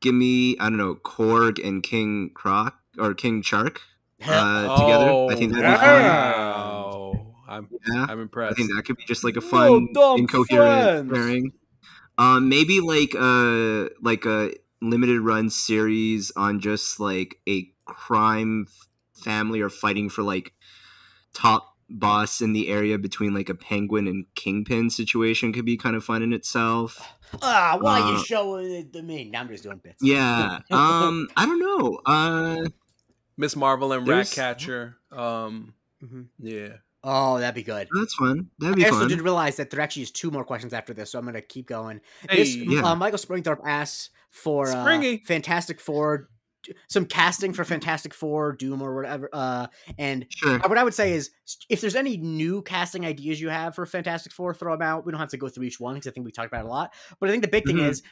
[0.00, 3.82] give me I don't know Korg and King Croc or King Shark
[4.26, 5.26] uh, together.
[5.30, 6.71] I think that'd be fun.
[7.52, 7.58] Wow.
[7.58, 8.52] I'm Yeah, I'm impressed.
[8.52, 11.12] I think that could be just like a fun, dumb incoherent friends.
[11.12, 11.52] pairing.
[12.18, 18.66] Um, maybe like a like a limited run series on just like a crime
[19.14, 20.52] family or fighting for like
[21.32, 25.94] top boss in the area between like a penguin and kingpin situation could be kind
[25.96, 26.98] of fun in itself.
[27.42, 29.24] Ah, why Uh, you showing it to me?
[29.24, 30.02] Now I'm just doing bits.
[30.02, 30.60] Yeah.
[30.70, 32.00] Um, I don't know.
[32.04, 32.68] Uh,
[33.36, 34.96] Miss Marvel and Ratcatcher.
[35.10, 36.28] Um, Mhm.
[36.38, 36.76] yeah.
[37.04, 37.88] Oh, that'd be good.
[37.94, 38.48] that's fun.
[38.58, 38.90] That'd be fun.
[38.90, 39.08] I also fun.
[39.08, 41.42] did realize that there actually is two more questions after this, so I'm going to
[41.42, 42.00] keep going.
[42.30, 42.82] Hey, this, yeah.
[42.82, 46.28] uh, Michael Springthorpe asks for uh, Fantastic Four,
[46.88, 49.28] some casting for Fantastic Four, Doom, or whatever.
[49.32, 49.66] Uh,
[49.98, 50.58] and Sure.
[50.60, 51.30] what I would say is,
[51.68, 55.04] if there's any new casting ideas you have for Fantastic Four, throw them out.
[55.04, 56.68] We don't have to go through each one because I think we talked about it
[56.68, 56.94] a lot.
[57.18, 57.88] But I think the big thing Mhm.
[57.90, 58.02] is,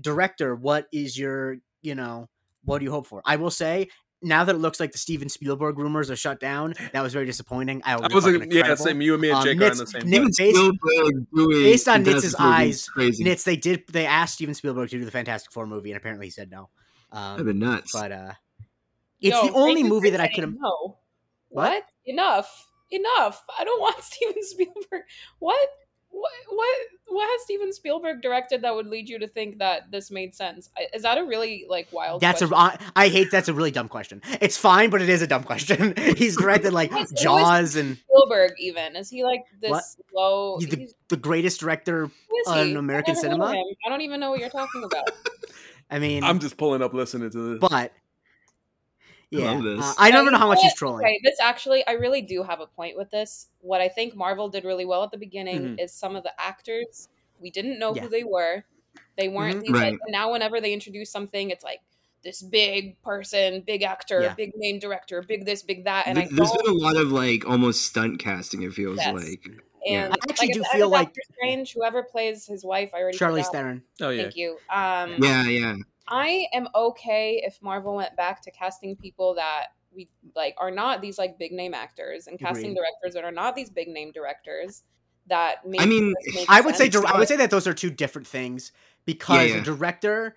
[0.00, 2.28] director, what is your, you know,
[2.64, 3.22] what do you hope for?
[3.24, 3.88] I will say.
[4.22, 7.26] Now that it looks like the Steven Spielberg rumors are shut down, that was very
[7.26, 7.82] disappointing.
[7.84, 8.84] I, I was fucking like, yeah, incredible.
[8.84, 9.00] same.
[9.02, 10.08] You and me and Um, Jake are on the same.
[10.08, 10.32] Nick- boat.
[10.34, 13.24] Steven based- Spielberg doing based on Fantastic Nitz's eyes, crazy.
[13.24, 13.82] Nitz, they did.
[13.92, 16.70] They asked Steven Spielberg to do the Fantastic Four movie, and apparently he said no.
[17.12, 17.92] That'd Um, be nuts.
[17.92, 18.32] but uh,
[19.20, 20.54] it's Yo, the only movie that I saying could have.
[20.54, 20.98] No.
[21.50, 21.72] What?
[21.72, 21.82] What?
[22.06, 22.66] Enough.
[22.90, 23.42] Enough.
[23.58, 25.02] I don't want Steven Spielberg.
[25.40, 25.68] What?
[26.18, 26.32] What?
[26.48, 26.76] What?
[27.08, 30.70] What has Steven Spielberg directed that would lead you to think that this made sense?
[30.94, 32.20] Is that a really like wild?
[32.22, 32.48] That's a.
[32.48, 32.80] question?
[32.96, 33.28] I I hate.
[33.30, 34.22] That's a really dumb question.
[34.40, 35.94] It's fine, but it is a dumb question.
[36.16, 38.52] He's directed like Yes, it was- Jaws and Spielberg.
[38.58, 39.84] Even is he like this What?
[40.14, 40.58] low?
[40.58, 42.06] He's the- he's- the greatest director.
[42.28, 42.76] who is on?
[42.76, 43.64] American I've never heard of cinema?
[43.86, 45.10] I don't even know what you're talking about.
[45.90, 47.60] I mean, I'm just pulling up listening to this.
[47.60, 47.92] but
[49.30, 49.84] yeah, love this.
[49.84, 51.04] uh, I never Yeah, know how much know he's trolling.
[51.04, 53.48] Okay, this actually, I really do have a point with this.
[53.60, 55.80] What I think Marvel did really well at the beginning Mhm.
[55.84, 57.08] is some of the actors
[57.40, 58.02] we didn't know Yeah.
[58.02, 58.64] who they were.
[59.18, 59.62] They weren't Mhm.
[59.62, 59.98] these, like, Right.
[60.08, 60.32] now.
[60.32, 61.80] Whenever they introduce something, it's like
[62.22, 64.34] this big person, big actor, Yeah.
[64.34, 66.64] big name director, big this, big that, and Th- I There's don't.
[66.64, 68.62] been a lot of like almost stunt casting.
[68.62, 69.14] It feels Yes.
[69.14, 69.40] like.
[69.88, 73.18] and I actually like, do feel like- Doctor Strange, whoever plays his wife, I already
[73.18, 73.52] Charlize.
[73.52, 73.82] Theron.
[74.00, 74.22] oh yeah.
[74.22, 74.58] Thank you.
[74.68, 75.76] Um, Yeah, yeah.
[76.08, 81.00] I am okay if Marvel went back to casting people that we like are not
[81.00, 82.76] these like big name actors and casting Agreed.
[82.76, 84.84] directors that are not these big name directors
[85.28, 87.04] that make I mean, make I would say sense.
[87.04, 88.72] dir- I would say that those are two different things
[89.04, 89.56] because yeah.
[89.56, 90.36] a director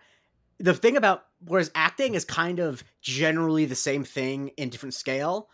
[0.59, 5.49] the thing about whereas acting is kind of generally the same thing in different scale.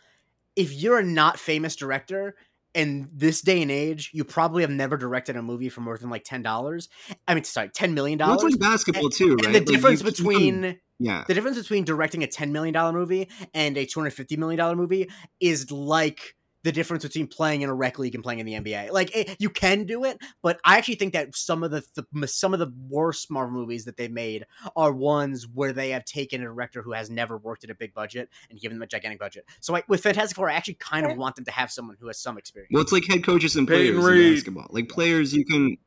[0.55, 2.35] If you're a not famous director
[2.75, 6.09] in this day and age, you probably have never directed a movie for more than
[6.11, 6.89] like ten dollars.
[7.27, 8.53] I mean, sorry, ten million Well, dollars.
[8.53, 9.45] it's like basketball too, right?
[9.47, 12.93] and the Like, difference between can- yeah, the difference between directing a ten million dollar
[12.93, 16.35] movie and a two hundred fifty million dollar movie is like
[16.65, 18.91] the difference between playing in a rec league and playing in the NBA.
[18.91, 22.27] Like it, you can do it, but I actually think that some of the, the
[22.27, 26.41] some of the worst Marvel movies that they made are ones where they have taken
[26.41, 29.19] a director who has never worked at a big budget and given them a gigantic
[29.19, 29.45] budget.
[29.59, 32.07] So like with Fantastic Four, I actually kind of want them to have someone who
[32.07, 32.71] has some experience.
[32.73, 34.67] well, it's like head coaches and players in basketball.
[34.71, 35.77] Like players, you can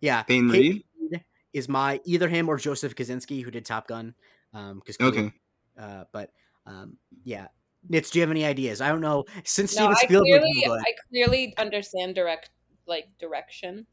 [0.00, 0.84] yeah, Peyton Peyton Reed.
[1.10, 4.14] Reed is my either him or Joseph Kosinski who did Top Gun.
[4.52, 5.32] Um, because Okay,
[5.76, 6.30] uh, but
[6.66, 7.48] um, yeah.
[7.90, 8.80] Nitz, do you have any ideas?
[8.80, 9.24] I don't know.
[9.44, 10.74] Since No, Steven I Spielberg, clearly, Go.
[10.74, 12.50] I clearly understand direct
[12.86, 13.86] like direction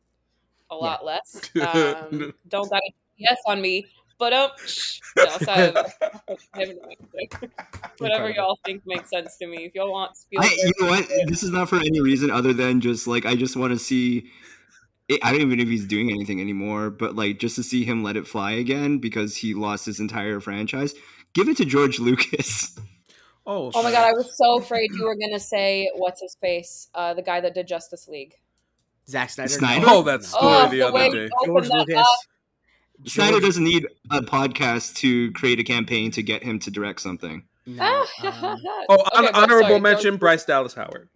[0.70, 1.42] a lot less.
[1.62, 3.86] Um, don't got a yes on me,
[4.18, 4.52] but um,
[5.18, 7.52] no, so I have, I have no idea.
[7.98, 9.66] whatever y'all think makes sense to me.
[9.66, 11.08] If y'all want I, Spielberg, you know what?
[11.28, 14.30] This is not for any reason other than just like I just want to see.
[15.24, 18.02] I don't even know if he's doing anything anymore, but like just to see him
[18.02, 20.94] let it fly again because he lost his entire franchise.
[21.34, 22.78] Give it to George Lucas.
[23.46, 26.90] Oh, oh my god, I was so afraid you were gonna say what's his face,
[26.96, 28.36] uh, the guy that did Justice League.
[29.08, 29.50] Zack Snyder.
[29.50, 29.86] Snyder?
[29.90, 31.30] Oh, that story Oh, the the other way day.
[31.46, 32.08] George Lucas.
[33.08, 37.02] Snyder George- doesn't need a podcast to create a campaign to get him to direct
[37.02, 37.44] something.
[37.66, 38.58] No, um,
[38.90, 41.10] Oh, Okay, hon- honorable sorry, mention: George- Bryce Dallas Howard.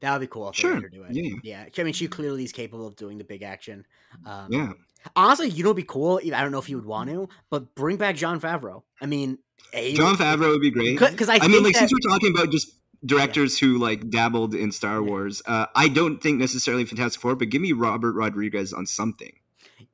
[0.00, 0.48] that would be cool.
[0.50, 1.12] If Sure, They let her do it.
[1.12, 1.34] yeah.
[1.42, 1.64] yeah.
[1.78, 3.86] I mean, she clearly is capable of doing the big action.
[4.24, 4.72] Um, Yeah,
[5.14, 6.20] Honestly, you know, what'd be cool.
[6.24, 8.82] I don't know if you would want to, but bring back Jon Favreau.
[9.00, 9.38] I mean,
[9.72, 10.98] a- Jon Favreau would be great.
[10.98, 12.72] Because I, I mean, like that, since we're talking about just
[13.04, 17.50] directors who like dabbled in Star Wars, uh, I don't think necessarily Fantastic Four, but
[17.50, 19.32] give me Robert Rodriguez on something.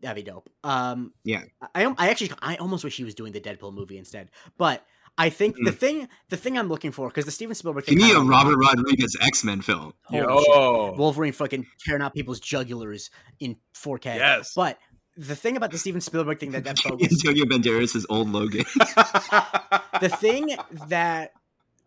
[0.01, 0.48] that'd be dope.
[0.64, 1.43] Um, Yeah.
[1.74, 4.30] I, I actually, I almost wish he was doing the Deadpool movie instead.
[4.56, 4.84] But
[5.18, 8.05] I think the thing, the thing I'm looking for, because the Steven Spielberg thing, Give
[8.06, 9.93] me a kinda- Robert Rodriguez X Men film.
[10.05, 10.98] Holy shit.
[10.98, 14.16] Wolverine fucking tearing out people's jugulars in 4K.
[14.16, 14.52] yes.
[14.56, 14.78] But
[15.16, 18.64] the thing about the Steven Spielberg thing that that focus, Antonio Banderas' old Logan.
[20.01, 20.56] the thing
[20.89, 21.32] that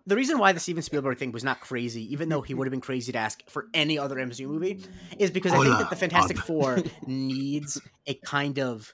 [0.08, 2.72] the reason why the Steven Spielberg thing was not crazy, even though he would have
[2.72, 4.84] been crazy to ask for any other MCU movie,
[5.18, 6.38] is because I think that the Fantastic.
[6.38, 8.94] Four needs a kind of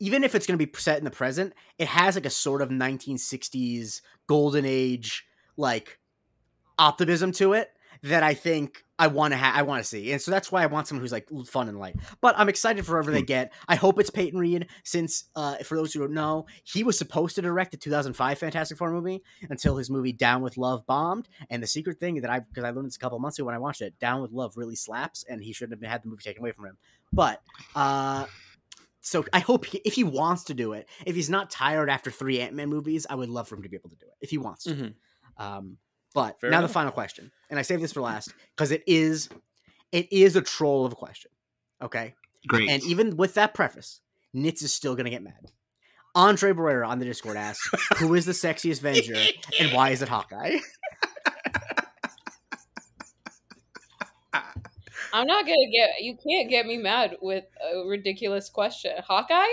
[0.00, 2.62] even if it's going to be set in the present, it has like a sort
[2.62, 5.26] of 1960s golden age
[5.56, 5.98] like
[6.78, 7.70] optimism to it
[8.02, 9.54] that I think I want to have.
[9.54, 11.78] I want to see, and so that's why I want someone who's like fun and
[11.78, 11.96] light.
[12.20, 13.52] But I'm excited for whoever they get.
[13.68, 17.36] I hope it's Peyton Reed, since uh, for those who don't know, he was supposed
[17.36, 21.28] to direct the 2005 Fantastic Four movie until his movie Down with Love bombed.
[21.48, 23.54] And the secret thing that I because I learned this a couple months ago when
[23.54, 26.22] I watched it, Down with Love really slaps, and he shouldn't have had the movie
[26.22, 26.76] taken away from him.
[27.12, 27.40] But
[27.76, 28.26] uh,
[29.00, 32.10] so I hope he, if he wants to do it, if he's not tired after
[32.10, 34.14] three Ant Man movies, I would love for him to be able to do it
[34.20, 34.74] if he wants to.
[34.74, 34.94] Mhm.
[35.38, 35.76] Um,
[36.14, 36.70] but Fair now enough.
[36.70, 39.28] the final question, and I saved this for last because it is,
[39.92, 41.30] it is a troll of a question.
[41.82, 42.14] Okay,
[42.46, 42.68] Great.
[42.70, 44.00] and even with that preface,
[44.34, 45.52] Nitz is still gonna get mad.
[46.14, 47.68] Andre Barrera on the Discord asks,
[47.98, 49.14] "Who is the sexiest Avenger,
[49.60, 50.58] and why is it Hawkeye?"
[55.12, 56.00] I'm not gonna get.
[56.02, 58.92] You can't get me mad with a ridiculous question.
[59.06, 59.46] Hawkeye,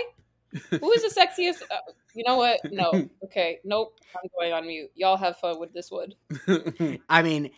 [0.52, 1.62] who is the sexiest?
[1.70, 1.76] Uh,
[2.14, 2.60] you know what?
[2.72, 2.90] No.
[3.24, 3.58] Okay.
[3.64, 3.98] Nope.
[4.14, 4.90] I'm going on mute.
[4.94, 6.12] Y'all have fun with this one.
[7.08, 7.50] I mean,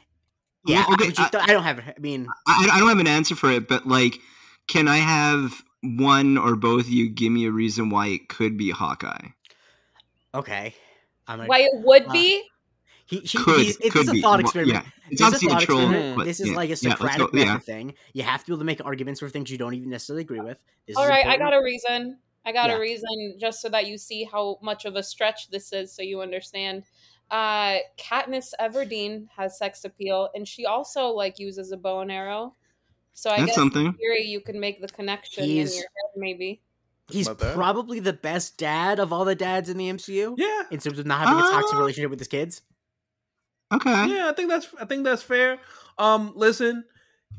[0.67, 1.79] yeah, okay, I, just- I don't have.
[1.81, 4.19] I mean, I, I don't have an answer for it, but like,
[4.67, 8.57] can I have one or both of you give me a reason why it could
[8.57, 9.29] be Hawkeye?
[10.35, 10.75] okay.
[11.27, 12.43] I'm gonna, Why it would Uh, be?
[13.07, 14.85] he, he, Could he's, it's could a be thought experiment.
[14.85, 15.81] Yeah, it's This is a a thought troll.
[15.81, 16.17] experiment.
[16.17, 16.57] But this is yeah.
[16.57, 17.59] like a Yeah, Socratic go- yeah.
[17.59, 17.95] thing.
[18.15, 20.41] You have to be able to make arguments for things you don't even necessarily agree
[20.41, 20.59] with.
[20.87, 22.19] This All is right, I got a reason.
[22.47, 22.77] I got Yeah.
[22.77, 26.03] a reason just so that you see how much of a stretch this is, so
[26.03, 26.85] you understand.
[27.31, 32.55] Uh, Katniss Everdeen has sex appeal, and she also like uses a bow and arrow.
[33.13, 33.87] So I That's guess something.
[33.87, 36.63] in theory you can make the connection He's- in your head, maybe.
[37.11, 40.99] He's probably the best dad of all the dads in the MCU yeah, in terms
[40.99, 42.61] of not having a toxic Uh, relationship with his kids.
[43.73, 43.91] Okay.
[44.15, 44.29] yeah.
[44.29, 45.59] I think that's I think that's fair.
[45.99, 46.85] Um, listen,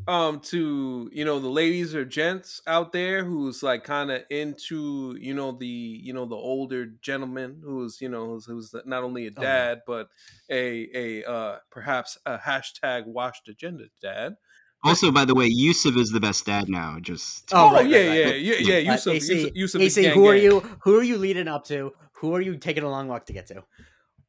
[0.07, 5.15] um, to you know the ladies or gents out there who's like kind of into
[5.19, 9.27] you know the you know the older gentleman who's you know who's, who's not only
[9.27, 9.47] a Oh, yeah.
[9.47, 10.09] dad but
[10.49, 14.37] a a uh perhaps a hashtag washed agenda dad.
[14.81, 16.97] Also, by the way, Yusuf is the best dad now.
[17.01, 18.39] Just Oh, Oh, right, yeah, right, yeah, right.
[18.41, 18.89] yeah, yeah.
[18.91, 20.43] Uh, Yusuf, AC, Yusuf, Yusuf AC, gang, who are gang.
[20.43, 20.59] you?
[20.83, 21.93] Who are you leading up to?
[22.13, 23.65] Who are you taking a long walk to get to?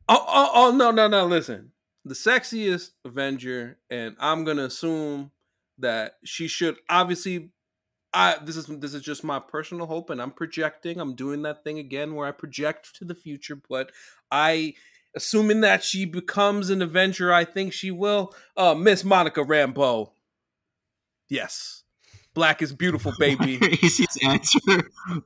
[0.09, 1.27] Oh, oh, oh, no, no, no.
[1.27, 1.71] Listen,
[2.05, 5.31] the sexiest Avenger, and I'm gonna assume
[5.81, 7.51] that she should obviously
[8.13, 11.01] I this is this is just my personal hope, and I'm projecting.
[11.01, 13.93] I'm doing that thing again where I project to the future, but
[14.31, 14.75] I
[15.15, 18.35] assuming that she becomes an Avenger, I think she will.
[18.57, 20.11] Uh, Miss Monica Rambeau.
[21.29, 21.80] Yes,
[22.35, 23.57] black is beautiful, baby.
[23.83, 24.59] is his answer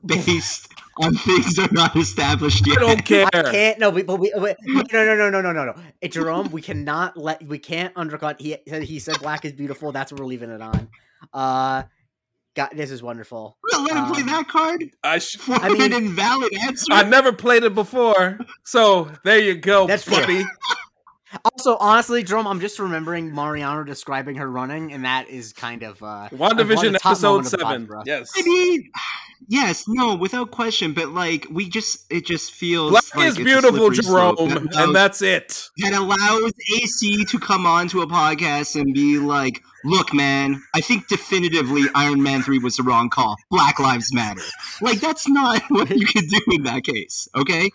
[0.04, 2.78] based on things that are not established yet?
[2.78, 3.26] I don't care.
[3.32, 3.78] I can't.
[3.78, 4.54] No, we, but we, no,
[4.92, 6.08] no, no, no, no, no, no.
[6.08, 7.42] Jerome, we cannot let.
[7.46, 8.40] We can't undercut.
[8.40, 9.92] He said he said black is beautiful.
[9.92, 10.88] That's what we're leaving it on.
[11.32, 11.82] Uh,
[12.54, 13.56] God, this is wonderful.
[13.64, 16.92] We'll let him play Um, that card I sh- for I mean- an invalid answer.
[16.92, 20.16] I never played it before, so there you go, That's true.
[20.20, 20.44] buddy.
[21.44, 26.02] Also, honestly, Jerome, I'm just remembering Mariano describing her running, and that is kind of
[26.02, 27.86] uh, WandaVision one of episode moment of the pod seven.
[27.86, 28.02] for.
[28.06, 28.90] Yes, I mean,
[29.48, 30.92] yes, no, without question.
[30.92, 34.76] But like, we just it just feels black like is it's beautiful, slippery Jerome, that
[34.76, 35.68] and that's it.
[35.78, 40.80] that allows AC to come on to a podcast and be like, "Look, man, I
[40.80, 43.36] think definitively Iron Man three was the wrong call.
[43.50, 44.42] Black Lives Matter."
[44.80, 47.70] Like, that's not what you can do in that case, okay?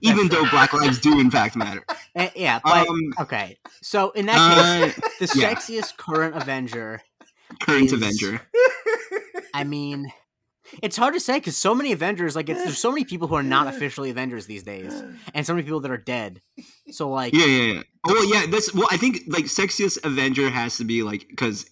[0.00, 1.84] Even though Black Lives do in fact matter.
[2.14, 3.56] Eh, yeah, but Um, okay.
[3.82, 5.54] So in that case, uh, the yeah.
[5.54, 7.00] sexiest current Avenger.
[7.60, 8.40] current is- Avenger.
[9.54, 10.12] I mean,
[10.82, 13.34] it's hard to say because so many Avengers, like it's, there's so many people who
[13.36, 14.92] are not officially Avengers these days,
[15.34, 16.40] and so many people that are dead.
[16.90, 17.82] So like, Yeah, yeah, yeah.
[18.06, 18.46] Oh, well, yeah.
[18.50, 18.88] That's well.
[18.90, 21.66] I think like sexiest Avenger has to be like because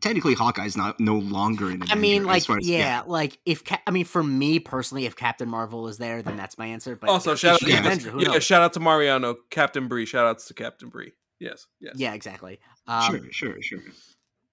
[0.00, 1.92] technically Hawkeye's not no longer an Avenger.
[1.92, 5.16] I mean, like, far as- yeah, like if Ca- I mean, for me personally, if
[5.16, 6.96] Captain Marvel is there, then that's my answer.
[6.96, 7.80] But Also, if shout out, she's an yeah.
[7.90, 8.10] Avenger.
[8.10, 8.44] Who yeah, knows?
[8.44, 10.06] shout out to Mariano, Captain Brie.
[10.06, 11.12] Shout outs to Captain Brie.
[11.40, 11.94] Yes, yes.
[11.96, 12.58] Yeah, exactly.
[12.86, 13.78] Um, sure, sure, sure.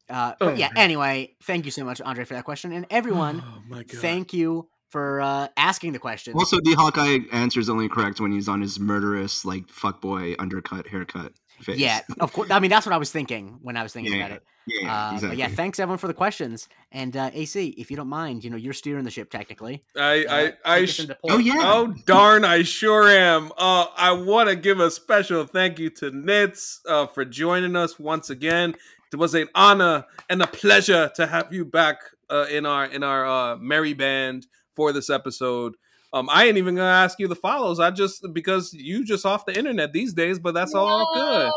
[0.10, 0.68] Uh, but Oh, yeah.
[0.76, 0.78] man.
[0.84, 4.02] Anyway, thank you so much, Andre, for that question, and everyone, Oh my god.
[4.02, 6.36] thank you for uh, asking the question.
[6.36, 10.88] Also, the Hawkeye answer is only correct when he's on his murderous, like fuckboy undercut
[10.88, 11.34] haircut
[11.64, 11.78] face.
[11.78, 12.50] yeah, of course.
[12.52, 14.44] I mean, that's what I was thinking when I was thinking Yeah, about it.
[14.68, 15.30] yeah, Uh, exactly.
[15.30, 16.68] But yeah, thanks everyone for the questions.
[16.92, 19.84] And uh, AC, if you don't mind, you know, you're steering the ship technically.
[19.96, 20.80] I Uh, I I.
[20.80, 21.62] take us Sh- oh yeah.
[21.62, 22.44] Oh darn!
[22.46, 23.52] I sure am.
[23.58, 27.98] Uh, I want to give a special thank you to Nitz uh, for joining us
[28.00, 28.76] once again.
[29.14, 32.00] It was an honor and a pleasure to have you back
[32.30, 34.46] uh, in our in our uh, merry band
[34.76, 35.76] for this episode.
[36.16, 37.82] Um, I ain't even gonna ask you the follows.
[37.82, 41.52] I just because you just off the internet these days, but that's all good.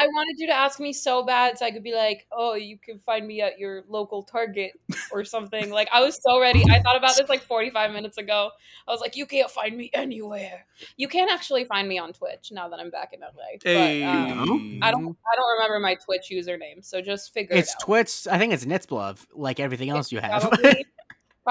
[0.00, 2.78] I wanted you to ask me so bad so I could be like, oh, you
[2.78, 4.72] can find me at your local Target
[5.12, 5.70] or something.
[5.70, 6.62] like, I was so ready.
[6.70, 8.50] I thought about this like 45 minutes ago.
[8.86, 10.66] I was like, you can't find me anywhere.
[10.96, 13.28] You can actually find me on Twitch now that I'm back in LA.
[13.62, 17.70] Hey, But, um, I don't I don't remember my Twitch username, so just figure It's
[17.70, 17.84] it out.
[17.84, 18.26] Twitch.
[18.30, 20.42] I think it's Nitzblov, like everything else you have.
[20.42, 20.86] Probably,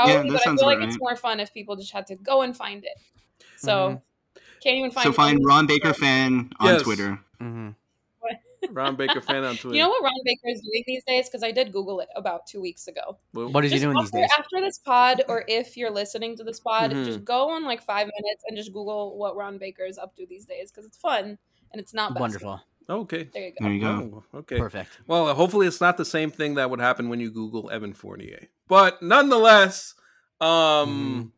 [0.05, 2.15] probably that but I feel like about it's more fun if people just had to
[2.15, 2.97] go and find it.
[3.57, 4.01] So Mhm.
[4.61, 6.81] can't even find so find Ron Baker fan on Yes.
[6.83, 7.19] Twitter.
[7.39, 7.69] hmm
[8.71, 9.75] Ron Baker fan on Twitter.
[9.77, 11.29] You know what Ron Baker is doing these days?
[11.29, 13.17] Because I did Google it about two weeks ago.
[13.33, 14.29] Well, What is he Just doing these days?
[14.37, 17.05] after this pod, or if you're listening to this pod, Mhm.
[17.05, 20.25] just go on like five minutes and just Google what Ron Baker is up to
[20.25, 21.37] these days because it's fun
[21.71, 22.61] and it's not basketball.
[22.87, 23.17] Wonderful.
[23.17, 23.29] Okay.
[23.33, 23.63] There you go.
[23.63, 24.23] There you go.
[24.33, 24.57] Oh, okay.
[24.57, 24.99] Perfect.
[25.07, 27.93] Well, uh, hopefully it's not the same thing that would happen when you Google Evan
[27.93, 28.47] Fournier.
[28.67, 29.93] But nonetheless,
[30.41, 31.33] um,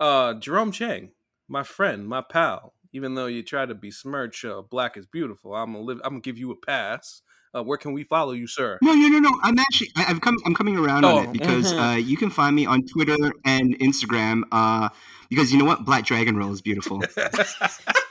[0.00, 1.10] uh, Jerome Chang,
[1.48, 2.74] my friend, my pal.
[2.92, 6.00] Even though you try to besmirch uh, "Black is Beautiful," I'm gonna live.
[6.04, 7.20] I'm gonna give you a pass.
[7.54, 8.78] Uh, where can we follow you, sir?
[8.82, 9.30] No, no, no, no.
[9.42, 11.94] I'm actually I, I've come I'm coming around Oh, on it because mhm.
[11.94, 14.42] uh, you can find me on Twitter and Instagram.
[14.52, 14.88] Uh,
[15.28, 17.02] because you know what, Black Dragon Roll is beautiful.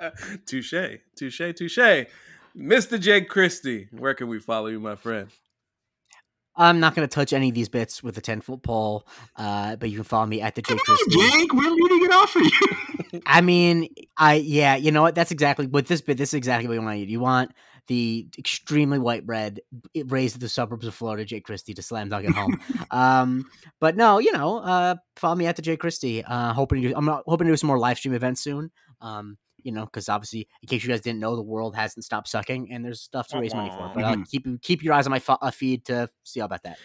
[0.46, 2.06] touche, touche, touche.
[2.56, 2.98] Mr.
[2.98, 5.28] Jake Christie, where can we follow you, my friend?
[6.56, 9.06] I'm not going to touch any of these bits with a 10 foot pole,
[9.36, 11.20] uh, but you can follow me at the Jake Come Christie.
[11.20, 13.20] Jake, we're leading it off for you.
[13.26, 15.14] I mean, I yeah, you know what?
[15.14, 16.16] That's exactly what this bit.
[16.16, 16.98] This is exactly what you want.
[16.98, 17.52] You want
[17.88, 19.60] the extremely white bread
[20.06, 22.60] raised in the suburbs of Florida, Jay Christie, to slam dunk at home.
[22.90, 23.46] um,
[23.80, 26.24] but no, you know, uh, follow me at the Jay Christie.
[26.24, 28.70] Uh, hoping to do, I'm hoping to do some more live stream events soon.
[29.00, 32.28] Um, you know, because obviously, in case you guys didn't know, the world hasn't stopped
[32.28, 33.90] sucking, and there's stuff to raise money for.
[33.94, 36.62] But uh, keep keep your eyes on my fo- uh, feed to see all about
[36.62, 36.78] that.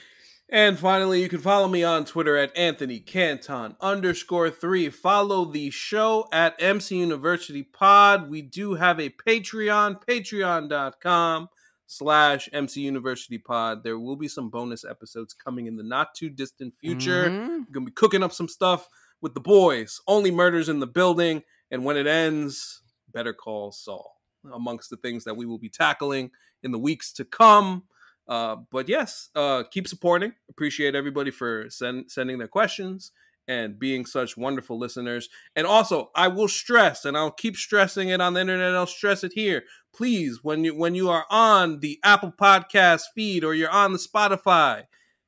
[0.53, 4.89] And finally, you can follow me on Twitter at Anthony Canton underscore three.
[4.89, 8.29] Follow the show at MC University Pod.
[8.29, 11.47] We do have a Patreon, patreon.com
[11.87, 13.85] slash MC University Pod.
[13.85, 17.29] There will be some bonus episodes coming in the not too distant future.
[17.29, 17.47] Mhm.
[17.67, 18.89] We're gonna be cooking up some stuff
[19.21, 20.01] with the boys.
[20.05, 22.81] Only murders in the building, and when it ends,
[23.13, 24.17] Better Call Saul.
[24.51, 27.83] Amongst the things that we will be tackling in the weeks to come.
[28.31, 30.31] Uh, but yes, uh, keep supporting.
[30.49, 33.11] Appreciate everybody for send, sending their questions
[33.45, 35.27] and being such wonderful listeners.
[35.53, 38.73] And also, I will stress, and I'll keep stressing it on the internet.
[38.73, 39.63] I'll stress it here.
[39.93, 43.99] Please, when you when you are on the Apple Podcast feed or you're on the
[43.99, 44.83] Spotify,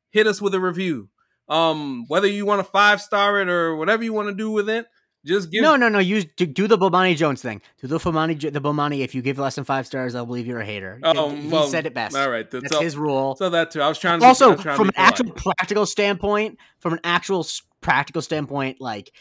[0.10, 1.10] hit us with a review.
[1.50, 4.70] Um, whether you want to five star it or whatever you want to do with
[4.70, 4.86] it,
[5.26, 5.62] just give.
[5.62, 6.00] No, no, no.
[6.00, 7.62] Use do, do the Bomani Jones thing.
[7.82, 9.00] Do the Bomani the Bomani.
[9.00, 11.00] If you give less than five stars, I'll believe you're a hater.
[11.04, 12.16] Oh, he well, said it best.
[12.16, 13.36] All right, That's so, his rule.
[13.36, 13.82] so that too.
[13.82, 17.00] I was trying to also, trying to from be an actual practical standpoint, from an
[17.04, 17.46] actual
[17.82, 19.12] practical standpoint, like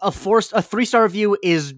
[0.00, 1.74] a four, a three star review is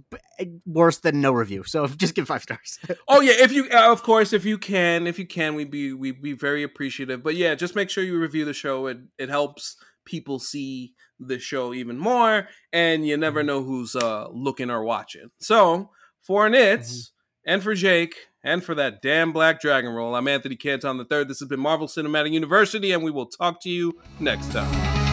[0.66, 1.65] worse than no review.
[1.65, 2.78] So just give five stars.
[3.09, 5.93] Oh yeah, if you uh, of course if you can, if you can, we'd be
[5.93, 7.23] we'd be very appreciative.
[7.23, 8.87] But yeah, just make sure you review the show.
[8.87, 14.28] It it helps people see the show even more, and you never know who's uh
[14.30, 15.30] looking or watching.
[15.40, 15.90] So
[16.22, 17.10] for Nitz
[17.47, 21.28] and for Jake and for that damn black dragon roll, I'm Anthony Canton the third.
[21.28, 25.06] This has been Marvel Cinematic University, and we will talk to you next time.